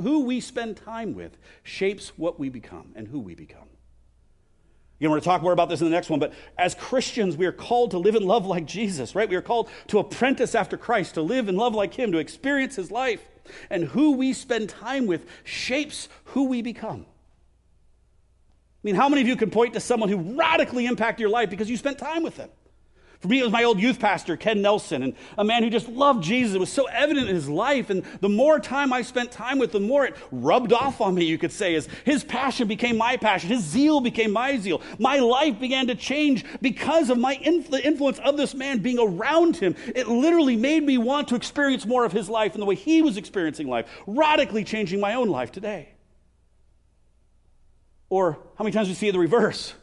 who 0.01 0.25
we 0.25 0.41
spend 0.41 0.77
time 0.77 1.15
with 1.15 1.37
shapes 1.63 2.11
what 2.17 2.37
we 2.39 2.49
become 2.49 2.91
and 2.95 3.07
who 3.07 3.19
we 3.19 3.33
become. 3.33 3.68
We're 5.01 5.07
going 5.07 5.21
to 5.21 5.25
talk 5.25 5.41
more 5.41 5.53
about 5.53 5.69
this 5.69 5.79
in 5.79 5.87
the 5.87 5.91
next 5.91 6.09
one, 6.09 6.19
but 6.19 6.33
as 6.57 6.75
Christians, 6.75 7.37
we 7.37 7.45
are 7.45 7.53
called 7.53 7.91
to 7.91 7.97
live 7.97 8.15
and 8.15 8.25
love 8.25 8.45
like 8.45 8.65
Jesus, 8.65 9.15
right? 9.15 9.29
We 9.29 9.37
are 9.37 9.41
called 9.41 9.69
to 9.87 9.99
apprentice 9.99 10.55
after 10.55 10.77
Christ, 10.77 11.13
to 11.13 11.21
live 11.21 11.47
and 11.47 11.57
love 11.57 11.73
like 11.73 11.93
Him, 11.93 12.11
to 12.11 12.17
experience 12.17 12.75
His 12.75 12.91
life. 12.91 13.21
And 13.69 13.85
who 13.85 14.11
we 14.11 14.33
spend 14.33 14.69
time 14.69 15.07
with 15.07 15.25
shapes 15.43 16.09
who 16.25 16.45
we 16.45 16.61
become. 16.61 17.05
I 17.07 18.83
mean, 18.83 18.95
how 18.95 19.09
many 19.09 19.21
of 19.21 19.27
you 19.27 19.35
can 19.35 19.49
point 19.49 19.73
to 19.73 19.79
someone 19.79 20.09
who 20.09 20.37
radically 20.37 20.85
impacted 20.85 21.21
your 21.21 21.29
life 21.29 21.49
because 21.49 21.69
you 21.69 21.77
spent 21.77 21.97
time 21.97 22.21
with 22.21 22.35
them? 22.35 22.49
For 23.19 23.27
me, 23.27 23.41
it 23.41 23.43
was 23.43 23.51
my 23.51 23.65
old 23.65 23.81
youth 23.81 23.99
pastor, 23.99 24.37
Ken 24.37 24.61
Nelson, 24.61 25.03
and 25.03 25.13
a 25.37 25.43
man 25.43 25.61
who 25.61 25.69
just 25.69 25.89
loved 25.89 26.23
Jesus. 26.23 26.55
It 26.55 26.59
was 26.59 26.71
so 26.71 26.85
evident 26.85 27.27
in 27.27 27.35
his 27.35 27.49
life. 27.49 27.89
And 27.89 28.03
the 28.21 28.29
more 28.29 28.61
time 28.61 28.93
I 28.93 29.01
spent 29.01 29.29
time 29.29 29.59
with, 29.59 29.73
the 29.73 29.79
more 29.81 30.05
it 30.05 30.15
rubbed 30.31 30.71
off 30.71 31.01
on 31.01 31.15
me, 31.15 31.25
you 31.25 31.37
could 31.37 31.51
say, 31.51 31.75
as 31.75 31.89
his 32.05 32.23
passion 32.23 32.69
became 32.69 32.95
my 32.95 33.17
passion. 33.17 33.49
His 33.49 33.61
zeal 33.61 33.99
became 33.99 34.31
my 34.31 34.57
zeal. 34.57 34.81
My 34.99 35.17
life 35.17 35.59
began 35.59 35.87
to 35.87 35.95
change 35.95 36.45
because 36.61 37.09
of 37.09 37.17
my 37.17 37.35
influ- 37.35 37.81
influence 37.81 38.19
of 38.19 38.37
this 38.37 38.55
man 38.55 38.77
being 38.77 38.99
around 38.99 39.57
him. 39.57 39.75
It 39.93 40.07
literally 40.07 40.55
made 40.55 40.83
me 40.83 40.97
want 40.97 41.27
to 41.27 41.35
experience 41.35 41.85
more 41.85 42.05
of 42.05 42.13
his 42.13 42.29
life 42.29 42.53
and 42.53 42.61
the 42.61 42.65
way 42.65 42.75
he 42.75 43.01
was 43.01 43.17
experiencing 43.17 43.67
life, 43.67 43.89
radically 44.07 44.63
changing 44.63 45.01
my 45.01 45.15
own 45.15 45.27
life 45.27 45.51
today. 45.51 45.89
Or 48.09 48.39
how 48.57 48.63
many 48.63 48.71
times 48.71 48.87
do 48.87 48.91
we 48.91 48.95
see 48.95 49.11
the 49.11 49.19
reverse? 49.19 49.73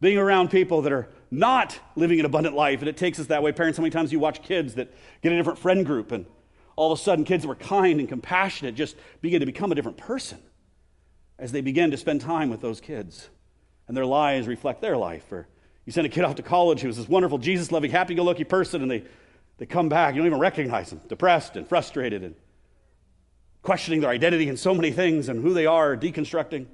Being 0.00 0.16
around 0.16 0.50
people 0.50 0.82
that 0.82 0.92
are 0.92 1.08
not 1.38 1.78
living 1.96 2.20
an 2.20 2.26
abundant 2.26 2.54
life. 2.54 2.80
And 2.80 2.88
it 2.88 2.96
takes 2.96 3.18
us 3.18 3.26
that 3.26 3.42
way. 3.42 3.52
Parents, 3.52 3.78
how 3.78 3.82
many 3.82 3.90
times 3.90 4.12
you 4.12 4.18
watch 4.18 4.42
kids 4.42 4.74
that 4.74 4.92
get 5.22 5.32
a 5.32 5.36
different 5.36 5.58
friend 5.58 5.84
group 5.84 6.12
and 6.12 6.26
all 6.76 6.92
of 6.92 6.98
a 6.98 7.02
sudden 7.02 7.24
kids 7.24 7.42
that 7.42 7.48
were 7.48 7.54
kind 7.54 8.00
and 8.00 8.08
compassionate 8.08 8.74
just 8.74 8.96
begin 9.20 9.40
to 9.40 9.46
become 9.46 9.72
a 9.72 9.74
different 9.74 9.96
person 9.96 10.38
as 11.38 11.52
they 11.52 11.60
begin 11.60 11.90
to 11.90 11.96
spend 11.96 12.20
time 12.20 12.50
with 12.50 12.60
those 12.60 12.80
kids. 12.80 13.28
And 13.86 13.96
their 13.96 14.06
lives 14.06 14.46
reflect 14.46 14.80
their 14.80 14.96
life. 14.96 15.30
Or 15.30 15.46
you 15.84 15.92
send 15.92 16.06
a 16.06 16.10
kid 16.10 16.24
off 16.24 16.36
to 16.36 16.42
college 16.42 16.80
who 16.80 16.88
was 16.88 16.96
this 16.96 17.08
wonderful, 17.08 17.38
Jesus 17.38 17.70
loving, 17.70 17.90
happy 17.90 18.14
go 18.14 18.24
lucky 18.24 18.44
person, 18.44 18.82
and 18.82 18.90
they, 18.90 19.04
they 19.58 19.66
come 19.66 19.88
back. 19.88 20.14
You 20.14 20.20
don't 20.20 20.28
even 20.28 20.40
recognize 20.40 20.90
them, 20.90 21.00
depressed 21.08 21.56
and 21.56 21.68
frustrated 21.68 22.22
and 22.22 22.34
questioning 23.62 24.00
their 24.00 24.10
identity 24.10 24.48
and 24.48 24.58
so 24.58 24.74
many 24.74 24.90
things 24.90 25.28
and 25.28 25.42
who 25.42 25.54
they 25.54 25.66
are, 25.66 25.96
deconstructing. 25.96 26.66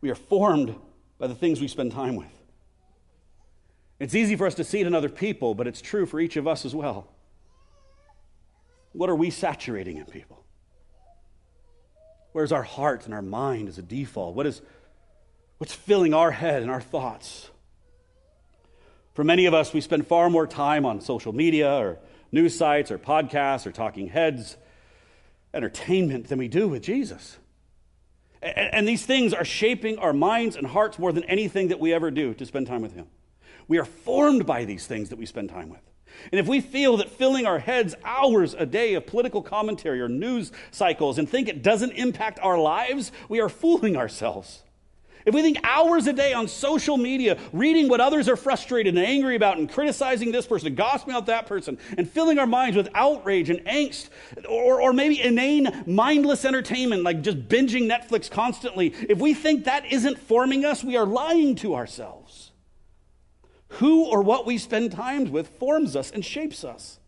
We 0.00 0.10
are 0.10 0.14
formed 0.14 0.74
by 1.18 1.26
the 1.26 1.34
things 1.34 1.60
we 1.60 1.68
spend 1.68 1.92
time 1.92 2.16
with. 2.16 2.26
It's 3.98 4.14
easy 4.14 4.36
for 4.36 4.46
us 4.46 4.54
to 4.54 4.64
see 4.64 4.80
it 4.80 4.86
in 4.86 4.94
other 4.94 5.08
people, 5.08 5.54
but 5.54 5.66
it's 5.66 5.80
true 5.80 6.06
for 6.06 6.20
each 6.20 6.36
of 6.36 6.46
us 6.46 6.64
as 6.64 6.74
well. 6.74 7.08
What 8.92 9.10
are 9.10 9.16
we 9.16 9.30
saturating 9.30 9.96
in 9.96 10.06
people? 10.06 10.44
Where's 12.32 12.52
our 12.52 12.62
heart 12.62 13.06
and 13.06 13.14
our 13.14 13.22
mind 13.22 13.68
as 13.68 13.78
a 13.78 13.82
default? 13.82 14.34
What 14.34 14.46
is, 14.46 14.62
what's 15.58 15.74
filling 15.74 16.14
our 16.14 16.30
head 16.30 16.62
and 16.62 16.70
our 16.70 16.80
thoughts? 16.80 17.50
For 19.14 19.24
many 19.24 19.46
of 19.46 19.54
us, 19.54 19.72
we 19.72 19.80
spend 19.80 20.06
far 20.06 20.30
more 20.30 20.46
time 20.46 20.86
on 20.86 21.00
social 21.00 21.32
media 21.32 21.74
or 21.74 21.98
news 22.30 22.56
sites 22.56 22.92
or 22.92 22.98
podcasts 22.98 23.66
or 23.66 23.72
talking 23.72 24.06
heads, 24.08 24.56
entertainment 25.52 26.28
than 26.28 26.38
we 26.38 26.46
do 26.46 26.68
with 26.68 26.82
Jesus. 26.82 27.36
And 28.42 28.86
these 28.86 29.04
things 29.04 29.34
are 29.34 29.44
shaping 29.44 29.98
our 29.98 30.12
minds 30.12 30.56
and 30.56 30.66
hearts 30.66 30.98
more 30.98 31.12
than 31.12 31.24
anything 31.24 31.68
that 31.68 31.80
we 31.80 31.92
ever 31.92 32.10
do 32.10 32.34
to 32.34 32.46
spend 32.46 32.66
time 32.66 32.82
with 32.82 32.94
Him. 32.94 33.06
We 33.66 33.78
are 33.78 33.84
formed 33.84 34.46
by 34.46 34.64
these 34.64 34.86
things 34.86 35.08
that 35.10 35.18
we 35.18 35.26
spend 35.26 35.50
time 35.50 35.68
with. 35.68 35.80
And 36.32 36.40
if 36.40 36.46
we 36.46 36.60
feel 36.60 36.96
that 36.98 37.10
filling 37.10 37.46
our 37.46 37.58
heads 37.58 37.94
hours 38.04 38.54
a 38.54 38.66
day 38.66 38.94
of 38.94 39.06
political 39.06 39.42
commentary 39.42 40.00
or 40.00 40.08
news 40.08 40.52
cycles 40.70 41.18
and 41.18 41.28
think 41.28 41.48
it 41.48 41.62
doesn't 41.62 41.92
impact 41.92 42.38
our 42.40 42.58
lives, 42.58 43.12
we 43.28 43.40
are 43.40 43.48
fooling 43.48 43.96
ourselves. 43.96 44.62
If 45.26 45.34
we 45.34 45.42
think 45.42 45.58
hours 45.62 46.06
a 46.06 46.12
day 46.12 46.32
on 46.32 46.48
social 46.48 46.96
media, 46.96 47.38
reading 47.52 47.88
what 47.88 48.00
others 48.00 48.28
are 48.28 48.36
frustrated 48.36 48.96
and 48.96 49.04
angry 49.04 49.36
about 49.36 49.58
and 49.58 49.70
criticizing 49.70 50.32
this 50.32 50.46
person, 50.46 50.74
gossiping 50.74 51.14
about 51.14 51.26
that 51.26 51.46
person, 51.46 51.78
and 51.96 52.08
filling 52.08 52.38
our 52.38 52.46
minds 52.46 52.76
with 52.76 52.88
outrage 52.94 53.50
and 53.50 53.60
angst, 53.66 54.08
or, 54.48 54.80
or 54.80 54.92
maybe 54.92 55.20
inane, 55.20 55.84
mindless 55.86 56.44
entertainment 56.44 57.02
like 57.02 57.22
just 57.22 57.48
binging 57.48 57.90
Netflix 57.90 58.30
constantly, 58.30 58.94
if 59.08 59.18
we 59.18 59.34
think 59.34 59.64
that 59.64 59.90
isn't 59.92 60.18
forming 60.18 60.64
us, 60.64 60.82
we 60.84 60.96
are 60.96 61.06
lying 61.06 61.54
to 61.56 61.74
ourselves. 61.74 62.52
Who 63.72 64.06
or 64.06 64.22
what 64.22 64.46
we 64.46 64.56
spend 64.56 64.92
time 64.92 65.30
with 65.30 65.48
forms 65.58 65.94
us 65.94 66.10
and 66.10 66.24
shapes 66.24 66.64
us. 66.64 66.98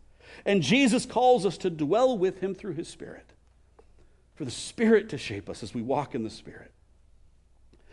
And 0.45 0.63
Jesus 0.63 1.07
calls 1.07 1.47
us 1.47 1.59
to 1.59 1.71
dwell 1.71 2.17
with 2.17 2.41
him 2.41 2.55
through 2.55 2.75
his 2.75 2.89
Spirit, 2.89 3.33
for 4.35 4.45
the 4.45 4.51
Spirit 4.51 5.09
to 5.11 5.19
shape 5.19 5.49
us 5.49 5.63
as 5.63 5.75
we 5.75 5.83
walk 5.83 6.15
in 6.15 6.23
the 6.23 6.31
Spirit. 6.31 6.73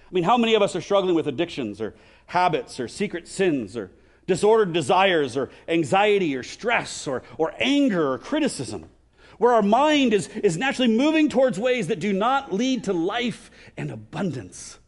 I 0.09 0.13
mean, 0.13 0.23
how 0.23 0.37
many 0.37 0.55
of 0.55 0.61
us 0.61 0.75
are 0.75 0.81
struggling 0.81 1.15
with 1.15 1.27
addictions 1.27 1.81
or 1.81 1.93
habits 2.27 2.79
or 2.79 2.87
secret 2.87 3.27
sins 3.27 3.75
or 3.75 3.91
disordered 4.25 4.73
desires 4.73 5.35
or 5.35 5.49
anxiety 5.67 6.35
or 6.35 6.43
stress 6.43 7.07
or, 7.07 7.23
or 7.37 7.53
anger 7.59 8.13
or 8.13 8.17
criticism? 8.17 8.89
Where 9.37 9.53
our 9.53 9.61
mind 9.61 10.13
is, 10.13 10.29
is 10.29 10.57
naturally 10.57 10.87
moving 10.95 11.29
towards 11.29 11.59
ways 11.59 11.87
that 11.87 11.99
do 11.99 12.13
not 12.13 12.53
lead 12.53 12.85
to 12.85 12.93
life 12.93 13.51
and 13.75 13.91
abundance. 13.91 14.79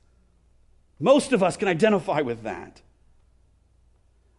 Most 1.00 1.34
of 1.34 1.44
us 1.44 1.56
can 1.56 1.68
identify 1.68 2.22
with 2.22 2.44
that. 2.44 2.82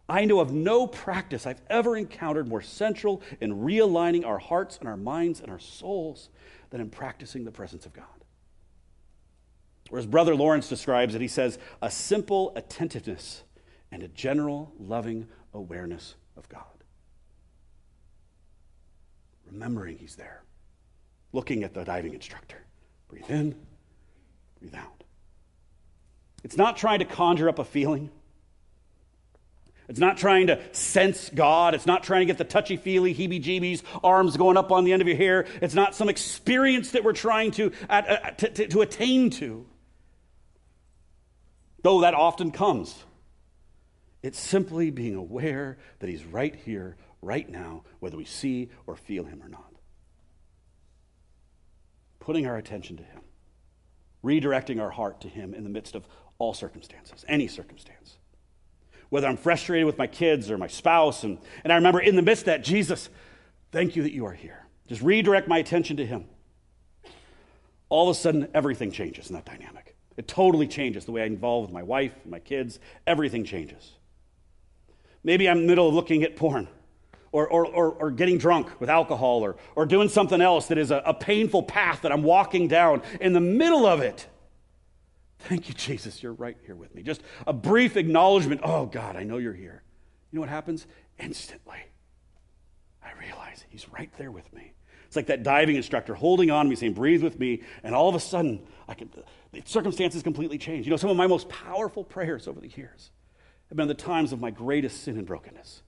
I 0.09 0.25
know 0.25 0.41
of 0.41 0.51
no 0.51 0.87
practice 0.87 1.47
I've 1.47 1.61
ever 1.69 1.95
encountered 1.95 2.47
more 2.47 2.61
central 2.61 3.21
in 3.39 3.61
realigning 3.61 4.25
our 4.25 4.39
hearts 4.39 4.77
and 4.77 4.89
our 4.89 4.97
minds 4.97 5.39
and 5.39 5.49
our 5.49 5.59
souls 5.59 6.29
than 6.69 6.81
in 6.81 6.89
practicing 6.89 7.45
the 7.45 7.51
presence 7.51 7.85
of 7.85 7.93
God. 7.93 8.20
Or 9.91 9.99
as 9.99 10.05
Brother 10.05 10.35
Lawrence 10.35 10.69
describes 10.69 11.15
it, 11.15 11.21
he 11.21 11.27
says, 11.27 11.59
a 11.81 11.91
simple 11.91 12.53
attentiveness 12.55 13.43
and 13.91 14.01
a 14.01 14.07
general 14.07 14.71
loving 14.79 15.27
awareness 15.53 16.15
of 16.37 16.47
God. 16.47 16.63
Remembering 19.51 19.97
He's 19.97 20.15
there, 20.15 20.43
looking 21.33 21.63
at 21.63 21.73
the 21.73 21.83
diving 21.83 22.13
instructor. 22.13 22.63
Breathe 23.09 23.29
in, 23.29 23.55
breathe 24.59 24.75
out. 24.75 25.03
It's 26.45 26.55
not 26.55 26.77
trying 26.77 26.99
to 26.99 27.05
conjure 27.05 27.49
up 27.49 27.59
a 27.59 27.65
feeling. 27.65 28.09
It's 29.89 29.99
not 29.99 30.15
trying 30.15 30.47
to 30.47 30.61
sense 30.73 31.29
God. 31.35 31.75
It's 31.75 31.85
not 31.85 32.01
trying 32.01 32.21
to 32.21 32.25
get 32.25 32.37
the 32.37 32.45
touchy 32.45 32.77
feely, 32.77 33.13
heebie 33.13 33.43
jeebies, 33.43 33.83
arms 34.01 34.37
going 34.37 34.55
up 34.55 34.71
on 34.71 34.85
the 34.85 34.93
end 34.93 35.01
of 35.01 35.07
your 35.09 35.17
hair. 35.17 35.45
It's 35.61 35.73
not 35.73 35.95
some 35.95 36.07
experience 36.07 36.91
that 36.91 37.03
we're 37.03 37.11
trying 37.11 37.51
to, 37.51 37.73
uh, 37.89 38.01
to, 38.01 38.49
to, 38.51 38.67
to 38.69 38.81
attain 38.81 39.31
to. 39.31 39.65
Though 41.83 42.01
that 42.01 42.13
often 42.13 42.51
comes. 42.51 43.03
It's 44.23 44.39
simply 44.39 44.91
being 44.91 45.15
aware 45.15 45.77
that 45.99 46.09
He's 46.09 46.25
right 46.25 46.55
here, 46.55 46.95
right 47.21 47.49
now, 47.49 47.83
whether 47.99 48.17
we 48.17 48.25
see 48.25 48.69
or 48.85 48.95
feel 48.95 49.23
Him 49.23 49.41
or 49.41 49.49
not. 49.49 49.73
Putting 52.19 52.45
our 52.45 52.57
attention 52.57 52.97
to 52.97 53.03
Him, 53.03 53.21
redirecting 54.23 54.79
our 54.79 54.91
heart 54.91 55.21
to 55.21 55.27
Him 55.27 55.55
in 55.55 55.63
the 55.63 55.69
midst 55.69 55.95
of 55.95 56.07
all 56.37 56.53
circumstances, 56.53 57.25
any 57.27 57.47
circumstance. 57.47 58.17
Whether 59.09 59.27
I'm 59.27 59.37
frustrated 59.37 59.85
with 59.85 59.97
my 59.97 60.07
kids 60.07 60.51
or 60.51 60.57
my 60.57 60.67
spouse, 60.67 61.23
and, 61.23 61.39
and 61.63 61.73
I 61.73 61.75
remember 61.75 61.99
in 61.99 62.15
the 62.15 62.21
midst 62.21 62.45
that, 62.45 62.63
Jesus, 62.63 63.09
thank 63.71 63.95
you 63.95 64.03
that 64.03 64.13
you 64.13 64.25
are 64.25 64.33
here. 64.33 64.67
Just 64.87 65.01
redirect 65.01 65.47
my 65.47 65.57
attention 65.57 65.97
to 65.97 66.05
Him. 66.05 66.25
All 67.89 68.09
of 68.09 68.15
a 68.15 68.19
sudden, 68.19 68.47
everything 68.53 68.91
changes 68.91 69.29
in 69.29 69.35
that 69.35 69.45
dynamic. 69.45 69.90
It 70.17 70.27
totally 70.27 70.67
changes 70.67 71.05
the 71.05 71.11
way 71.11 71.23
I 71.23 71.25
involve 71.25 71.65
with 71.65 71.73
my 71.73 71.83
wife, 71.83 72.13
my 72.25 72.39
kids, 72.39 72.79
everything 73.07 73.43
changes. 73.43 73.93
Maybe 75.23 75.47
I'm 75.47 75.57
in 75.57 75.63
the 75.63 75.69
middle 75.69 75.87
of 75.87 75.93
looking 75.93 76.23
at 76.23 76.35
porn 76.35 76.67
or, 77.31 77.47
or, 77.47 77.65
or, 77.65 77.91
or, 77.93 78.11
getting 78.11 78.37
drunk 78.37 78.81
with 78.81 78.89
alcohol 78.89 79.41
or, 79.41 79.55
or 79.75 79.85
doing 79.85 80.09
something 80.09 80.41
else 80.41 80.67
that 80.67 80.77
is 80.77 80.91
a, 80.91 81.01
a 81.05 81.13
painful 81.13 81.63
path 81.63 82.01
that 82.01 82.11
I'm 82.11 82.23
walking 82.23 82.67
down. 82.67 83.01
In 83.21 83.31
the 83.31 83.39
middle 83.39 83.85
of 83.85 84.01
it, 84.01 84.27
Thank 85.43 85.67
you, 85.67 85.73
Jesus, 85.73 86.21
you're 86.21 86.33
right 86.33 86.57
here 86.65 86.75
with 86.75 86.93
me. 86.93 87.01
Just 87.01 87.23
a 87.47 87.53
brief 87.53 87.97
acknowledgement. 87.97 88.61
Oh, 88.63 88.85
God, 88.85 89.15
I 89.15 89.23
know 89.23 89.37
you're 89.37 89.53
here. 89.53 89.81
You 90.31 90.37
know 90.37 90.41
what 90.41 90.49
happens? 90.49 90.85
Instantly, 91.17 91.79
I 93.03 93.11
realize 93.19 93.65
He's 93.69 93.89
right 93.89 94.11
there 94.17 94.31
with 94.31 94.51
me. 94.53 94.73
It's 95.11 95.17
like 95.17 95.27
that 95.27 95.43
diving 95.43 95.75
instructor 95.75 96.13
holding 96.13 96.51
on 96.51 96.67
to 96.67 96.69
me, 96.69 96.77
saying, 96.77 96.93
Breathe 96.93 97.21
with 97.21 97.37
me. 97.37 97.63
And 97.83 97.93
all 97.93 98.07
of 98.07 98.15
a 98.15 98.19
sudden, 98.21 98.65
I 98.87 98.93
can, 98.93 99.09
the 99.51 99.61
circumstances 99.65 100.23
completely 100.23 100.57
change. 100.57 100.85
You 100.85 100.89
know, 100.89 100.95
some 100.95 101.09
of 101.09 101.17
my 101.17 101.27
most 101.27 101.49
powerful 101.49 102.05
prayers 102.05 102.47
over 102.47 102.61
the 102.61 102.69
years 102.69 103.11
have 103.67 103.75
been 103.75 103.89
the 103.89 103.93
times 103.93 104.31
of 104.31 104.39
my 104.39 104.51
greatest 104.51 105.03
sin 105.03 105.17
and 105.17 105.27
brokenness. 105.27 105.81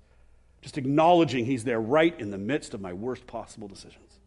Just 0.62 0.78
acknowledging 0.78 1.46
He's 1.46 1.64
there 1.64 1.80
right 1.80 2.14
in 2.20 2.32
the 2.32 2.38
midst 2.38 2.74
of 2.74 2.82
my 2.82 2.92
worst 2.92 3.26
possible 3.26 3.70
decisions. 3.70 4.20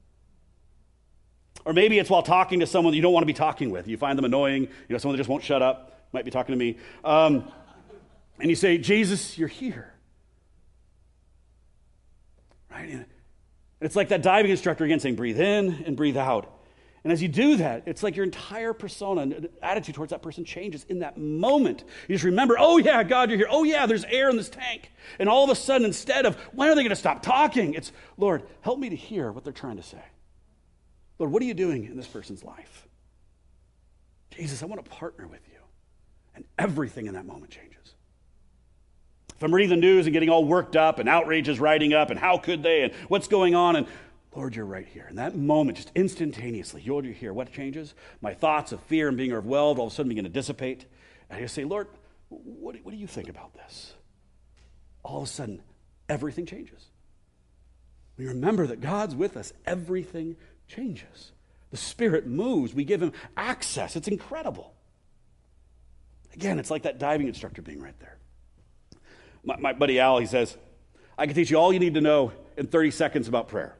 Or 1.66 1.74
maybe 1.74 1.98
it's 1.98 2.08
while 2.08 2.22
talking 2.22 2.60
to 2.60 2.66
someone 2.66 2.94
you 2.94 3.02
don't 3.02 3.12
want 3.12 3.20
to 3.20 3.26
be 3.26 3.34
talking 3.34 3.68
with. 3.68 3.86
You 3.88 3.98
find 3.98 4.16
them 4.16 4.24
annoying, 4.24 4.62
you 4.62 4.70
know, 4.88 4.96
someone 4.96 5.16
that 5.16 5.20
just 5.20 5.28
won't 5.28 5.44
shut 5.44 5.60
up, 5.60 6.08
might 6.14 6.24
be 6.24 6.30
talking 6.30 6.54
to 6.54 6.58
me. 6.58 6.78
Um, 7.04 7.52
and 8.40 8.48
you 8.48 8.56
say, 8.56 8.78
Jesus, 8.78 9.36
you're 9.36 9.46
here. 9.46 9.92
Right? 12.70 12.88
And 12.88 13.04
it's 13.80 13.96
like 13.96 14.08
that 14.08 14.22
diving 14.22 14.50
instructor 14.50 14.84
again 14.84 15.00
saying, 15.00 15.16
breathe 15.16 15.40
in 15.40 15.84
and 15.86 15.96
breathe 15.96 16.16
out. 16.16 16.52
And 17.04 17.12
as 17.12 17.22
you 17.22 17.28
do 17.28 17.56
that, 17.58 17.84
it's 17.86 18.02
like 18.02 18.16
your 18.16 18.24
entire 18.24 18.72
persona 18.72 19.20
and 19.20 19.48
attitude 19.62 19.94
towards 19.94 20.10
that 20.10 20.22
person 20.22 20.44
changes 20.44 20.84
in 20.88 20.98
that 21.00 21.16
moment. 21.16 21.84
You 22.08 22.16
just 22.16 22.24
remember, 22.24 22.56
oh, 22.58 22.78
yeah, 22.78 23.04
God, 23.04 23.30
you're 23.30 23.38
here. 23.38 23.48
Oh, 23.48 23.62
yeah, 23.62 23.86
there's 23.86 24.04
air 24.04 24.28
in 24.28 24.36
this 24.36 24.48
tank. 24.48 24.90
And 25.20 25.28
all 25.28 25.44
of 25.44 25.50
a 25.50 25.54
sudden, 25.54 25.84
instead 25.84 26.26
of, 26.26 26.34
when 26.52 26.68
are 26.68 26.74
they 26.74 26.82
going 26.82 26.90
to 26.90 26.96
stop 26.96 27.22
talking? 27.22 27.74
It's, 27.74 27.92
Lord, 28.16 28.42
help 28.62 28.80
me 28.80 28.88
to 28.88 28.96
hear 28.96 29.30
what 29.30 29.44
they're 29.44 29.52
trying 29.52 29.76
to 29.76 29.84
say. 29.84 30.02
Lord, 31.18 31.30
what 31.30 31.42
are 31.42 31.46
you 31.46 31.54
doing 31.54 31.84
in 31.84 31.96
this 31.96 32.08
person's 32.08 32.42
life? 32.42 32.88
Jesus, 34.30 34.62
I 34.62 34.66
want 34.66 34.84
to 34.84 34.90
partner 34.90 35.28
with 35.28 35.46
you. 35.48 35.60
And 36.34 36.44
everything 36.58 37.06
in 37.06 37.14
that 37.14 37.24
moment 37.24 37.52
changes. 37.52 37.94
If 39.36 39.42
I'm 39.42 39.54
reading 39.54 39.70
the 39.70 39.76
news 39.76 40.06
and 40.06 40.12
getting 40.14 40.30
all 40.30 40.44
worked 40.44 40.76
up 40.76 40.98
and 40.98 41.08
outrage 41.08 41.48
is 41.48 41.60
riding 41.60 41.92
up 41.92 42.10
and 42.10 42.18
how 42.18 42.38
could 42.38 42.62
they 42.62 42.82
and 42.82 42.94
what's 43.08 43.28
going 43.28 43.54
on 43.54 43.76
and 43.76 43.86
Lord, 44.34 44.54
you're 44.54 44.66
right 44.66 44.86
here. 44.86 45.06
In 45.08 45.16
that 45.16 45.34
moment, 45.34 45.78
just 45.78 45.90
instantaneously, 45.94 46.84
Lord, 46.86 47.06
you're 47.06 47.14
here. 47.14 47.32
What 47.32 47.52
changes? 47.52 47.94
My 48.20 48.34
thoughts 48.34 48.70
of 48.70 48.82
fear 48.82 49.08
and 49.08 49.16
being 49.16 49.32
overwhelmed 49.32 49.78
all 49.78 49.86
of 49.86 49.92
a 49.92 49.96
sudden 49.96 50.10
begin 50.10 50.24
to 50.24 50.30
dissipate. 50.30 50.84
And 51.30 51.42
I 51.42 51.46
say, 51.46 51.64
Lord, 51.64 51.88
what, 52.28 52.76
what 52.82 52.90
do 52.90 52.98
you 52.98 53.06
think 53.06 53.30
about 53.30 53.54
this? 53.54 53.94
All 55.02 55.22
of 55.22 55.24
a 55.24 55.26
sudden, 55.26 55.62
everything 56.06 56.44
changes. 56.44 56.84
We 58.18 58.26
remember 58.26 58.66
that 58.66 58.82
God's 58.82 59.14
with 59.14 59.38
us, 59.38 59.54
everything 59.64 60.36
changes. 60.68 61.32
The 61.70 61.78
Spirit 61.78 62.26
moves. 62.26 62.74
We 62.74 62.84
give 62.84 63.02
Him 63.02 63.12
access. 63.38 63.96
It's 63.96 64.08
incredible. 64.08 64.74
Again, 66.34 66.58
it's 66.58 66.70
like 66.70 66.82
that 66.82 66.98
diving 66.98 67.28
instructor 67.28 67.62
being 67.62 67.80
right 67.80 67.98
there. 68.00 68.18
My, 69.46 69.56
my 69.56 69.72
buddy 69.72 69.98
Al, 70.00 70.18
he 70.18 70.26
says, 70.26 70.56
I 71.16 71.24
can 71.24 71.34
teach 71.34 71.50
you 71.50 71.56
all 71.56 71.72
you 71.72 71.78
need 71.78 71.94
to 71.94 72.02
know 72.02 72.32
in 72.58 72.66
30 72.66 72.90
seconds 72.90 73.28
about 73.28 73.48
prayer. 73.48 73.76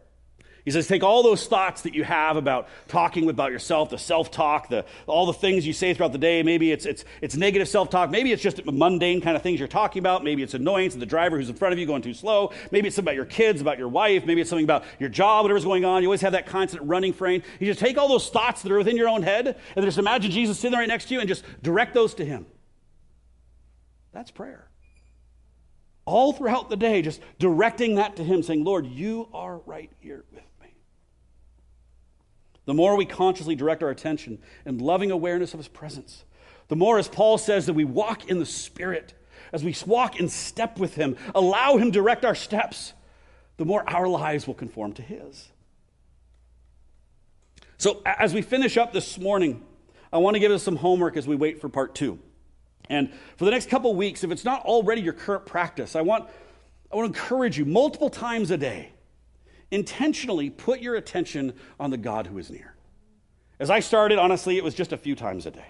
He 0.64 0.72
says, 0.72 0.88
take 0.88 1.04
all 1.04 1.22
those 1.22 1.46
thoughts 1.46 1.82
that 1.82 1.94
you 1.94 2.02
have 2.02 2.36
about 2.36 2.66
talking 2.88 3.30
about 3.30 3.52
yourself, 3.52 3.90
the 3.90 3.98
self 3.98 4.32
talk, 4.32 4.68
the, 4.68 4.84
all 5.06 5.26
the 5.26 5.32
things 5.32 5.64
you 5.64 5.72
say 5.72 5.94
throughout 5.94 6.10
the 6.10 6.18
day. 6.18 6.42
Maybe 6.42 6.72
it's, 6.72 6.86
it's, 6.86 7.04
it's 7.20 7.36
negative 7.36 7.68
self 7.68 7.88
talk. 7.88 8.10
Maybe 8.10 8.32
it's 8.32 8.42
just 8.42 8.64
mundane 8.64 9.20
kind 9.20 9.36
of 9.36 9.44
things 9.44 9.60
you're 9.60 9.68
talking 9.68 10.00
about. 10.00 10.24
Maybe 10.24 10.42
it's 10.42 10.54
annoyance 10.54 10.94
of 10.94 11.00
the 11.00 11.06
driver 11.06 11.36
who's 11.36 11.48
in 11.48 11.54
front 11.54 11.72
of 11.72 11.78
you 11.78 11.86
going 11.86 12.02
too 12.02 12.14
slow. 12.14 12.52
Maybe 12.72 12.88
it's 12.88 12.96
something 12.96 13.12
about 13.12 13.14
your 13.14 13.26
kids, 13.26 13.60
about 13.60 13.78
your 13.78 13.86
wife. 13.86 14.26
Maybe 14.26 14.40
it's 14.40 14.50
something 14.50 14.64
about 14.64 14.82
your 14.98 15.08
job, 15.08 15.44
whatever's 15.44 15.64
going 15.64 15.84
on. 15.84 16.02
You 16.02 16.08
always 16.08 16.22
have 16.22 16.32
that 16.32 16.46
constant 16.46 16.82
running 16.82 17.12
frame. 17.12 17.44
You 17.60 17.66
just 17.68 17.78
take 17.78 17.96
all 17.96 18.08
those 18.08 18.28
thoughts 18.28 18.62
that 18.62 18.72
are 18.72 18.78
within 18.78 18.96
your 18.96 19.08
own 19.08 19.22
head 19.22 19.56
and 19.76 19.84
just 19.84 19.98
imagine 19.98 20.32
Jesus 20.32 20.58
sitting 20.58 20.76
right 20.76 20.88
next 20.88 21.06
to 21.06 21.14
you 21.14 21.20
and 21.20 21.28
just 21.28 21.44
direct 21.62 21.94
those 21.94 22.14
to 22.14 22.24
Him. 22.24 22.44
That's 24.12 24.32
prayer 24.32 24.65
all 26.07 26.32
throughout 26.32 26.70
the 26.70 26.76
day, 26.76 27.02
just 27.02 27.20
directing 27.38 27.96
that 27.96 28.16
to 28.16 28.24
Him, 28.24 28.42
saying, 28.42 28.64
Lord, 28.64 28.86
you 28.86 29.28
are 29.34 29.59
right 29.66 29.90
here 30.00 30.24
with 30.32 30.44
me. 30.62 30.68
the 32.64 32.74
more 32.74 32.96
we 32.96 33.04
consciously 33.04 33.54
direct 33.54 33.82
our 33.82 33.90
attention 33.90 34.38
and 34.64 34.80
loving 34.80 35.11
awareness 35.11 35.52
of 35.52 35.61
his 35.61 35.68
presence, 35.68 36.24
the 36.68 36.76
more, 36.76 36.98
as 36.98 37.09
Paul 37.09 37.38
says, 37.38 37.66
that 37.66 37.74
we 37.74 37.84
walk 37.84 38.28
in 38.28 38.38
the 38.38 38.46
Spirit, 38.46 39.14
as 39.52 39.62
we 39.62 39.74
walk 39.86 40.18
in 40.18 40.28
step 40.28 40.78
with 40.78 40.94
him, 40.94 41.16
allow 41.34 41.76
him 41.76 41.90
direct 41.90 42.24
our 42.24 42.34
steps, 42.34 42.92
the 43.57 43.64
more 43.64 43.88
our 43.88 44.09
lives 44.09 44.46
will 44.46 44.54
conform 44.54 44.92
to 44.94 45.02
his. 45.02 45.48
So, 47.78 48.02
as 48.04 48.32
we 48.32 48.42
finish 48.42 48.76
up 48.76 48.92
this 48.92 49.18
morning, 49.18 49.62
I 50.12 50.18
want 50.18 50.34
to 50.34 50.40
give 50.40 50.50
us 50.50 50.62
some 50.62 50.76
homework 50.76 51.16
as 51.16 51.26
we 51.26 51.36
wait 51.36 51.61
for 51.61 51.68
part 51.68 51.94
two. 51.94 52.18
And 52.89 53.12
for 53.37 53.45
the 53.45 53.51
next 53.51 53.68
couple 53.68 53.95
weeks, 53.95 54.24
if 54.24 54.30
it's 54.30 54.45
not 54.45 54.62
already 54.62 55.03
your 55.03 55.12
current 55.12 55.45
practice, 55.47 55.97
I 55.97 56.03
want, 56.03 56.28
I 56.93 56.97
want 56.97 57.12
to 57.12 57.18
encourage 57.18 57.59
you 57.59 57.64
multiple 57.64 58.11
times 58.11 58.51
a 58.51 58.57
day 58.57 58.93
intentionally 59.70 60.51
put 60.51 60.80
your 60.80 60.95
attention 60.95 61.53
on 61.80 61.91
the 61.91 61.97
God 61.97 62.26
who 62.26 62.39
is 62.39 62.51
near. 62.51 62.74
As 63.59 63.70
I 63.70 63.80
started, 63.80 64.18
honestly, 64.18 64.57
it 64.57 64.64
was 64.64 64.74
just 64.74 64.93
a 64.93 64.97
few 64.97 65.14
times 65.14 65.47
a 65.47 65.51
day. 65.51 65.66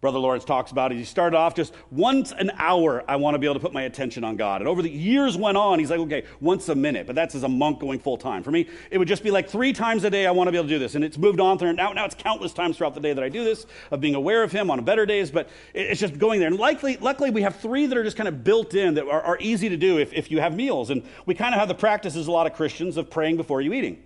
Brother 0.00 0.18
Lawrence 0.18 0.44
talks 0.44 0.70
about 0.72 0.92
it. 0.92 0.96
He 0.98 1.04
started 1.04 1.36
off 1.36 1.54
just 1.54 1.72
once 1.90 2.32
an 2.32 2.52
hour, 2.58 3.02
I 3.08 3.16
want 3.16 3.34
to 3.34 3.38
be 3.38 3.46
able 3.46 3.54
to 3.54 3.60
put 3.60 3.72
my 3.72 3.82
attention 3.82 4.24
on 4.24 4.36
God. 4.36 4.60
And 4.60 4.68
over 4.68 4.82
the 4.82 4.90
years 4.90 5.36
went 5.36 5.56
on, 5.56 5.78
he's 5.78 5.90
like, 5.90 6.00
okay, 6.00 6.24
once 6.40 6.68
a 6.68 6.74
minute. 6.74 7.06
But 7.06 7.16
that's 7.16 7.34
as 7.34 7.42
a 7.42 7.48
monk 7.48 7.80
going 7.80 7.98
full 7.98 8.18
time. 8.18 8.42
For 8.42 8.50
me, 8.50 8.68
it 8.90 8.98
would 8.98 9.08
just 9.08 9.22
be 9.22 9.30
like 9.30 9.48
three 9.48 9.72
times 9.72 10.04
a 10.04 10.10
day 10.10 10.26
I 10.26 10.30
want 10.30 10.48
to 10.48 10.52
be 10.52 10.58
able 10.58 10.68
to 10.68 10.74
do 10.74 10.78
this. 10.78 10.94
And 10.94 11.04
it's 11.04 11.16
moved 11.16 11.40
on 11.40 11.58
through. 11.58 11.72
Now, 11.72 11.92
now 11.92 12.04
it's 12.04 12.14
countless 12.14 12.52
times 12.52 12.76
throughout 12.76 12.94
the 12.94 13.00
day 13.00 13.14
that 13.14 13.24
I 13.24 13.28
do 13.28 13.42
this, 13.42 13.66
of 13.90 14.00
being 14.00 14.14
aware 14.14 14.42
of 14.42 14.52
him 14.52 14.70
on 14.70 14.84
better 14.84 15.06
days. 15.06 15.30
But 15.30 15.48
it's 15.72 16.00
just 16.00 16.18
going 16.18 16.40
there. 16.40 16.48
And 16.48 16.58
likely, 16.58 16.98
luckily, 16.98 17.30
we 17.30 17.42
have 17.42 17.56
three 17.56 17.86
that 17.86 17.96
are 17.96 18.04
just 18.04 18.16
kind 18.16 18.28
of 18.28 18.44
built 18.44 18.74
in 18.74 18.94
that 18.94 19.06
are, 19.06 19.22
are 19.22 19.38
easy 19.40 19.68
to 19.68 19.76
do 19.76 19.98
if, 19.98 20.12
if 20.12 20.30
you 20.30 20.40
have 20.40 20.54
meals. 20.54 20.90
And 20.90 21.02
we 21.24 21.34
kind 21.34 21.54
of 21.54 21.58
have 21.58 21.68
the 21.68 21.74
practices, 21.74 22.26
a 22.26 22.32
lot 22.32 22.46
of 22.46 22.52
Christians, 22.52 22.96
of 22.96 23.10
praying 23.10 23.36
before 23.36 23.60
you 23.60 23.72
eating. 23.72 24.02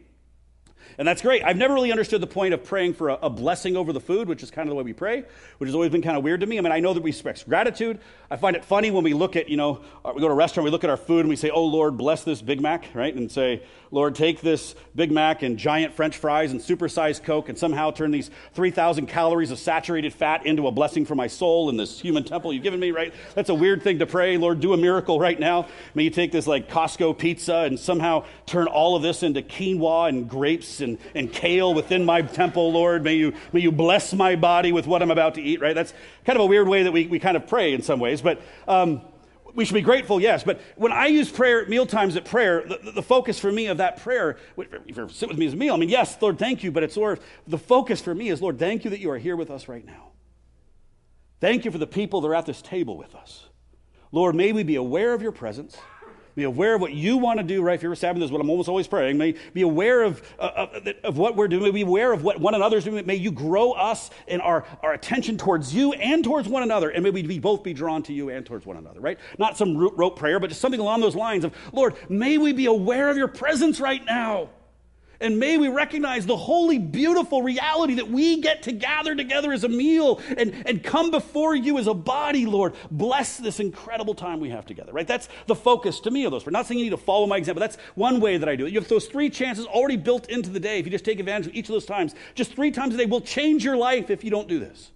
And 1.01 1.09
that's 1.09 1.23
great. 1.23 1.43
I've 1.43 1.57
never 1.57 1.73
really 1.73 1.93
understood 1.93 2.21
the 2.21 2.27
point 2.27 2.53
of 2.53 2.63
praying 2.63 2.93
for 2.93 3.09
a, 3.09 3.15
a, 3.23 3.31
blessing 3.31 3.75
over 3.75 3.91
the 3.91 4.03
food, 4.03 4.29
which 4.29 4.43
is 4.43 4.51
kind 4.51 4.69
of 4.69 4.73
the 4.73 4.75
way 4.75 4.83
we 4.83 4.93
pray, 4.93 5.25
which 5.57 5.67
has 5.67 5.75
always 5.75 5.91
been 5.91 6.03
kind 6.03 6.15
of 6.15 6.23
weird 6.23 6.41
to 6.41 6.47
me. 6.47 6.59
I 6.59 6.61
mean, 6.61 6.73
I 6.73 6.81
know 6.81 6.93
that 6.93 7.03
we 7.03 7.09
express 7.09 7.43
gratitude. 7.43 8.01
I 8.31 8.37
find 8.37 8.55
it 8.55 8.63
funny 8.67 8.91
when 8.91 9.03
we 9.03 9.15
look 9.15 9.35
at, 9.35 9.49
you 9.49 9.57
know, 9.57 9.81
uh, 10.05 10.13
we 10.15 10.21
go 10.21 10.29
to 10.29 10.35
a 10.35 10.37
restaurant, 10.37 10.67
we 10.67 10.71
look 10.71 10.85
at 10.85 10.91
our 10.91 10.99
food, 10.99 11.21
and 11.21 11.31
we 11.31 11.37
say, 11.37 11.49
oh, 11.49 11.65
Lord, 11.65 11.97
bless 11.97 12.23
this 12.23 12.43
Big 12.43 12.61
Mac, 12.61 12.85
right? 12.93 13.15
And 13.15 13.33
say, 13.33 13.63
Lord, 13.91 14.15
take 14.15 14.43
this 14.43 14.75
Big 14.95 15.11
Mac 15.11 15.43
and 15.43 15.57
giant 15.57 15.95
French 15.95 16.19
fries 16.19 16.53
and 16.53 16.61
supersized 16.61 17.25
Coke 17.25 17.49
and 17.49 17.59
somehow 17.59 17.91
turn 17.91 18.11
these 18.11 18.31
3,000 18.53 19.07
calories 19.07 19.51
of 19.51 19.59
saturated 19.59 20.13
fat 20.13 20.45
into 20.45 20.67
a 20.67 20.71
blessing 20.71 21.07
for 21.07 21.15
my 21.15 21.27
soul 21.29 21.71
in 21.71 21.79
this 21.79 21.99
human 21.99 22.25
temple 22.25 22.53
you've 22.53 22.63
given 22.63 22.79
me, 22.79 22.91
right? 22.91 23.15
That's 23.35 23.49
a 23.49 23.55
weird 23.55 23.83
thing 23.83 24.01
to 24.01 24.07
pray. 24.07 24.37
Lord, 24.37 24.61
do 24.61 24.75
a 24.75 24.77
miracle 24.77 25.19
right 25.19 25.41
now. 25.41 25.67
May 25.95 26.05
you 26.05 26.11
take 26.11 26.31
this 26.31 26.47
like 26.47 26.69
Costco 26.69 27.17
pizza 27.17 27.57
and 27.57 27.81
somehow 27.81 28.27
turn 28.45 28.67
all 28.67 28.97
of 28.97 29.03
this 29.03 29.23
into 29.23 29.41
quinoa 29.41 30.11
and 30.11 30.29
grapes 30.29 30.81
and, 30.81 30.90
and 31.15 31.33
kale 31.33 31.75
within 31.75 32.05
my 32.05 32.23
temple, 32.23 32.73
Lord. 32.73 33.05
May 33.05 33.15
you, 33.15 33.35
may 33.53 33.61
you 33.61 33.73
bless 33.73 34.13
my 34.15 34.37
body 34.37 34.73
with 34.73 34.87
what 34.87 35.03
I'm 35.03 35.11
about 35.11 35.35
to 35.35 35.43
eat, 35.43 35.61
right? 35.61 35.75
That's 35.75 35.93
kind 36.25 36.37
of 36.37 36.43
a 36.45 36.47
weird 36.47 36.69
way 36.69 36.85
that 36.85 36.93
we, 36.93 37.07
we 37.07 37.19
kind 37.19 37.37
of 37.37 37.47
pray 37.47 37.73
in 37.73 37.83
some 37.83 38.01
ways. 38.01 38.23
But, 38.23 38.41
um, 38.67 39.03
we 39.55 39.65
should 39.65 39.75
be 39.75 39.81
grateful, 39.81 40.21
yes, 40.21 40.45
but 40.45 40.61
when 40.77 40.93
I 40.93 41.07
use 41.07 41.31
prayer, 41.31 41.67
meal 41.67 41.87
times 41.87 42.17
at 42.17 42.25
prayer, 42.25 42.65
the, 42.67 42.93
the, 42.93 43.03
focus 43.03 43.39
for 43.39 43.51
me 43.51 43.67
of 43.67 43.79
that 43.79 44.01
prayer, 44.01 44.37
if 44.57 44.97
you 44.97 45.09
sit 45.09 45.29
with 45.29 45.39
me 45.39 45.47
as 45.47 45.55
a 45.55 45.57
meal, 45.57 45.75
I 45.75 45.77
mean, 45.77 45.89
yes, 45.89 46.17
Lord, 46.21 46.39
thank 46.39 46.63
you, 46.63 46.71
but 46.71 46.83
it's 46.83 46.97
Lord, 46.97 47.21
the 47.47 47.59
focus 47.59 48.01
for 48.01 48.15
me 48.15 48.29
is, 48.29 48.41
Lord, 48.41 48.59
thank 48.59 48.85
you 48.85 48.91
that 48.91 49.01
you 49.01 49.11
are 49.11 49.19
here 49.19 49.37
with 49.37 49.51
us 49.51 49.69
right 49.69 49.85
now. 49.85 50.11
Thank 51.41 51.65
you 51.65 51.71
for 51.71 51.79
the 51.79 51.87
people 51.87 52.21
that 52.21 52.29
are 52.29 52.35
at 52.35 52.47
this 52.47 52.63
table 52.63 52.97
with 52.97 53.15
us. 53.15 53.47
Lord, 54.13 54.35
may 54.35 54.53
we 54.53 54.63
be 54.63 54.77
aware 54.77 55.15
of 55.15 55.23
your 55.23 55.33
presence. 55.33 55.77
Be 56.41 56.45
aware 56.45 56.75
of 56.75 56.81
what 56.81 56.95
you 56.95 57.19
want 57.19 57.39
to 57.39 57.45
do, 57.45 57.61
right? 57.61 57.83
You're 57.83 57.95
Sabbath, 57.95 58.23
is 58.23 58.33
what 58.33 58.41
I'm 58.41 58.49
almost 58.49 58.71
always 58.71 58.87
praying. 58.87 59.19
May 59.19 59.35
be 59.53 59.61
aware 59.61 60.03
of, 60.03 60.23
uh, 60.39 60.69
of, 60.73 60.89
of, 61.05 61.19
what 61.19 61.37
we're 61.37 61.49
doing. 61.49 61.65
May 61.65 61.71
be 61.71 61.83
aware 61.83 62.13
of 62.13 62.25
what 62.25 62.41
one 62.41 62.55
another's 62.55 62.85
doing. 62.85 63.05
May 63.05 63.17
you 63.17 63.31
grow 63.31 63.73
us 63.73 64.09
in 64.27 64.41
our, 64.41 64.65
our 64.83 64.95
attention 64.95 65.37
towards 65.37 65.75
you 65.75 65.93
and 65.93 66.25
towards 66.25 66.49
one 66.49 66.63
another. 66.63 66.89
And 66.89 67.03
may 67.03 67.11
we 67.11 67.39
both 67.39 67.63
be 67.63 67.75
drawn 67.75 68.03
to 68.05 68.15
you 68.15 68.31
and 68.31 68.47
towards 68.47 68.65
one 68.65 68.79
another, 68.79 69.01
right? 69.01 69.19
Not 69.37 69.59
some 69.59 69.77
rote 69.77 70.17
prayer, 70.17 70.41
but 70.41 70.49
just 70.49 70.63
something 70.63 70.81
along 70.81 71.03
those 71.03 71.15
lines 71.15 71.45
of, 71.45 71.55
Lord, 71.75 71.95
may 72.09 72.39
we 72.39 72.55
be 72.55 72.65
aware 72.65 73.11
of 73.11 73.19
your 73.19 73.29
presence 73.29 73.79
right 73.79 74.03
now. 74.03 74.49
And 75.23 75.39
may 75.39 75.59
we 75.59 75.69
recognize 75.69 76.25
the 76.25 76.37
holy, 76.37 76.79
beautiful 76.79 77.43
reality 77.43 77.95
that 77.97 78.09
we 78.09 78.41
get 78.41 78.63
to 78.63 78.73
gather 78.73 79.15
together 79.15 79.53
as 79.53 79.65
a 79.65 79.69
meal 79.69 80.19
and, 80.39 80.55
and 80.65 80.83
come 80.83 81.11
before 81.11 81.55
you 81.55 81.77
as 81.77 81.87
a 81.87 81.93
body, 81.93 82.47
Lord. 82.47 82.75
Bless 82.91 83.37
this 83.37 83.61
incredible 83.61 84.15
time 84.15 84.41
we 84.41 84.49
have 84.49 84.65
together, 84.65 84.93
right? 84.93 85.07
That's 85.07 85.29
the 85.47 85.55
focus 85.55 86.01
to 86.01 86.11
me 86.11 86.25
of 86.25 86.31
those. 86.31 86.47
We're 86.47 86.53
not 86.53 86.67
saying 86.67 86.79
you 86.79 86.87
need 86.87 86.91
to 86.91 86.97
follow 86.97 87.27
my 87.27 87.37
example. 87.37 87.61
That's 87.61 87.77
one 87.97 88.19
way 88.19 88.39
that 88.39 88.49
I 88.49 88.57
do 88.57 88.65
it. 88.65 88.73
You 88.73 88.81
have 88.81 88.89
those 88.89 89.07
three 89.07 89.29
chances 89.29 89.67
already 89.67 89.99
built 89.99 90.31
into 90.31 90.49
the 90.49 90.61
day. 90.61 90.79
If 90.79 90.87
you 90.87 90.91
just 90.91 91.05
take 91.05 91.21
advantage 91.21 91.49
of 91.49 91.55
each 91.55 91.69
of 91.69 91.75
those 91.75 91.87
times, 91.87 92.15
just 92.35 92.55
three 92.55 92.71
times 92.71 92.95
a 92.95 92.97
day 92.97 93.05
will 93.05 93.21
change 93.21 93.63
your 93.63 93.77
life 93.77 94.09
if 94.09 94.25
you 94.25 94.31
don't 94.31 94.49
do 94.49 94.59
this. 94.59 94.91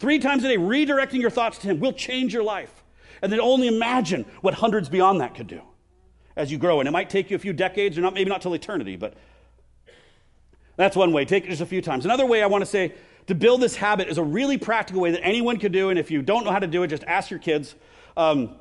Three 0.00 0.18
times 0.18 0.42
a 0.42 0.48
day, 0.48 0.56
redirecting 0.56 1.20
your 1.20 1.30
thoughts 1.30 1.58
to 1.58 1.68
Him 1.68 1.78
will 1.78 1.92
change 1.92 2.34
your 2.34 2.42
life. 2.42 2.82
And 3.22 3.32
then 3.32 3.40
only 3.40 3.68
imagine 3.68 4.24
what 4.40 4.54
hundreds 4.54 4.88
beyond 4.88 5.20
that 5.20 5.36
could 5.36 5.46
do 5.46 5.62
as 6.38 6.50
you 6.50 6.56
grow. 6.56 6.80
And 6.80 6.88
it 6.88 6.92
might 6.92 7.10
take 7.10 7.30
you 7.30 7.36
a 7.36 7.38
few 7.38 7.52
decades, 7.52 7.98
or 7.98 8.00
not, 8.00 8.14
maybe 8.14 8.30
not 8.30 8.40
till 8.40 8.54
eternity, 8.54 8.96
but 8.96 9.14
that's 10.76 10.96
one 10.96 11.12
way. 11.12 11.24
Take 11.24 11.44
it 11.44 11.50
just 11.50 11.60
a 11.60 11.66
few 11.66 11.82
times. 11.82 12.04
Another 12.04 12.24
way 12.24 12.42
I 12.42 12.46
want 12.46 12.62
to 12.62 12.66
say 12.70 12.94
to 13.26 13.34
build 13.34 13.60
this 13.60 13.76
habit 13.76 14.08
is 14.08 14.16
a 14.16 14.22
really 14.22 14.56
practical 14.56 15.02
way 15.02 15.10
that 15.10 15.22
anyone 15.22 15.58
could 15.58 15.72
do. 15.72 15.90
And 15.90 15.98
if 15.98 16.10
you 16.10 16.22
don't 16.22 16.44
know 16.44 16.52
how 16.52 16.60
to 16.60 16.66
do 16.66 16.82
it, 16.84 16.88
just 16.88 17.04
ask 17.04 17.30
your 17.30 17.40
kids. 17.40 17.74
Um, 18.16 18.54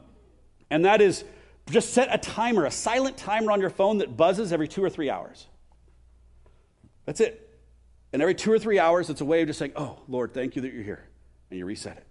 and 0.69 0.83
that 0.83 0.99
is 0.99 1.23
just 1.69 1.93
set 1.93 2.13
a 2.13 2.17
timer, 2.17 2.65
a 2.65 2.71
silent 2.71 3.15
timer 3.15 3.51
on 3.51 3.61
your 3.61 3.69
phone 3.69 3.99
that 3.99 4.17
buzzes 4.17 4.51
every 4.51 4.67
two 4.67 4.83
or 4.83 4.89
three 4.89 5.09
hours. 5.09 5.45
That's 7.05 7.21
it. 7.21 7.43
And 8.11 8.21
every 8.21 8.35
two 8.35 8.51
or 8.51 8.59
three 8.59 8.79
hours, 8.79 9.09
it's 9.09 9.21
a 9.21 9.25
way 9.25 9.41
of 9.41 9.47
just 9.47 9.59
saying, 9.59 9.73
Oh, 9.75 9.99
Lord, 10.07 10.33
thank 10.33 10.55
you 10.55 10.63
that 10.63 10.73
you're 10.73 10.83
here. 10.83 11.03
And 11.49 11.59
you 11.59 11.65
reset 11.65 11.97
it. 11.97 12.05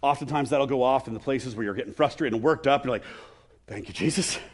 Oftentimes, 0.00 0.50
that'll 0.50 0.66
go 0.66 0.82
off 0.82 1.06
in 1.06 1.14
the 1.14 1.20
places 1.20 1.54
where 1.54 1.64
you're 1.64 1.74
getting 1.74 1.92
frustrated 1.92 2.34
and 2.34 2.42
worked 2.42 2.66
up. 2.66 2.82
And 2.82 2.88
You're 2.88 2.96
like, 2.96 3.04
Thank 3.66 3.88
you, 3.88 3.94
Jesus. 3.94 4.38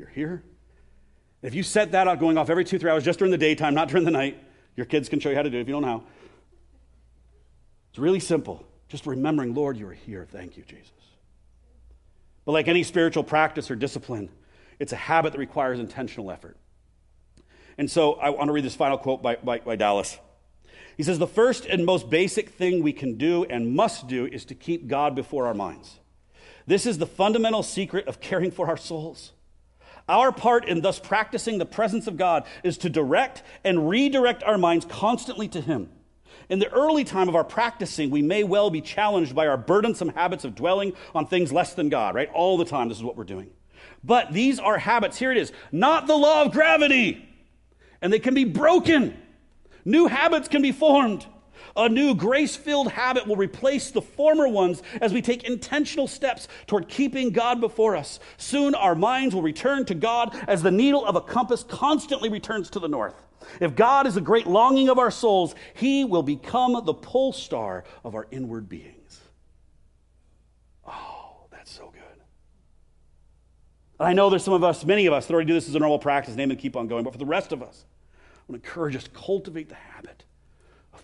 You're 0.00 0.08
here. 0.08 0.42
If 1.42 1.54
you 1.54 1.62
set 1.62 1.92
that 1.92 2.08
out 2.08 2.18
going 2.20 2.38
off 2.38 2.48
every 2.48 2.64
two, 2.64 2.78
three 2.78 2.90
hours 2.90 3.04
just 3.04 3.18
during 3.18 3.30
the 3.30 3.36
daytime, 3.38 3.74
not 3.74 3.88
during 3.88 4.06
the 4.06 4.10
night, 4.10 4.42
your 4.74 4.86
kids 4.86 5.10
can 5.10 5.20
show 5.20 5.28
you 5.28 5.36
how 5.36 5.42
to 5.42 5.50
do 5.50 5.58
it 5.58 5.60
if 5.60 5.68
you 5.68 5.74
don't 5.74 5.82
know 5.82 5.88
how. 5.88 6.02
It's 7.90 7.98
really 7.98 8.18
simple. 8.18 8.64
Just 8.88 9.06
remembering, 9.06 9.54
Lord, 9.54 9.76
you 9.76 9.86
are 9.88 9.92
here. 9.92 10.26
Thank 10.30 10.56
you, 10.56 10.62
Jesus. 10.62 10.90
But 12.46 12.52
like 12.52 12.66
any 12.66 12.82
spiritual 12.82 13.24
practice 13.24 13.70
or 13.70 13.76
discipline, 13.76 14.30
it's 14.78 14.94
a 14.94 14.96
habit 14.96 15.34
that 15.34 15.38
requires 15.38 15.78
intentional 15.78 16.30
effort. 16.30 16.56
And 17.76 17.90
so 17.90 18.14
I 18.14 18.30
want 18.30 18.48
to 18.48 18.52
read 18.52 18.64
this 18.64 18.74
final 18.74 18.96
quote 18.96 19.22
by, 19.22 19.36
by, 19.36 19.58
by 19.58 19.76
Dallas. 19.76 20.18
He 20.96 21.02
says, 21.02 21.18
The 21.18 21.26
first 21.26 21.66
and 21.66 21.84
most 21.84 22.08
basic 22.08 22.48
thing 22.48 22.82
we 22.82 22.94
can 22.94 23.18
do 23.18 23.44
and 23.44 23.74
must 23.74 24.08
do 24.08 24.24
is 24.24 24.46
to 24.46 24.54
keep 24.54 24.86
God 24.86 25.14
before 25.14 25.46
our 25.46 25.54
minds. 25.54 26.00
This 26.66 26.86
is 26.86 26.96
the 26.96 27.06
fundamental 27.06 27.62
secret 27.62 28.08
of 28.08 28.20
caring 28.20 28.50
for 28.50 28.66
our 28.66 28.78
souls. 28.78 29.32
Our 30.08 30.32
part 30.32 30.66
in 30.66 30.80
thus 30.80 30.98
practicing 30.98 31.58
the 31.58 31.66
presence 31.66 32.06
of 32.06 32.16
God 32.16 32.44
is 32.62 32.78
to 32.78 32.90
direct 32.90 33.42
and 33.64 33.88
redirect 33.88 34.42
our 34.42 34.58
minds 34.58 34.84
constantly 34.84 35.48
to 35.48 35.60
Him. 35.60 35.90
In 36.48 36.58
the 36.58 36.70
early 36.72 37.04
time 37.04 37.28
of 37.28 37.36
our 37.36 37.44
practicing, 37.44 38.10
we 38.10 38.22
may 38.22 38.42
well 38.42 38.70
be 38.70 38.80
challenged 38.80 39.34
by 39.34 39.46
our 39.46 39.56
burdensome 39.56 40.08
habits 40.10 40.44
of 40.44 40.56
dwelling 40.56 40.94
on 41.14 41.26
things 41.26 41.52
less 41.52 41.74
than 41.74 41.88
God, 41.88 42.14
right? 42.14 42.28
All 42.32 42.56
the 42.58 42.64
time, 42.64 42.88
this 42.88 42.98
is 42.98 43.04
what 43.04 43.16
we're 43.16 43.24
doing. 43.24 43.50
But 44.02 44.32
these 44.32 44.58
are 44.58 44.78
habits, 44.78 45.18
here 45.18 45.30
it 45.30 45.36
is, 45.36 45.52
not 45.70 46.06
the 46.06 46.16
law 46.16 46.42
of 46.42 46.52
gravity. 46.52 47.26
And 48.02 48.12
they 48.12 48.18
can 48.18 48.34
be 48.34 48.44
broken. 48.44 49.16
New 49.84 50.06
habits 50.06 50.48
can 50.48 50.62
be 50.62 50.72
formed. 50.72 51.26
A 51.76 51.88
new 51.88 52.14
grace 52.14 52.56
filled 52.56 52.92
habit 52.92 53.26
will 53.26 53.36
replace 53.36 53.90
the 53.90 54.02
former 54.02 54.48
ones 54.48 54.82
as 55.00 55.12
we 55.12 55.22
take 55.22 55.44
intentional 55.44 56.08
steps 56.08 56.48
toward 56.66 56.88
keeping 56.88 57.30
God 57.30 57.60
before 57.60 57.96
us. 57.96 58.18
Soon 58.36 58.74
our 58.74 58.94
minds 58.94 59.34
will 59.34 59.42
return 59.42 59.84
to 59.86 59.94
God 59.94 60.36
as 60.48 60.62
the 60.62 60.70
needle 60.70 61.04
of 61.04 61.16
a 61.16 61.20
compass 61.20 61.62
constantly 61.62 62.28
returns 62.28 62.70
to 62.70 62.80
the 62.80 62.88
north. 62.88 63.26
If 63.60 63.74
God 63.74 64.06
is 64.06 64.14
the 64.14 64.20
great 64.20 64.46
longing 64.46 64.88
of 64.88 64.98
our 64.98 65.10
souls, 65.10 65.54
He 65.74 66.04
will 66.04 66.22
become 66.22 66.80
the 66.84 66.94
pole 66.94 67.32
star 67.32 67.84
of 68.04 68.14
our 68.14 68.26
inward 68.30 68.68
beings. 68.68 69.20
Oh, 70.86 71.46
that's 71.50 71.70
so 71.70 71.90
good. 71.92 72.00
I 73.98 74.12
know 74.12 74.30
there's 74.30 74.44
some 74.44 74.54
of 74.54 74.64
us, 74.64 74.84
many 74.84 75.06
of 75.06 75.12
us, 75.12 75.26
that 75.26 75.34
already 75.34 75.48
do 75.48 75.54
this 75.54 75.68
as 75.68 75.74
a 75.74 75.78
normal 75.78 75.98
practice, 75.98 76.34
name 76.34 76.50
and 76.50 76.58
keep 76.58 76.76
on 76.76 76.86
going. 76.86 77.04
But 77.04 77.12
for 77.12 77.18
the 77.18 77.26
rest 77.26 77.52
of 77.52 77.62
us, 77.62 77.84
I 78.14 78.52
want 78.52 78.62
to 78.62 78.68
encourage 78.68 78.96
us 78.96 79.04
to 79.04 79.10
cultivate 79.10 79.68
the 79.68 79.74
habit 79.74 80.24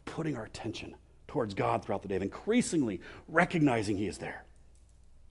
putting 0.05 0.37
our 0.37 0.45
attention 0.45 0.95
towards 1.29 1.55
God 1.55 1.85
throughout 1.85 2.03
the 2.03 2.09
day, 2.09 2.17
of 2.17 2.23
increasingly 2.23 3.01
recognizing 3.29 3.97
He 3.97 4.07
is 4.07 4.19
there, 4.19 4.45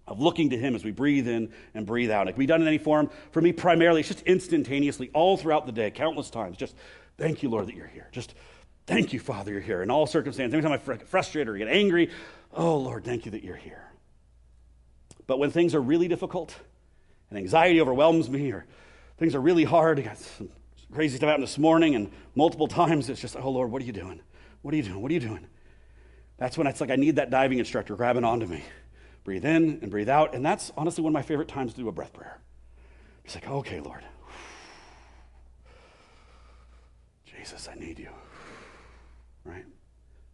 of 0.07 0.20
looking 0.20 0.49
to 0.51 0.57
Him 0.57 0.76
as 0.76 0.84
we 0.84 0.91
breathe 0.91 1.28
in 1.28 1.51
and 1.74 1.86
breathe 1.86 2.11
out. 2.11 2.28
It 2.28 2.34
can 2.34 2.39
be 2.39 2.45
done 2.45 2.61
in 2.61 2.68
any 2.68 2.78
form. 2.78 3.09
For 3.32 3.41
me, 3.41 3.51
primarily, 3.51 4.01
it's 4.01 4.09
just 4.09 4.22
instantaneously, 4.26 5.09
all 5.13 5.38
throughout 5.38 5.66
the 5.66 5.72
day, 5.72 5.91
countless 5.91 6.30
times. 6.30 6.57
Just 6.57 6.76
thank 7.18 7.43
you, 7.43 7.49
Lord, 7.49 7.68
that 7.68 7.76
you're 7.76 7.88
here. 7.88 8.07
Just 8.11 8.36
thank 8.88 9.13
you, 9.13 9.20
Father, 9.20 9.51
you're 9.51 9.61
here. 9.61 9.82
In 9.82 9.89
all 9.89 10.05
circumstances, 10.05 10.53
Every 10.53 10.68
time 10.68 10.80
I 10.80 10.97
get 10.97 11.07
frustrated 11.07 11.47
or 11.47 11.57
get 11.57 11.68
angry, 11.68 12.09
oh, 12.53 12.78
Lord, 12.78 13.03
thank 13.03 13.26
you 13.26 13.32
that 13.32 13.43
you're 13.43 13.55
here. 13.55 13.86
But 15.28 15.39
when 15.39 15.51
things 15.51 15.74
are 15.74 15.82
really 15.82 16.07
difficult 16.07 16.55
and 17.30 17.39
anxiety 17.39 17.82
overwhelms 17.82 18.30
me 18.30 18.51
or 18.51 18.66
things 19.18 19.34
are 19.34 19.41
really 19.41 19.63
hard, 19.63 19.99
I 19.99 20.03
got 20.03 20.18
some 20.18 20.49
crazy 20.93 21.18
stuff 21.18 21.30
happened 21.30 21.43
this 21.43 21.57
morning 21.57 21.95
and 21.95 22.11
multiple 22.36 22.68
times, 22.68 23.09
it's 23.09 23.22
just, 23.22 23.36
oh, 23.36 23.49
Lord, 23.49 23.72
what 23.72 23.82
are 23.82 23.86
you 23.86 23.91
doing? 23.91 24.22
What 24.66 24.74
are 24.74 24.78
you 24.78 24.84
doing? 24.84 24.99
What 24.99 25.11
are 25.11 25.13
you 25.13 25.20
doing? 25.20 25.45
That's 26.39 26.57
when 26.57 26.66
it's 26.66 26.82
like 26.82 26.89
I 26.89 26.95
need 26.95 27.18
that 27.18 27.30
diving 27.30 27.59
instructor 27.59 27.95
grabbing 27.95 28.24
onto 28.24 28.47
me. 28.47 28.63
Breathe 29.24 29.45
in 29.45 29.78
and 29.84 29.91
breathe 29.91 30.09
out. 30.09 30.34
And 30.34 30.43
that's 30.43 30.72
honestly 30.76 31.03
one 31.03 31.11
of 31.11 31.13
my 31.13 31.22
favorite 31.22 31.47
times 31.47 31.76
to 31.76 31.82
do 31.82 31.88
a 31.88 31.91
breath 31.91 32.13
prayer. 32.13 32.39
It's 33.26 33.36
like, 33.36 33.47
okay, 33.47 33.80
Lord. 33.80 34.03
Jesus, 37.28 37.70
I 37.72 37.76
need 37.76 37.99
you. 37.99 38.09
Right? 39.43 39.66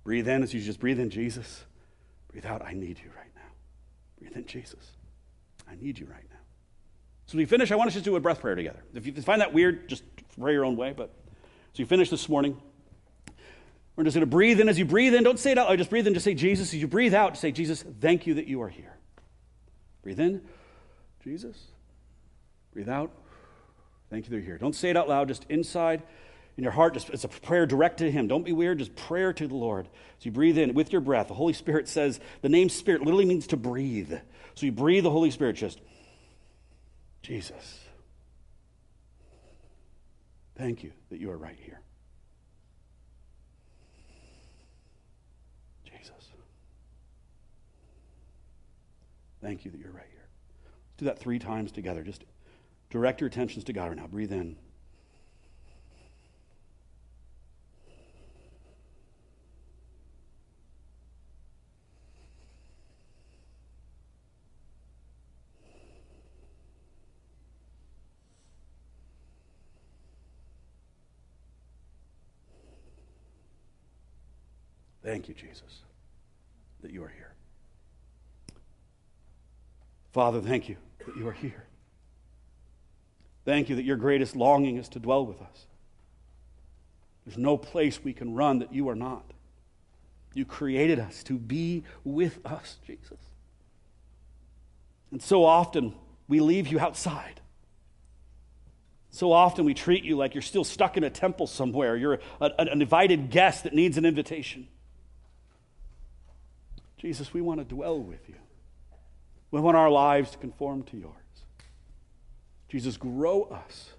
Breathe 0.05 0.29
in 0.29 0.43
as 0.43 0.53
you 0.53 0.61
just 0.61 0.79
breathe 0.79 1.01
in 1.01 1.09
Jesus. 1.09 1.65
Breathe 2.31 2.45
out, 2.45 2.65
I 2.65 2.71
need 2.71 2.99
you 3.03 3.09
right 3.13 3.31
now. 3.35 3.51
Breathe 4.17 4.37
in 4.37 4.45
Jesus. 4.45 4.91
I 5.69 5.75
need 5.75 5.99
you 5.99 6.05
right 6.05 6.23
now. 6.29 6.39
So 7.25 7.37
we 7.37 7.43
finish, 7.43 7.69
I 7.69 7.75
want 7.75 7.89
us 7.89 7.95
to 7.95 8.01
do 8.01 8.15
a 8.15 8.19
breath 8.21 8.39
prayer 8.39 8.55
together. 8.55 8.81
If 8.93 9.05
you 9.05 9.13
find 9.23 9.41
that 9.41 9.51
weird, 9.51 9.89
just 9.89 10.03
pray 10.39 10.53
your 10.53 10.63
own 10.63 10.77
way. 10.77 10.93
But 10.95 11.13
so 11.73 11.83
you 11.83 11.85
finish 11.85 12.09
this 12.09 12.29
morning. 12.29 12.61
We're 13.95 14.05
just 14.05 14.15
going 14.15 14.21
to 14.21 14.25
breathe 14.25 14.59
in 14.59 14.69
as 14.69 14.79
you 14.79 14.85
breathe 14.85 15.13
in. 15.13 15.23
Don't 15.23 15.39
say 15.39 15.51
it 15.51 15.57
out 15.57 15.69
loud. 15.69 15.77
Just 15.77 15.89
breathe 15.89 16.07
in. 16.07 16.13
Just 16.13 16.23
say 16.23 16.33
Jesus. 16.33 16.73
As 16.73 16.79
you 16.79 16.87
breathe 16.87 17.13
out, 17.13 17.37
say, 17.37 17.51
Jesus, 17.51 17.83
thank 17.99 18.25
you 18.25 18.35
that 18.35 18.47
you 18.47 18.61
are 18.61 18.69
here. 18.69 18.97
Breathe 20.01 20.19
in. 20.19 20.41
Jesus. 21.23 21.57
Breathe 22.73 22.89
out. 22.89 23.11
Thank 24.09 24.25
you 24.25 24.29
that 24.31 24.37
you're 24.37 24.45
here. 24.45 24.57
Don't 24.57 24.75
say 24.75 24.89
it 24.89 24.97
out 24.97 25.09
loud. 25.09 25.27
Just 25.27 25.45
inside 25.49 26.03
in 26.57 26.63
your 26.63 26.73
heart. 26.73 26.93
Just, 26.93 27.09
it's 27.09 27.23
a 27.23 27.29
prayer 27.29 27.65
direct 27.65 27.97
to 27.99 28.09
Him. 28.09 28.27
Don't 28.27 28.43
be 28.43 28.53
weird. 28.53 28.79
Just 28.79 28.95
prayer 28.95 29.33
to 29.33 29.47
the 29.47 29.55
Lord. 29.55 29.85
So 29.85 30.25
you 30.25 30.31
breathe 30.31 30.57
in 30.57 30.73
with 30.73 30.91
your 30.91 31.01
breath. 31.01 31.27
The 31.27 31.33
Holy 31.33 31.53
Spirit 31.53 31.87
says 31.87 32.19
the 32.41 32.49
name 32.49 32.69
Spirit 32.69 33.01
literally 33.01 33.25
means 33.25 33.47
to 33.47 33.57
breathe. 33.57 34.13
So 34.55 34.65
you 34.65 34.71
breathe 34.71 35.03
the 35.03 35.11
Holy 35.11 35.31
Spirit. 35.31 35.55
Just 35.57 35.79
Jesus. 37.21 37.79
Thank 40.57 40.83
you 40.83 40.91
that 41.09 41.19
you 41.19 41.31
are 41.31 41.37
right 41.37 41.57
here. 41.59 41.79
Jesus. 45.85 46.11
Thank 49.41 49.65
you 49.65 49.71
that 49.71 49.79
you're 49.79 49.91
right 49.91 50.05
here. 50.11 50.27
Do 50.97 51.05
that 51.05 51.17
three 51.17 51.39
times 51.39 51.71
together. 51.71 52.03
Just 52.03 52.25
direct 52.89 53.21
your 53.21 53.27
attentions 53.27 53.63
to 53.65 53.73
God 53.73 53.87
right 53.89 53.97
now. 53.97 54.07
Breathe 54.07 54.31
in. 54.31 54.55
Thank 75.03 75.27
you, 75.27 75.33
Jesus, 75.33 75.81
that 76.81 76.91
you 76.91 77.03
are 77.03 77.09
here. 77.09 77.20
Father, 80.11 80.41
thank 80.41 80.67
you 80.67 80.77
that 81.05 81.15
you 81.15 81.27
are 81.27 81.33
here. 81.33 81.65
Thank 83.45 83.69
you 83.69 83.75
that 83.77 83.83
your 83.83 83.97
greatest 83.97 84.35
longing 84.35 84.77
is 84.77 84.89
to 84.89 84.99
dwell 84.99 85.25
with 85.25 85.41
us. 85.41 85.65
There's 87.25 87.37
no 87.37 87.57
place 87.57 88.03
we 88.03 88.13
can 88.13 88.33
run 88.33 88.59
that 88.59 88.73
you 88.73 88.89
are 88.89 88.95
not. 88.95 89.25
You 90.33 90.45
created 90.45 90.99
us 90.99 91.23
to 91.23 91.37
be 91.37 91.83
with 92.03 92.39
us, 92.45 92.77
Jesus. 92.85 93.19
And 95.11 95.21
so 95.21 95.43
often 95.43 95.93
we 96.27 96.39
leave 96.39 96.67
you 96.67 96.79
outside. 96.79 97.41
So 99.11 99.33
often 99.33 99.65
we 99.65 99.73
treat 99.73 100.03
you 100.05 100.15
like 100.15 100.33
you're 100.33 100.41
still 100.41 100.63
stuck 100.63 100.95
in 100.95 101.03
a 101.03 101.09
temple 101.09 101.47
somewhere. 101.47 101.97
You're 101.97 102.19
a, 102.39 102.51
an 102.59 102.81
invited 102.81 103.29
guest 103.29 103.65
that 103.65 103.73
needs 103.73 103.97
an 103.97 104.05
invitation. 104.05 104.67
Jesus, 106.97 107.33
we 107.33 107.41
want 107.41 107.59
to 107.59 107.65
dwell 107.65 107.99
with 107.99 108.29
you. 108.29 108.35
We 109.51 109.59
want 109.59 109.77
our 109.77 109.89
lives 109.89 110.31
to 110.31 110.37
conform 110.37 110.83
to 110.83 110.97
yours. 110.97 111.15
Jesus, 112.69 112.95
grow 112.95 113.43
us 113.43 113.91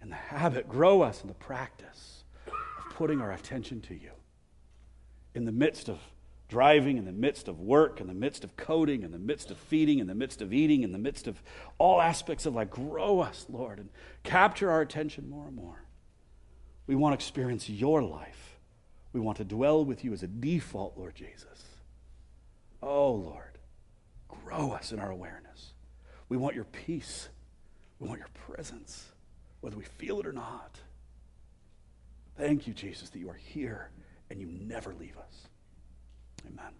in 0.00 0.08
the 0.08 0.14
habit, 0.14 0.68
grow 0.68 1.02
us 1.02 1.22
in 1.22 1.28
the 1.28 1.34
practice 1.34 2.22
of 2.46 2.94
putting 2.94 3.20
our 3.20 3.32
attention 3.32 3.80
to 3.82 3.94
you. 3.94 4.12
In 5.34 5.44
the 5.44 5.52
midst 5.52 5.88
of 5.88 5.98
driving, 6.48 6.96
in 6.96 7.04
the 7.04 7.12
midst 7.12 7.48
of 7.48 7.60
work, 7.60 8.00
in 8.00 8.06
the 8.06 8.14
midst 8.14 8.44
of 8.44 8.56
coding, 8.56 9.02
in 9.02 9.10
the 9.10 9.18
midst 9.18 9.50
of 9.50 9.56
feeding, 9.56 9.98
in 9.98 10.06
the 10.06 10.14
midst 10.14 10.42
of 10.42 10.52
eating, 10.52 10.82
in 10.82 10.92
the 10.92 10.98
midst 10.98 11.26
of 11.26 11.42
all 11.78 12.00
aspects 12.00 12.46
of 12.46 12.54
life, 12.54 12.70
grow 12.70 13.20
us, 13.20 13.46
Lord, 13.48 13.78
and 13.78 13.88
capture 14.22 14.70
our 14.70 14.80
attention 14.80 15.28
more 15.28 15.46
and 15.46 15.56
more. 15.56 15.84
We 16.86 16.94
want 16.96 17.12
to 17.12 17.14
experience 17.14 17.68
your 17.68 18.02
life. 18.02 18.58
We 19.12 19.20
want 19.20 19.38
to 19.38 19.44
dwell 19.44 19.84
with 19.84 20.04
you 20.04 20.12
as 20.12 20.22
a 20.22 20.28
default, 20.28 20.96
Lord 20.96 21.14
Jesus. 21.14 21.64
Oh, 22.82 23.12
Lord, 23.12 23.49
grow 24.50 24.72
us 24.72 24.92
in 24.92 24.98
our 24.98 25.10
awareness. 25.10 25.74
We 26.28 26.36
want 26.36 26.54
your 26.54 26.64
peace. 26.64 27.28
We 27.98 28.08
want 28.08 28.18
your 28.20 28.28
presence, 28.46 29.12
whether 29.60 29.76
we 29.76 29.84
feel 29.84 30.20
it 30.20 30.26
or 30.26 30.32
not. 30.32 30.78
Thank 32.36 32.66
you, 32.66 32.72
Jesus, 32.72 33.10
that 33.10 33.18
you 33.18 33.28
are 33.28 33.34
here 33.34 33.90
and 34.30 34.40
you 34.40 34.46
never 34.46 34.94
leave 34.94 35.16
us. 35.18 35.48
Amen. 36.46 36.72